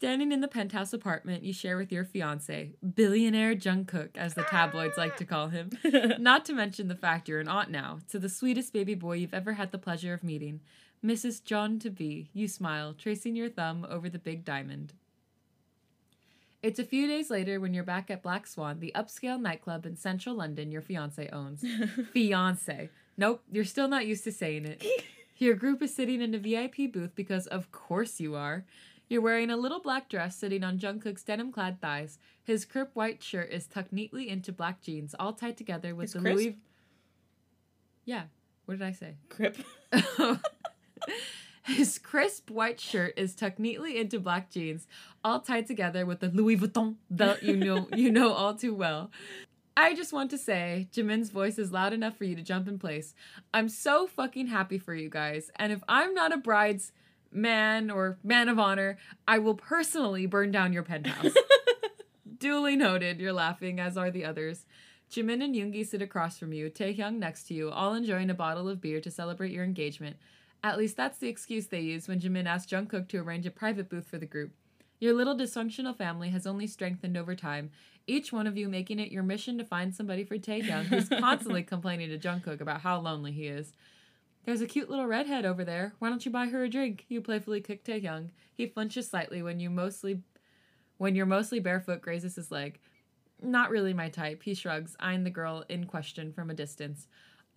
Standing 0.00 0.32
in 0.32 0.40
the 0.40 0.48
penthouse 0.48 0.94
apartment 0.94 1.42
you 1.44 1.52
share 1.52 1.76
with 1.76 1.92
your 1.92 2.06
fiance, 2.06 2.70
billionaire 2.94 3.54
Jungkook, 3.54 4.16
as 4.16 4.32
the 4.32 4.44
tabloids 4.44 4.96
like 4.96 5.18
to 5.18 5.26
call 5.26 5.48
him. 5.48 5.72
Not 6.18 6.46
to 6.46 6.54
mention 6.54 6.88
the 6.88 6.94
fact 6.94 7.28
you're 7.28 7.38
an 7.38 7.48
aunt 7.48 7.70
now, 7.70 7.98
to 8.08 8.18
the 8.18 8.30
sweetest 8.30 8.72
baby 8.72 8.94
boy 8.94 9.16
you've 9.16 9.34
ever 9.34 9.52
had 9.52 9.72
the 9.72 9.78
pleasure 9.78 10.14
of 10.14 10.24
meeting, 10.24 10.60
Mrs. 11.04 11.42
Jeon 11.42 11.78
to 11.82 11.90
be. 11.90 12.30
You 12.32 12.48
smile, 12.48 12.94
tracing 12.94 13.36
your 13.36 13.50
thumb 13.50 13.86
over 13.90 14.08
the 14.08 14.18
big 14.18 14.42
diamond. 14.42 14.94
It's 16.62 16.78
a 16.78 16.84
few 16.84 17.06
days 17.06 17.28
later 17.28 17.60
when 17.60 17.74
you're 17.74 17.84
back 17.84 18.10
at 18.10 18.22
Black 18.22 18.46
Swan, 18.46 18.80
the 18.80 18.92
upscale 18.96 19.38
nightclub 19.38 19.84
in 19.84 19.98
central 19.98 20.34
London 20.34 20.72
your 20.72 20.80
fiance 20.80 21.28
owns. 21.28 21.62
fiance. 22.14 22.88
Nope, 23.18 23.42
you're 23.52 23.64
still 23.64 23.88
not 23.88 24.06
used 24.06 24.24
to 24.24 24.32
saying 24.32 24.64
it. 24.64 24.82
Your 25.36 25.54
group 25.54 25.80
is 25.80 25.94
sitting 25.94 26.20
in 26.20 26.34
a 26.34 26.38
VIP 26.38 26.92
booth 26.92 27.12
because, 27.14 27.46
of 27.46 27.72
course, 27.72 28.20
you 28.20 28.34
are. 28.34 28.66
You're 29.10 29.20
wearing 29.20 29.50
a 29.50 29.56
little 29.56 29.80
black 29.80 30.08
dress 30.08 30.36
sitting 30.36 30.62
on 30.62 30.78
Jungkook's 30.78 31.24
denim 31.24 31.50
clad 31.50 31.80
thighs. 31.80 32.16
His 32.44 32.64
crisp 32.64 32.90
white 32.94 33.20
shirt 33.24 33.50
is 33.50 33.66
tucked 33.66 33.92
neatly 33.92 34.28
into 34.28 34.52
black 34.52 34.80
jeans, 34.80 35.16
all 35.18 35.32
tied 35.32 35.56
together 35.56 35.96
with 35.96 36.04
His 36.04 36.12
the 36.12 36.20
crisp? 36.20 36.36
Louis. 36.36 36.58
Yeah, 38.04 38.22
what 38.66 38.78
did 38.78 38.86
I 38.86 38.92
say? 38.92 39.16
Crip. 39.28 39.56
His 41.64 41.98
crisp 41.98 42.50
white 42.52 42.78
shirt 42.78 43.14
is 43.16 43.34
tucked 43.34 43.58
neatly 43.58 43.98
into 43.98 44.20
black 44.20 44.48
jeans, 44.48 44.86
all 45.24 45.40
tied 45.40 45.66
together 45.66 46.06
with 46.06 46.20
the 46.20 46.28
Louis 46.28 46.56
Vuitton 46.56 46.94
belt 47.10 47.42
you 47.42 47.56
know 47.56 47.88
you 47.94 48.12
know 48.12 48.32
all 48.32 48.54
too 48.54 48.74
well. 48.74 49.10
I 49.76 49.94
just 49.94 50.12
want 50.12 50.30
to 50.30 50.38
say, 50.38 50.88
Jimin's 50.92 51.30
voice 51.30 51.58
is 51.58 51.72
loud 51.72 51.92
enough 51.92 52.16
for 52.16 52.24
you 52.24 52.36
to 52.36 52.42
jump 52.42 52.68
in 52.68 52.78
place. 52.78 53.14
I'm 53.52 53.68
so 53.68 54.06
fucking 54.06 54.48
happy 54.48 54.78
for 54.78 54.94
you 54.94 55.08
guys, 55.08 55.50
and 55.56 55.72
if 55.72 55.82
I'm 55.88 56.14
not 56.14 56.32
a 56.32 56.36
bride's 56.36 56.92
man 57.32 57.90
or 57.90 58.18
man 58.22 58.48
of 58.48 58.58
honor, 58.58 58.98
I 59.26 59.38
will 59.38 59.54
personally 59.54 60.26
burn 60.26 60.50
down 60.50 60.72
your 60.72 60.82
penthouse. 60.82 61.34
Duly 62.38 62.76
noted, 62.76 63.20
you're 63.20 63.32
laughing, 63.32 63.78
as 63.78 63.96
are 63.96 64.10
the 64.10 64.24
others. 64.24 64.66
Jimin 65.10 65.42
and 65.42 65.54
Yoongi 65.54 65.86
sit 65.86 66.02
across 66.02 66.38
from 66.38 66.52
you, 66.52 66.70
Taehyung 66.70 67.18
next 67.18 67.44
to 67.48 67.54
you, 67.54 67.70
all 67.70 67.94
enjoying 67.94 68.30
a 68.30 68.34
bottle 68.34 68.68
of 68.68 68.80
beer 68.80 69.00
to 69.00 69.10
celebrate 69.10 69.52
your 69.52 69.64
engagement. 69.64 70.16
At 70.62 70.78
least 70.78 70.96
that's 70.96 71.18
the 71.18 71.28
excuse 71.28 71.66
they 71.66 71.80
use 71.80 72.06
when 72.06 72.20
Jimin 72.20 72.46
asked 72.46 72.70
Jungkook 72.70 73.08
to 73.08 73.18
arrange 73.18 73.46
a 73.46 73.50
private 73.50 73.88
booth 73.88 74.06
for 74.06 74.18
the 74.18 74.26
group. 74.26 74.52
Your 75.00 75.14
little 75.14 75.34
dysfunctional 75.34 75.96
family 75.96 76.28
has 76.28 76.46
only 76.46 76.66
strengthened 76.66 77.16
over 77.16 77.34
time, 77.34 77.70
each 78.06 78.32
one 78.32 78.46
of 78.46 78.56
you 78.56 78.68
making 78.68 78.98
it 78.98 79.12
your 79.12 79.22
mission 79.22 79.56
to 79.58 79.64
find 79.64 79.94
somebody 79.94 80.24
for 80.24 80.36
Taehyung, 80.36 80.84
who's 80.84 81.08
constantly 81.20 81.62
complaining 81.62 82.10
to 82.10 82.18
Jungkook 82.18 82.60
about 82.60 82.82
how 82.82 83.00
lonely 83.00 83.32
he 83.32 83.46
is. 83.46 83.72
There's 84.44 84.60
a 84.60 84.66
cute 84.66 84.88
little 84.88 85.06
redhead 85.06 85.44
over 85.44 85.64
there. 85.64 85.94
Why 85.98 86.08
don't 86.08 86.24
you 86.24 86.30
buy 86.32 86.46
her 86.46 86.64
a 86.64 86.68
drink? 86.68 87.04
You 87.08 87.20
playfully 87.20 87.60
kick 87.60 87.84
Taehyung. 87.84 88.30
He 88.54 88.66
flinches 88.66 89.08
slightly 89.08 89.42
when 89.42 89.60
you 89.60 89.70
mostly 89.70 90.22
when 90.98 91.14
your 91.14 91.26
mostly 91.26 91.60
barefoot 91.60 92.02
grazes 92.02 92.36
his 92.36 92.50
leg. 92.50 92.78
Not 93.42 93.70
really 93.70 93.94
my 93.94 94.10
type, 94.10 94.42
he 94.42 94.52
shrugs, 94.54 94.96
eyeing 95.00 95.24
the 95.24 95.30
girl 95.30 95.64
in 95.68 95.86
question 95.86 96.32
from 96.32 96.50
a 96.50 96.54
distance. 96.54 97.06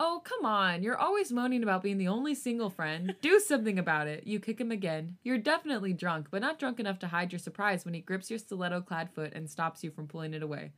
Oh, 0.00 0.22
come 0.24 0.44
on. 0.44 0.82
You're 0.82 0.96
always 0.96 1.30
moaning 1.30 1.62
about 1.62 1.82
being 1.82 1.98
the 1.98 2.08
only 2.08 2.34
single 2.34 2.70
friend. 2.70 3.14
Do 3.20 3.38
something 3.46 3.78
about 3.78 4.08
it. 4.08 4.26
You 4.26 4.40
kick 4.40 4.60
him 4.60 4.70
again. 4.70 5.18
You're 5.22 5.38
definitely 5.38 5.92
drunk, 5.92 6.28
but 6.30 6.40
not 6.40 6.58
drunk 6.58 6.80
enough 6.80 6.98
to 7.00 7.08
hide 7.08 7.32
your 7.32 7.38
surprise 7.38 7.84
when 7.84 7.94
he 7.94 8.00
grips 8.00 8.30
your 8.30 8.38
stiletto 8.38 8.80
clad 8.80 9.10
foot 9.12 9.34
and 9.34 9.48
stops 9.48 9.84
you 9.84 9.90
from 9.90 10.08
pulling 10.08 10.34
it 10.34 10.42
away. 10.42 10.72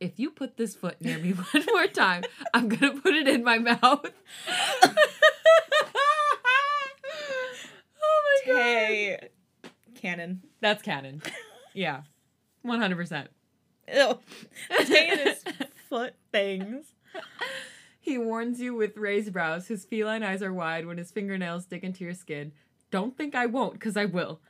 If 0.00 0.18
you 0.18 0.30
put 0.30 0.56
this 0.56 0.74
foot 0.74 1.00
near 1.00 1.18
me 1.18 1.30
one 1.52 1.64
more 1.72 1.86
time, 1.86 2.24
I'm 2.52 2.68
gonna 2.68 3.00
put 3.00 3.14
it 3.14 3.28
in 3.28 3.44
my 3.44 3.58
mouth. 3.58 4.10
my 8.46 8.52
god. 8.52 8.58
Hey. 8.58 9.28
Cannon. 10.00 10.42
That's 10.60 10.82
canon. 10.82 11.22
Yeah. 11.72 12.02
100%. 12.64 13.28
Ew. 13.92 14.18
His 14.78 15.44
foot 15.88 16.14
things. 16.32 16.86
He 18.00 18.18
warns 18.18 18.60
you 18.60 18.74
with 18.74 18.96
raised 18.96 19.32
brows. 19.32 19.68
His 19.68 19.84
feline 19.84 20.22
eyes 20.22 20.42
are 20.42 20.52
wide 20.52 20.86
when 20.86 20.98
his 20.98 21.10
fingernails 21.10 21.64
dig 21.64 21.84
into 21.84 22.04
your 22.04 22.14
skin. 22.14 22.52
Don't 22.90 23.16
think 23.16 23.34
I 23.34 23.46
won't, 23.46 23.74
because 23.74 23.96
I 23.96 24.04
will. 24.04 24.40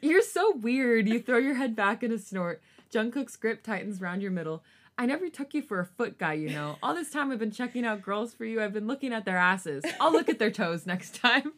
You're 0.00 0.22
so 0.22 0.54
weird. 0.54 1.08
You 1.08 1.20
throw 1.20 1.38
your 1.38 1.54
head 1.54 1.74
back 1.74 2.02
in 2.02 2.12
a 2.12 2.18
snort. 2.18 2.62
Jungkook's 2.92 3.36
grip 3.36 3.62
tightens 3.62 4.00
round 4.00 4.22
your 4.22 4.30
middle. 4.30 4.62
I 4.96 5.06
never 5.06 5.28
took 5.28 5.54
you 5.54 5.62
for 5.62 5.80
a 5.80 5.86
foot 5.86 6.18
guy, 6.18 6.34
you 6.34 6.50
know. 6.50 6.76
All 6.82 6.94
this 6.94 7.10
time 7.10 7.30
I've 7.30 7.38
been 7.38 7.50
checking 7.50 7.84
out 7.84 8.02
girls 8.02 8.34
for 8.34 8.44
you. 8.44 8.62
I've 8.62 8.72
been 8.72 8.86
looking 8.86 9.12
at 9.12 9.24
their 9.24 9.36
asses. 9.36 9.84
I'll 10.00 10.12
look 10.12 10.28
at 10.28 10.38
their 10.38 10.50
toes 10.50 10.86
next 10.86 11.14
time. 11.14 11.52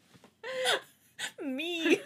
Me. 1.44 2.00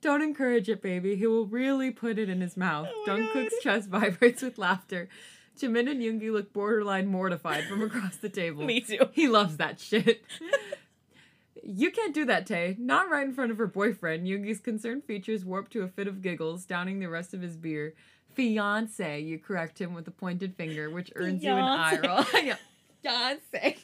Don't 0.00 0.22
encourage 0.22 0.68
it, 0.68 0.82
baby. 0.82 1.16
He 1.16 1.26
will 1.26 1.46
really 1.46 1.90
put 1.90 2.18
it 2.18 2.28
in 2.28 2.40
his 2.40 2.56
mouth. 2.56 2.88
Oh 2.92 3.18
my 3.34 3.48
chest 3.62 3.88
vibrates 3.90 4.42
with 4.42 4.58
laughter. 4.58 5.08
Jimin 5.58 5.90
and 5.90 6.00
Yoongi 6.02 6.30
look 6.30 6.52
borderline 6.52 7.06
mortified 7.06 7.64
from 7.64 7.82
across 7.82 8.16
the 8.16 8.28
table. 8.28 8.64
Me 8.66 8.80
too. 8.80 9.08
He 9.12 9.26
loves 9.26 9.56
that 9.56 9.80
shit. 9.80 10.22
you 11.62 11.90
can't 11.90 12.14
do 12.14 12.26
that, 12.26 12.46
Tay. 12.46 12.76
Not 12.78 13.10
right 13.10 13.26
in 13.26 13.32
front 13.32 13.50
of 13.50 13.58
her 13.58 13.66
boyfriend. 13.66 14.26
Yoongi's 14.26 14.60
concerned 14.60 15.04
features 15.04 15.44
warp 15.44 15.70
to 15.70 15.82
a 15.82 15.88
fit 15.88 16.06
of 16.06 16.20
giggles, 16.20 16.66
downing 16.66 16.98
the 16.98 17.08
rest 17.08 17.32
of 17.32 17.40
his 17.40 17.56
beer. 17.56 17.94
Fiance, 18.34 19.20
you 19.20 19.38
correct 19.38 19.80
him 19.80 19.94
with 19.94 20.06
a 20.08 20.10
pointed 20.10 20.54
finger, 20.56 20.90
which 20.90 21.10
earns 21.16 21.42
you 21.42 21.52
an 21.52 21.58
eye 21.58 21.98
roll. 22.04 22.22
Fiance. 23.02 23.78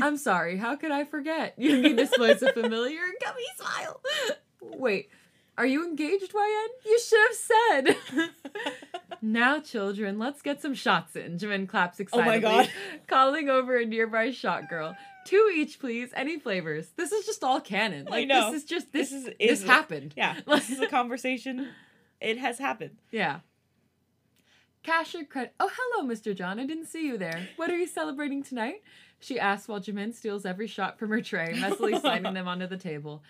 I'm 0.00 0.16
sorry, 0.16 0.56
how 0.56 0.76
could 0.76 0.90
I 0.90 1.04
forget? 1.04 1.54
You 1.58 1.70
Yoongi 1.76 1.96
displays 1.96 2.42
a 2.42 2.52
familiar 2.52 3.00
and 3.02 3.14
gummy 3.24 3.42
smile. 3.56 4.00
Wait, 4.60 5.08
are 5.56 5.66
you 5.66 5.84
engaged, 5.86 6.32
YN? 6.34 6.68
You 6.84 6.98
should 7.00 7.28
have 7.28 7.96
said. 8.14 8.30
now, 9.22 9.60
children, 9.60 10.18
let's 10.18 10.42
get 10.42 10.60
some 10.60 10.74
shots 10.74 11.16
in. 11.16 11.38
Jimin 11.38 11.68
claps 11.68 12.00
Oh 12.12 12.18
my 12.18 12.34
excitedly, 12.36 12.40
God. 12.40 12.70
calling 13.06 13.48
over 13.48 13.76
a 13.78 13.84
nearby 13.86 14.30
shot 14.32 14.68
girl. 14.68 14.96
Two 15.24 15.50
each, 15.54 15.78
please. 15.78 16.10
Any 16.14 16.38
flavors. 16.38 16.88
This 16.96 17.12
is 17.12 17.24
just 17.24 17.42
all 17.44 17.60
canon. 17.60 18.06
I 18.08 18.10
Like 18.10 18.28
know. 18.28 18.50
this 18.52 18.62
is 18.62 18.68
just 18.68 18.92
this. 18.92 19.10
This 19.10 19.26
is- 19.26 19.34
this 19.38 19.62
happened. 19.62 20.12
Yeah. 20.16 20.38
This 20.46 20.70
is 20.70 20.80
a 20.80 20.88
conversation. 20.88 21.68
It 22.20 22.38
has 22.38 22.58
happened. 22.58 22.96
Yeah. 23.10 23.40
Cash 24.84 25.14
or 25.14 25.24
credit? 25.24 25.54
Oh, 25.58 25.70
hello, 25.74 26.06
Mr. 26.06 26.36
Jeon. 26.36 26.60
I 26.60 26.66
didn't 26.66 26.88
see 26.88 27.06
you 27.06 27.16
there. 27.16 27.48
What 27.56 27.70
are 27.70 27.76
you 27.76 27.86
celebrating 27.86 28.42
tonight? 28.42 28.82
She 29.18 29.40
asks 29.40 29.66
while 29.66 29.80
Jimin 29.80 30.12
steals 30.12 30.44
every 30.44 30.66
shot 30.66 30.98
from 30.98 31.08
her 31.08 31.22
tray, 31.22 31.54
messily 31.54 31.98
sliding 31.98 32.34
them 32.34 32.46
onto 32.46 32.66
the 32.66 32.76
table. 32.76 33.22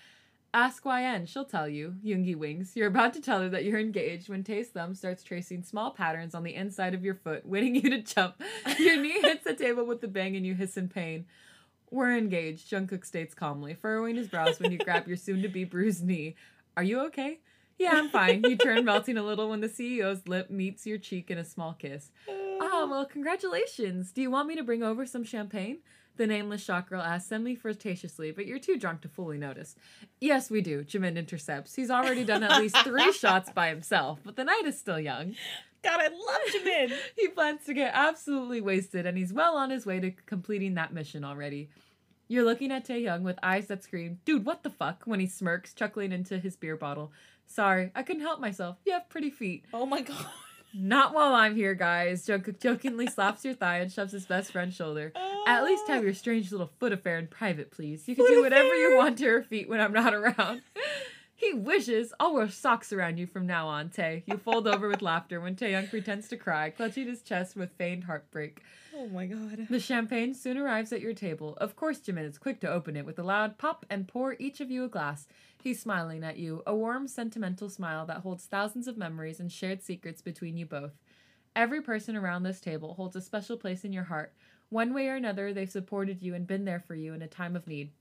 Ask 0.53 0.85
YN, 0.85 1.27
she'll 1.27 1.45
tell 1.45 1.69
you. 1.69 1.95
Yoongi 2.05 2.35
winks. 2.35 2.75
You're 2.75 2.89
about 2.89 3.15
to 3.15 3.21
tell 3.21 3.41
her 3.41 3.49
that 3.51 3.65
you're 3.65 3.79
engaged 3.79 4.29
when 4.29 4.43
Tae's 4.43 4.69
thumb 4.69 4.97
starts 4.97 5.23
tracing 5.23 5.63
small 5.63 5.93
patterns 5.93 6.35
on 6.35 6.43
the 6.43 6.57
inside 6.57 6.93
of 6.93 7.05
your 7.05 7.15
foot, 7.15 7.47
waiting 7.47 7.77
you 7.77 7.89
to 7.89 8.03
jump. 8.03 8.43
Your 8.77 9.01
knee 9.01 9.21
hits 9.21 9.45
the 9.45 9.55
table 9.55 9.85
with 9.85 10.03
a 10.03 10.09
bang 10.09 10.35
and 10.35 10.45
you 10.45 10.57
hiss 10.57 10.77
in 10.77 10.89
pain. 10.89 11.25
We're 11.89 12.17
engaged, 12.17 12.69
Jungkook 12.69 13.05
states 13.05 13.33
calmly, 13.33 13.75
furrowing 13.75 14.17
his 14.17 14.27
brows 14.27 14.59
when 14.59 14.73
you 14.73 14.79
grab 14.79 15.07
your 15.07 15.17
soon 15.17 15.43
to 15.43 15.49
be 15.49 15.63
bruised 15.63 16.05
knee. 16.05 16.35
Are 16.77 16.83
you 16.83 17.01
okay? 17.07 17.39
Yeah, 17.79 17.93
I'm 17.95 18.09
fine. 18.09 18.43
You 18.45 18.57
turn 18.57 18.85
melting 18.85 19.17
a 19.17 19.23
little 19.23 19.49
when 19.51 19.61
the 19.61 19.69
CEO's 19.69 20.27
lip 20.29 20.51
meets 20.51 20.87
your 20.87 20.99
cheek 20.99 21.31
in 21.31 21.39
a 21.39 21.45
small 21.45 21.73
kiss. 21.75 22.11
Ah, 22.29 22.87
well, 22.89 23.05
congratulations. 23.05 24.13
Do 24.13 24.23
you 24.23 24.31
want 24.31 24.49
me 24.49 24.57
to 24.57 24.63
bring 24.63 24.83
over 24.83 25.05
some 25.07 25.25
champagne? 25.25 25.79
The 26.17 26.27
nameless 26.29 26.63
shock 26.63 26.89
girl 26.91 27.03
asks 27.03 27.29
semi 27.29 27.57
flirtatiously, 27.57 28.31
but 28.31 28.47
you're 28.47 28.61
too 28.61 28.79
drunk 28.79 29.01
to 29.01 29.09
fully 29.09 29.37
notice. 29.37 29.75
Yes, 30.21 30.49
we 30.49 30.61
do, 30.61 30.85
Jimin 30.85 31.17
intercepts. 31.17 31.75
He's 31.75 31.91
already 31.91 32.25
done 32.25 32.45
at 32.45 32.61
least 32.61 32.79
three 32.79 33.13
shots 33.13 33.51
by 33.51 33.69
himself, 33.69 34.21
but 34.25 34.37
the 34.37 34.45
night 34.45 34.63
is 34.65 34.79
still 34.79 35.01
young. 35.01 35.35
God, 35.83 36.01
I 36.01 36.09
love 36.09 36.41
Jimin. 36.55 36.97
he 37.17 37.29
plans 37.29 37.65
to 37.67 37.75
get 37.75 37.91
absolutely 37.95 38.61
wasted, 38.61 39.07
and 39.07 39.19
he's 39.19 39.33
well 39.33 39.57
on 39.57 39.71
his 39.71 39.85
way 39.85 39.99
to 39.99 40.13
completing 40.27 40.75
that 40.75 40.95
mission 40.95 41.25
already. 41.25 41.69
You're 42.29 42.45
looking 42.45 42.71
at 42.73 42.87
Taehyung 42.87 43.23
with 43.23 43.39
eyes 43.43 43.67
that 43.67 43.83
scream, 43.83 44.21
Dude, 44.25 44.47
what 44.47 44.63
the 44.63 44.71
fuck? 44.71 45.03
when 45.05 45.21
he 45.21 45.27
smirks, 45.27 45.75
chuckling 45.75 46.13
into 46.13 46.39
his 46.39 46.57
beer 46.57 46.77
bottle. 46.77 47.13
Sorry, 47.47 47.91
I 47.95 48.03
couldn't 48.03 48.23
help 48.23 48.41
myself. 48.41 48.77
You 48.85 48.93
have 48.93 49.09
pretty 49.09 49.31
feet. 49.31 49.65
oh 49.73 49.87
my 49.87 50.03
god. 50.03 50.27
Not 50.77 51.15
while 51.15 51.35
I'm 51.35 51.55
here, 51.55 51.75
guys. 51.75 52.27
Jungkook 52.27 52.59
jokingly 52.59 53.07
slaps 53.07 53.45
your 53.45 53.55
thigh 53.55 53.79
and 53.79 53.93
shoves 53.93 54.11
his 54.11 54.27
best 54.27 54.51
friend's 54.51 54.75
shoulder. 54.75 55.13
At 55.47 55.63
least 55.63 55.87
have 55.87 56.01
oh. 56.01 56.05
your 56.05 56.15
strange 56.15 56.51
little 56.51 56.71
foot 56.81 56.93
affair 56.93 57.17
in 57.19 57.29
private, 57.29 57.71
please. 57.71 58.09
You 58.09 58.17
can 58.17 58.27
Foot 58.27 58.35
do 58.35 58.43
whatever 58.43 58.75
you 58.75 58.97
want 58.97 59.19
to 59.19 59.25
her 59.27 59.43
feet 59.45 59.69
when 59.69 59.81
I'm 59.81 59.93
not 59.93 60.15
around. 60.15 60.63
he 61.37 61.53
wishes. 61.53 62.13
I'll 62.19 62.35
wear 62.35 62.49
socks 62.49 62.93
around 62.93 63.19
you 63.19 63.29
from 63.29 63.47
now 63.47 63.69
on, 63.69 63.91
Tae. 63.91 64.25
You 64.27 64.37
fold 64.37 64.67
over 64.67 64.89
with 64.89 65.01
laughter 65.01 65.41
when 65.41 65.55
Taehyung 65.55 65.91
pretends 65.91 66.27
to 66.29 66.37
cry, 66.37 66.71
clutching 66.71 67.07
his 67.07 67.23
chest 67.23 67.55
with 67.55 67.71
feigned 67.79 68.05
heartbreak. 68.05 68.61
Oh 68.97 69.07
my 69.09 69.27
god. 69.27 69.67
The 69.71 69.79
champagne 69.79 70.35
soon 70.35 70.59
arrives 70.59 70.93
at 70.93 71.01
your 71.01 71.15
table. 71.15 71.57
Of 71.61 71.77
course, 71.77 72.01
Jimin 72.01 72.29
is 72.29 72.39
quick 72.39 72.59
to 72.61 72.71
open 72.71 72.97
it 72.97 73.07
with 73.07 73.19
a 73.21 73.25
loud 73.25 73.59
pop 73.59 73.87
and 73.89 74.09
pour 74.09 74.35
each 74.41 74.61
of 74.61 74.73
you 74.73 74.85
a 74.85 74.89
glass. 74.89 75.29
He's 75.65 75.81
smiling 75.81 76.23
at 76.23 76.37
you, 76.37 76.63
a 76.67 76.77
warm, 76.77 77.09
sentimental 77.09 77.71
smile 77.71 78.05
that 78.05 78.19
holds 78.19 78.45
thousands 78.45 78.87
of 78.87 78.99
memories 78.99 79.41
and 79.41 79.51
shared 79.51 79.83
secrets 79.83 80.21
between 80.21 80.59
you 80.59 80.67
both. 80.67 80.93
Every 81.57 81.81
person 81.81 82.17
around 82.17 82.43
this 82.43 82.61
table 82.61 82.93
holds 82.93 83.17
a 83.17 83.23
special 83.23 83.57
place 83.57 83.83
in 83.83 83.91
your 83.91 84.05
heart. 84.05 84.35
One 84.69 84.93
way 84.93 85.09
or 85.09 85.15
another, 85.15 85.55
they've 85.55 85.71
supported 85.71 86.21
you 86.21 86.35
and 86.35 86.47
been 86.47 86.67
there 86.67 86.81
for 86.81 86.95
you 86.95 87.15
in 87.15 87.23
a 87.23 87.27
time 87.27 87.57
of 87.57 87.67
need. 87.67 87.93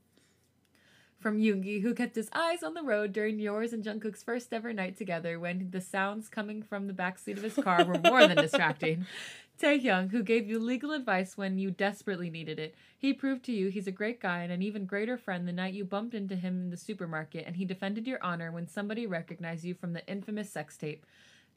From 1.23 1.39
Yoongi, 1.39 1.81
who 1.81 1.93
kept 1.93 2.17
his 2.17 2.29
eyes 2.33 2.63
on 2.63 2.73
the 2.73 2.83
road 2.83 3.13
during 3.13 3.39
yours 3.39 3.71
and 3.71 3.81
Jungkook's 3.81 4.21
first 4.21 4.51
ever 4.51 4.73
night 4.73 4.97
together 4.97 5.39
when 5.39 5.69
the 5.71 5.79
sounds 5.79 6.27
coming 6.27 6.61
from 6.61 6.87
the 6.87 6.93
backseat 6.93 7.37
of 7.37 7.43
his 7.43 7.55
car 7.55 7.85
were 7.85 7.97
more 7.97 8.27
than 8.27 8.35
distracting. 8.35 9.05
Taehyung, 9.61 10.11
who 10.11 10.21
gave 10.21 10.49
you 10.49 10.59
legal 10.59 10.91
advice 10.91 11.37
when 11.37 11.57
you 11.57 11.71
desperately 11.71 12.29
needed 12.29 12.59
it. 12.59 12.75
He 12.97 13.13
proved 13.13 13.45
to 13.45 13.53
you 13.53 13.69
he's 13.69 13.87
a 13.87 13.91
great 13.91 14.19
guy 14.19 14.43
and 14.43 14.51
an 14.51 14.61
even 14.61 14.85
greater 14.85 15.17
friend 15.17 15.47
the 15.47 15.53
night 15.53 15.73
you 15.73 15.85
bumped 15.85 16.13
into 16.13 16.35
him 16.35 16.63
in 16.63 16.69
the 16.71 16.75
supermarket, 16.75 17.45
and 17.47 17.55
he 17.55 17.63
defended 17.63 18.05
your 18.05 18.21
honor 18.21 18.51
when 18.51 18.67
somebody 18.67 19.07
recognized 19.07 19.63
you 19.63 19.75
from 19.75 19.93
the 19.93 20.05
infamous 20.05 20.51
sex 20.51 20.75
tape. 20.75 21.05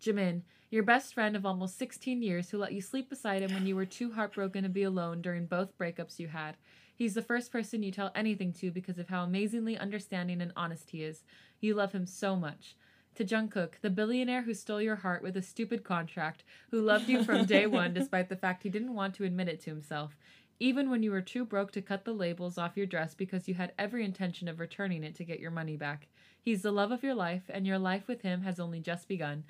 Jimin, 0.00 0.42
your 0.70 0.84
best 0.84 1.12
friend 1.12 1.34
of 1.34 1.44
almost 1.44 1.76
16 1.76 2.22
years 2.22 2.50
who 2.50 2.58
let 2.58 2.72
you 2.72 2.80
sleep 2.80 3.10
beside 3.10 3.42
him 3.42 3.52
when 3.52 3.66
you 3.66 3.74
were 3.74 3.84
too 3.84 4.12
heartbroken 4.12 4.62
to 4.62 4.68
be 4.68 4.84
alone 4.84 5.22
during 5.22 5.46
both 5.46 5.76
breakups 5.76 6.20
you 6.20 6.28
had. 6.28 6.56
He's 6.96 7.14
the 7.14 7.22
first 7.22 7.52
person 7.52 7.82
you 7.82 7.92
tell 7.92 8.10
anything 8.14 8.52
to 8.54 8.70
because 8.70 8.98
of 8.98 9.08
how 9.08 9.22
amazingly 9.22 9.76
understanding 9.76 10.40
and 10.40 10.52
honest 10.56 10.90
he 10.90 11.02
is. 11.02 11.24
You 11.60 11.74
love 11.74 11.92
him 11.92 12.06
so 12.06 12.34
much. 12.36 12.74
To 13.16 13.24
Jungkook, 13.24 13.80
the 13.82 13.90
billionaire 13.90 14.42
who 14.42 14.54
stole 14.54 14.80
your 14.80 14.96
heart 14.96 15.22
with 15.22 15.36
a 15.36 15.42
stupid 15.42 15.84
contract, 15.84 16.42
who 16.70 16.80
loved 16.80 17.08
you 17.08 17.22
from 17.22 17.44
day 17.44 17.66
one 17.66 17.92
despite 17.94 18.30
the 18.30 18.36
fact 18.36 18.62
he 18.62 18.70
didn't 18.70 18.94
want 18.94 19.14
to 19.14 19.24
admit 19.24 19.48
it 19.48 19.60
to 19.60 19.70
himself, 19.70 20.16
even 20.58 20.88
when 20.88 21.02
you 21.02 21.10
were 21.10 21.20
too 21.20 21.44
broke 21.44 21.70
to 21.72 21.82
cut 21.82 22.04
the 22.04 22.14
labels 22.14 22.56
off 22.56 22.76
your 22.76 22.86
dress 22.86 23.14
because 23.14 23.46
you 23.46 23.54
had 23.54 23.72
every 23.78 24.04
intention 24.04 24.48
of 24.48 24.58
returning 24.58 25.04
it 25.04 25.14
to 25.16 25.24
get 25.24 25.40
your 25.40 25.50
money 25.50 25.76
back. 25.76 26.08
He's 26.40 26.62
the 26.62 26.72
love 26.72 26.92
of 26.92 27.02
your 27.02 27.14
life, 27.14 27.42
and 27.50 27.66
your 27.66 27.78
life 27.78 28.08
with 28.08 28.22
him 28.22 28.42
has 28.42 28.58
only 28.58 28.80
just 28.80 29.06
begun. 29.06 29.44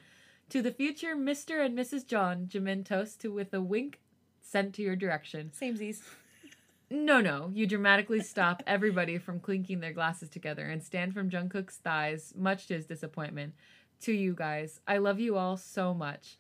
To 0.51 0.63
the 0.63 0.73
future 0.73 1.15
Mr. 1.15 1.65
and 1.65 1.79
Mrs. 1.79 2.07
Jeon, 2.07 2.49
Jimin 2.49 2.85
toasts 2.85 3.17
to 3.19 3.33
with 3.33 3.53
a 3.55 3.61
wink 3.61 4.01
sent 4.43 4.75
to 4.75 4.83
your 4.83 4.97
direction. 4.97 5.51
Samesies. 5.55 6.03
No, 6.89 7.21
no. 7.21 7.51
You 7.53 7.67
dramatically 7.67 8.21
stop 8.21 8.63
everybody 8.67 9.19
from 9.19 9.41
clinking 9.41 9.81
their 9.81 9.93
glasses 9.93 10.29
together 10.29 10.67
and 10.67 10.83
stand 10.83 11.15
from 11.15 11.31
Jungkook's 11.31 11.79
thighs, 11.79 12.33
much 12.37 12.69
to 12.69 12.75
his 12.75 12.87
disappointment. 12.87 13.55
To 14.03 14.13
you 14.13 14.35
guys, 14.35 14.81
I 14.87 14.99
love 14.99 15.19
you 15.19 15.37
all 15.37 15.57
so 15.57 15.93
much. 15.93 16.39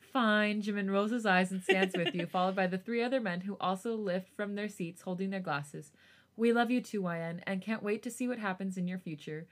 Fine, 0.00 0.62
Jimin 0.62 0.90
rolls 0.90 1.12
his 1.12 1.26
eyes 1.26 1.52
and 1.52 1.62
stands 1.62 1.96
with 1.96 2.14
you, 2.14 2.26
followed 2.32 2.56
by 2.56 2.66
the 2.66 2.78
three 2.78 3.02
other 3.02 3.20
men 3.20 3.42
who 3.42 3.56
also 3.60 3.94
lift 3.94 4.34
from 4.34 4.54
their 4.54 4.68
seats 4.68 5.02
holding 5.02 5.30
their 5.30 5.40
glasses. 5.40 5.92
We 6.36 6.52
love 6.52 6.70
you 6.70 6.80
too, 6.80 7.02
YN, 7.02 7.42
and 7.46 7.62
can't 7.62 7.82
wait 7.82 8.02
to 8.02 8.10
see 8.10 8.26
what 8.26 8.38
happens 8.38 8.76
in 8.76 8.88
your 8.88 8.98
future. 8.98 9.46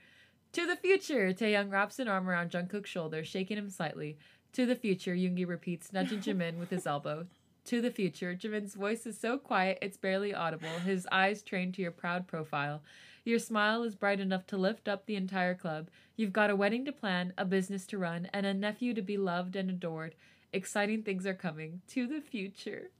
To 0.53 0.65
the 0.65 0.75
future! 0.75 1.33
Taehyung 1.33 1.71
wraps 1.71 1.99
an 1.99 2.07
arm 2.07 2.29
around 2.29 2.51
Jungkook's 2.51 2.89
shoulder, 2.89 3.23
shaking 3.23 3.57
him 3.57 3.69
slightly. 3.69 4.17
To 4.53 4.65
the 4.65 4.75
future, 4.75 5.15
Yoongi 5.15 5.47
repeats, 5.47 5.93
nudging 5.93 6.19
Jimin 6.19 6.57
with 6.57 6.69
his 6.69 6.87
elbow. 6.87 7.27
To 7.65 7.81
the 7.81 7.89
future, 7.89 8.35
Jimin's 8.35 8.75
voice 8.75 9.07
is 9.07 9.19
so 9.19 9.39
quiet 9.39 9.79
it's 9.81 9.97
barely 9.97 10.35
audible, 10.35 10.69
his 10.85 11.07
eyes 11.11 11.41
trained 11.41 11.73
to 11.75 11.81
your 11.81 11.89
proud 11.89 12.27
profile. 12.27 12.83
Your 13.23 13.39
smile 13.39 13.81
is 13.81 13.95
bright 13.95 14.19
enough 14.19 14.45
to 14.47 14.57
lift 14.57 14.87
up 14.87 15.07
the 15.07 15.15
entire 15.15 15.55
club. 15.55 15.89
You've 16.15 16.31
got 16.31 16.51
a 16.51 16.55
wedding 16.55 16.85
to 16.85 16.91
plan, 16.91 17.33
a 17.39 17.43
business 17.43 17.87
to 17.87 17.97
run, 17.97 18.29
and 18.31 18.45
a 18.45 18.53
nephew 18.53 18.93
to 18.93 19.01
be 19.01 19.17
loved 19.17 19.55
and 19.55 19.71
adored. 19.71 20.13
Exciting 20.53 21.01
things 21.01 21.25
are 21.25 21.33
coming. 21.33 21.81
To 21.87 22.05
the 22.05 22.21
future. 22.21 22.91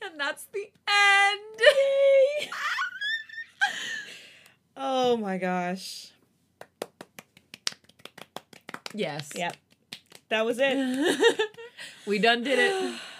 And 0.00 0.18
that's 0.18 0.46
the 0.46 0.70
end! 0.88 1.60
Yay! 1.60 2.50
oh 4.78 5.18
my 5.18 5.36
gosh. 5.36 6.12
yes. 8.94 9.30
Yep. 9.34 9.54
That 10.30 10.46
was 10.46 10.56
it. 10.58 11.50
we 12.06 12.18
done 12.18 12.42
did 12.42 12.58
it. 12.58 13.00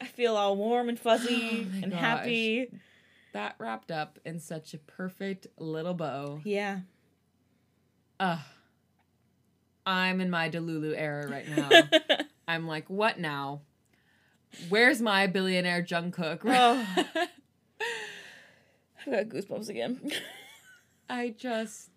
I 0.00 0.06
feel 0.06 0.36
all 0.36 0.56
warm 0.56 0.88
and 0.88 0.98
fuzzy 0.98 1.66
Oh 1.72 1.80
and 1.82 1.92
gosh. 1.92 2.00
happy. 2.00 2.70
That 3.32 3.56
wrapped 3.58 3.90
up 3.90 4.18
in 4.24 4.38
such 4.38 4.74
a 4.74 4.78
perfect 4.78 5.46
little 5.58 5.94
bow. 5.94 6.40
Yeah. 6.44 6.80
Ugh. 8.20 8.38
I'm 9.86 10.20
in 10.20 10.30
my 10.30 10.48
Delulu 10.48 10.94
era 10.96 11.28
right 11.28 11.48
now. 11.48 11.68
I'm 12.48 12.66
like, 12.66 12.88
what 12.88 13.18
now? 13.18 13.62
Where's 14.68 15.02
my 15.02 15.26
billionaire 15.26 15.82
Jungkook? 15.82 16.40
Oh. 16.44 16.86
I 19.06 19.10
got 19.10 19.24
goosebumps 19.26 19.68
again. 19.68 20.00
I 21.10 21.34
just. 21.36 21.90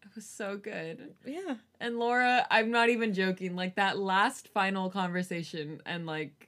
was 0.15 0.25
so 0.29 0.57
good. 0.57 1.13
yeah. 1.25 1.55
And 1.79 1.97
Laura, 1.99 2.45
I'm 2.51 2.71
not 2.71 2.89
even 2.89 3.13
joking. 3.13 3.55
Like 3.55 3.75
that 3.75 3.97
last 3.97 4.47
final 4.49 4.89
conversation 4.89 5.81
and 5.85 6.05
like 6.05 6.47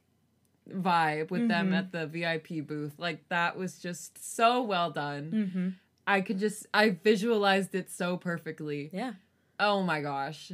vibe 0.70 1.30
with 1.30 1.48
them 1.50 1.72
Mhm. 1.72 1.78
at 1.78 1.92
the 1.92 2.08
VIP 2.08 2.62
booth, 2.66 2.94
like 2.98 3.28
that 3.30 3.58
was 3.58 3.80
just 3.80 4.36
so 4.36 4.62
well 4.62 4.92
done. 4.92 5.32
Mm-hmm. 5.34 5.70
I 6.08 6.22
could 6.22 6.40
just, 6.40 6.68
I 6.74 6.90
visualized 6.92 7.76
it 7.76 7.90
so 7.90 8.18
perfectly. 8.18 8.90
Yeah. 8.94 9.14
Oh 9.60 9.82
my 9.84 10.02
gosh. 10.02 10.52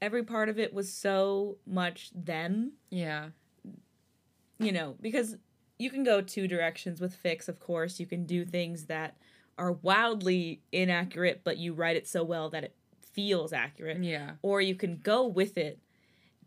Every 0.00 0.24
part 0.24 0.48
of 0.48 0.58
it 0.58 0.74
was 0.74 0.92
so 0.92 1.58
much 1.66 2.10
them, 2.14 2.72
Yeah. 2.90 3.28
you 4.58 4.72
know, 4.72 4.96
because 5.00 5.36
you 5.78 5.90
can 5.90 6.04
go 6.04 6.20
two 6.20 6.46
directions 6.46 7.00
with 7.00 7.20
fics, 7.20 7.48
of 7.48 7.58
course. 7.60 7.98
You 7.98 8.06
can 8.06 8.24
do 8.26 8.44
things 8.44 8.86
that 8.86 9.16
are 9.58 9.72
wildly 9.72 10.60
inaccurate, 10.72 11.42
but 11.44 11.58
you 11.58 11.72
write 11.74 11.96
it 11.96 12.06
so 12.06 12.24
well 12.24 12.50
that 12.50 12.64
it 12.64 12.74
feels 13.12 13.52
accurate. 13.52 14.02
Yeah. 14.02 14.32
Or 14.42 14.60
you 14.60 14.74
can 14.74 14.98
go 14.98 15.26
with 15.26 15.56
it. 15.58 15.78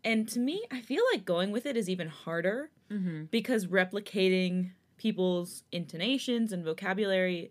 And 0.04 0.28
to 0.28 0.38
me, 0.38 0.64
I 0.70 0.80
feel 0.80 1.02
like 1.12 1.24
going 1.24 1.50
with 1.52 1.66
it 1.66 1.76
is 1.76 1.88
even 1.88 2.08
harder 2.08 2.70
Mm-hmm. 2.88 3.24
because 3.32 3.66
replicating 3.66 4.70
people's 4.96 5.64
intonations 5.72 6.52
and 6.52 6.64
vocabulary, 6.64 7.50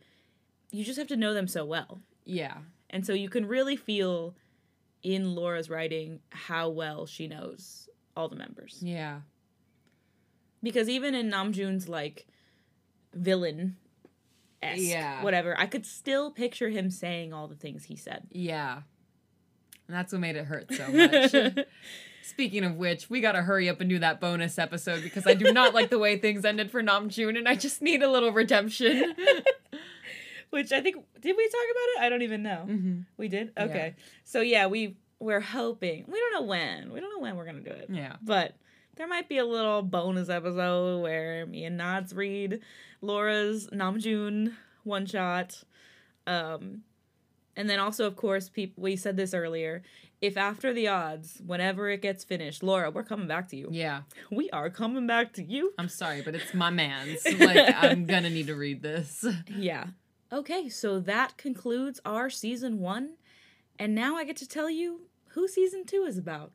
you 0.72 0.86
just 0.86 0.97
have 0.97 1.08
to 1.10 1.18
know 1.18 1.34
them 1.34 1.49
so 1.49 1.66
well. 1.66 1.99
Yeah. 2.24 2.60
And 2.89 3.06
so 3.06 3.12
you 3.12 3.28
can 3.28 3.45
really 3.45 3.76
feel 3.76 4.34
in 5.03 5.36
Laura's 5.36 5.70
writing 5.70 6.22
how 6.30 6.70
well 6.70 7.06
she 7.06 7.28
knows 7.28 7.89
all 8.16 8.30
the 8.30 8.38
members. 8.38 8.80
Yeah. 8.82 9.20
Because 10.64 10.88
even 10.88 11.14
in 11.14 11.30
Namjoon's 11.30 11.89
like 11.89 12.28
villain 13.14 13.76
Yeah. 14.64 15.24
whatever, 15.24 15.58
I 15.60 15.66
could 15.68 15.86
still 15.86 16.32
picture 16.32 16.70
him 16.70 16.89
saying 16.89 17.34
all 17.34 17.47
the 17.47 17.56
things 17.56 17.86
he 17.86 17.95
said. 17.95 18.28
Yeah. 18.32 18.82
And 19.88 19.95
that's 19.95 20.12
what 20.12 20.22
made 20.22 20.36
it 20.36 20.45
hurt 20.45 20.74
so 20.74 20.88
much. 20.91 21.66
Speaking 22.24 22.64
of 22.64 22.76
which, 22.76 23.08
we 23.10 23.22
gotta 23.22 23.43
hurry 23.43 23.70
up 23.70 23.80
and 23.82 23.89
do 23.89 23.99
that 23.99 24.20
bonus 24.20 24.58
episode 24.58 25.03
because 25.03 25.28
I 25.28 25.36
do 25.36 25.53
not 25.53 25.76
like 25.76 25.91
the 25.91 25.99
way 25.99 26.18
things 26.18 26.43
ended 26.43 26.72
for 26.72 26.82
Namjoon, 26.82 27.38
and 27.38 27.47
I 27.47 27.53
just 27.56 27.84
need 27.84 28.01
a 28.01 28.10
little 28.10 28.32
redemption. 28.32 29.14
Which 30.49 30.72
I 30.72 30.82
think 30.82 30.95
did 31.20 31.36
we 31.38 31.47
talk 31.49 31.62
about 31.72 31.88
it? 32.01 32.06
I 32.06 32.10
don't 32.10 32.22
even 32.24 32.41
know. 32.41 32.64
hmm 32.66 32.99
We 33.18 33.28
did? 33.28 33.51
Okay. 33.58 33.95
So 34.24 34.41
yeah, 34.41 34.66
we 34.68 34.97
we're 35.20 35.39
hoping. 35.41 36.06
We 36.08 36.18
don't 36.20 36.34
know 36.34 36.47
when. 36.47 36.91
We 36.91 36.99
don't 36.99 37.14
know 37.14 37.20
when 37.22 37.36
we're 37.36 37.45
gonna 37.45 37.60
do 37.62 37.70
it. 37.72 37.88
Yeah. 37.89 38.16
But 38.24 38.56
there 38.95 39.07
might 39.07 39.29
be 39.29 39.37
a 39.37 39.45
little 39.45 39.81
bonus 39.81 40.29
episode 40.29 41.01
where 41.01 41.45
me 41.45 41.65
and 41.65 41.79
Nads 41.79 42.15
read 42.15 42.61
Laura's 43.01 43.67
Namjoon 43.67 44.53
one 44.83 45.05
shot. 45.05 45.63
Um 46.27 46.83
and 47.57 47.69
then 47.69 47.79
also 47.79 48.05
of 48.05 48.15
course 48.15 48.49
people 48.49 48.83
we 48.83 48.95
said 48.95 49.17
this 49.17 49.33
earlier. 49.33 49.83
If 50.21 50.37
after 50.37 50.73
the 50.73 50.87
odds, 50.87 51.41
whenever 51.45 51.89
it 51.89 52.01
gets 52.01 52.23
finished, 52.23 52.63
Laura, 52.63 52.89
we're 52.89 53.03
coming 53.03 53.27
back 53.27 53.49
to 53.49 53.57
you. 53.57 53.67
Yeah. 53.71 54.01
We 54.31 54.49
are 54.51 54.69
coming 54.69 55.05
back 55.05 55.33
to 55.33 55.43
you. 55.43 55.73
I'm 55.77 55.89
sorry, 55.89 56.21
but 56.21 56.33
it's 56.35 56.53
my 56.53 56.69
man's. 56.69 57.25
Like, 57.39 57.75
I'm 57.77 58.05
gonna 58.05 58.29
need 58.29 58.47
to 58.47 58.55
read 58.55 58.81
this. 58.81 59.25
Yeah. 59.49 59.87
Okay, 60.31 60.69
so 60.69 60.99
that 61.01 61.37
concludes 61.37 61.99
our 62.05 62.29
season 62.29 62.79
one. 62.79 63.15
And 63.77 63.93
now 63.93 64.15
I 64.15 64.23
get 64.23 64.37
to 64.37 64.47
tell 64.47 64.69
you 64.69 65.01
who 65.29 65.47
season 65.47 65.85
two 65.85 66.05
is 66.07 66.17
about. 66.17 66.51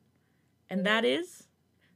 And 0.69 0.85
that 0.85 1.05
is 1.05 1.47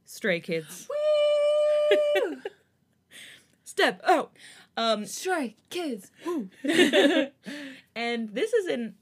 Stray 0.06 0.40
Kids. 0.40 0.88
Woo! 1.90 2.36
Step 3.64 4.00
out. 4.06 4.32
Um 4.76 5.04
Stray 5.06 5.56
kids. 5.70 6.10
Woo. 6.24 6.48
and 7.94 8.28
this 8.34 8.52
is 8.52 8.66
in 8.68 8.94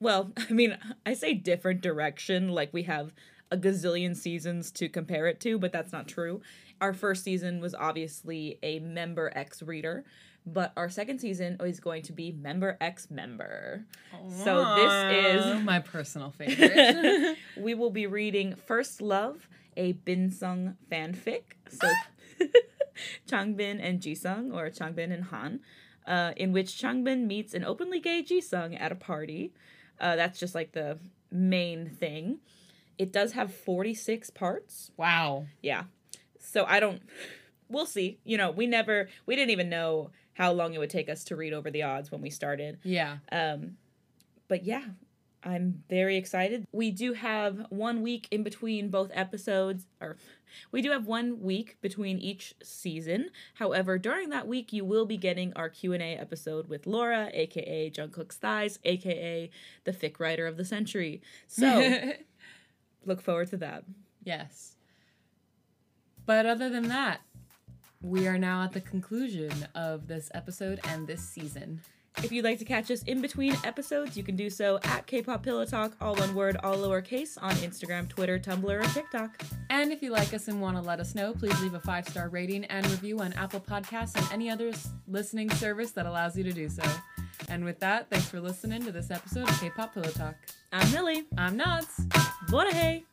well, 0.00 0.32
I 0.36 0.52
mean, 0.52 0.76
I 1.04 1.14
say 1.14 1.34
different 1.34 1.80
direction 1.80 2.48
like 2.50 2.72
we 2.72 2.82
have 2.84 3.14
a 3.50 3.56
gazillion 3.56 4.14
seasons 4.16 4.70
to 4.72 4.88
compare 4.88 5.26
it 5.26 5.40
to, 5.40 5.58
but 5.58 5.72
that's 5.72 5.92
not 5.92 6.06
true. 6.08 6.40
Our 6.80 6.92
first 6.92 7.24
season 7.24 7.60
was 7.60 7.74
obviously 7.74 8.58
a 8.62 8.78
member 8.80 9.32
X 9.34 9.62
reader, 9.62 10.04
but 10.44 10.72
our 10.76 10.88
second 10.90 11.20
season 11.20 11.56
is 11.60 11.80
going 11.80 12.02
to 12.02 12.12
be 12.12 12.32
member 12.32 12.76
X 12.80 13.10
member. 13.10 13.84
So 14.44 14.74
this 14.76 15.46
is- 15.56 15.62
my 15.64 15.78
personal 15.80 16.30
favorite. 16.30 17.36
we 17.56 17.74
will 17.74 17.90
be 17.90 18.06
reading 18.06 18.54
First 18.54 19.00
Love, 19.00 19.48
a 19.76 19.94
Binsung 19.94 20.76
fanfic. 20.90 21.42
So 21.68 21.90
Changbin 23.28 23.78
and 23.82 24.00
Jisung, 24.00 24.54
or 24.54 24.70
Changbin 24.70 25.12
and 25.12 25.24
Han, 25.24 25.60
uh, 26.06 26.32
in 26.36 26.52
which 26.52 26.80
Changbin 26.80 27.26
meets 27.26 27.54
an 27.54 27.64
openly 27.64 28.00
gay 28.00 28.22
Jisung 28.22 28.80
at 28.80 28.92
a 28.92 28.96
party. 28.96 29.52
Uh, 30.00 30.16
that's 30.16 30.38
just 30.38 30.54
like 30.54 30.72
the 30.72 30.98
main 31.30 31.88
thing. 31.90 32.38
It 32.98 33.12
does 33.12 33.32
have 33.32 33.52
46 33.54 34.30
parts. 34.30 34.90
wow. 34.96 35.46
Yeah. 35.62 35.84
So 36.38 36.64
I 36.64 36.80
don't. 36.80 37.02
We'll 37.68 37.86
see. 37.86 38.18
You 38.24 38.38
know, 38.38 38.50
we 38.50 38.66
never. 38.66 39.08
We 39.26 39.34
didn't 39.36 39.50
even 39.50 39.68
know 39.68 40.10
how 40.34 40.52
long 40.52 40.74
it 40.74 40.78
would 40.78 40.90
take 40.90 41.08
us 41.08 41.24
to 41.24 41.36
read 41.36 41.52
over 41.52 41.70
the 41.70 41.82
odds 41.82 42.10
when 42.10 42.20
we 42.20 42.30
started. 42.30 42.78
Yeah. 42.84 43.18
Um, 43.32 43.76
but 44.48 44.64
yeah, 44.64 44.84
I'm 45.46 45.84
very 45.88 46.16
excited. 46.16 46.66
We 46.72 46.90
do 46.90 47.12
have 47.12 47.66
one 47.70 48.02
week 48.02 48.26
in 48.32 48.42
between 48.42 48.88
both 48.90 49.12
episodes, 49.14 49.86
or 50.00 50.16
we 50.72 50.82
do 50.82 50.90
have 50.90 51.06
one 51.06 51.40
week 51.40 51.76
between 51.80 52.18
each 52.18 52.54
season. 52.64 53.30
However, 53.54 53.96
during 53.96 54.30
that 54.30 54.48
week, 54.48 54.72
you 54.72 54.84
will 54.84 55.06
be 55.06 55.16
getting 55.16 55.52
our 55.54 55.68
Q 55.68 55.92
and 55.92 56.02
A 56.02 56.16
episode 56.16 56.68
with 56.68 56.84
Laura, 56.86 57.30
aka 57.32 57.88
Jungkook's 57.90 58.36
thighs, 58.36 58.80
aka 58.84 59.48
the 59.84 59.92
fic 59.92 60.18
writer 60.18 60.48
of 60.48 60.56
the 60.56 60.64
century. 60.64 61.22
So 61.46 62.12
look 63.06 63.22
forward 63.22 63.48
to 63.50 63.56
that. 63.58 63.84
yes. 64.24 64.72
But 66.26 66.44
other 66.44 66.68
than 66.68 66.88
that, 66.88 67.20
we 68.02 68.26
are 68.26 68.36
now 68.36 68.64
at 68.64 68.72
the 68.72 68.80
conclusion 68.80 69.52
of 69.76 70.08
this 70.08 70.28
episode 70.34 70.80
and 70.82 71.06
this 71.06 71.22
season. 71.22 71.82
If 72.22 72.32
you'd 72.32 72.44
like 72.44 72.58
to 72.58 72.64
catch 72.64 72.90
us 72.90 73.02
in 73.02 73.20
between 73.20 73.54
episodes, 73.62 74.16
you 74.16 74.22
can 74.22 74.36
do 74.36 74.48
so 74.48 74.78
at 74.84 75.06
K-pop 75.06 75.42
Pillow 75.42 75.64
Talk, 75.64 75.92
all 76.00 76.14
one 76.16 76.34
word, 76.34 76.56
all 76.64 76.76
lowercase, 76.76 77.36
on 77.40 77.52
Instagram, 77.56 78.08
Twitter, 78.08 78.38
Tumblr, 78.38 78.64
or 78.64 78.94
TikTok. 78.94 79.42
And 79.70 79.92
if 79.92 80.02
you 80.02 80.10
like 80.10 80.32
us 80.32 80.48
and 80.48 80.60
want 80.60 80.76
to 80.76 80.82
let 80.82 80.98
us 80.98 81.14
know, 81.14 81.34
please 81.34 81.60
leave 81.60 81.74
a 81.74 81.80
five 81.80 82.08
star 82.08 82.28
rating 82.28 82.64
and 82.66 82.86
review 82.90 83.20
on 83.20 83.32
Apple 83.34 83.60
Podcasts 83.60 84.16
and 84.16 84.26
any 84.32 84.50
other 84.50 84.72
listening 85.06 85.50
service 85.50 85.92
that 85.92 86.06
allows 86.06 86.36
you 86.36 86.44
to 86.44 86.52
do 86.52 86.68
so. 86.68 86.82
And 87.48 87.64
with 87.64 87.78
that, 87.80 88.10
thanks 88.10 88.28
for 88.28 88.40
listening 88.40 88.82
to 88.84 88.92
this 88.92 89.10
episode 89.10 89.48
of 89.48 89.60
K 89.60 89.70
pop 89.70 89.94
Pillow 89.94 90.10
Talk. 90.10 90.34
I'm 90.72 90.90
Milly. 90.92 91.24
I'm 91.36 91.58
Nads. 91.58 92.72
Hey! 92.72 93.04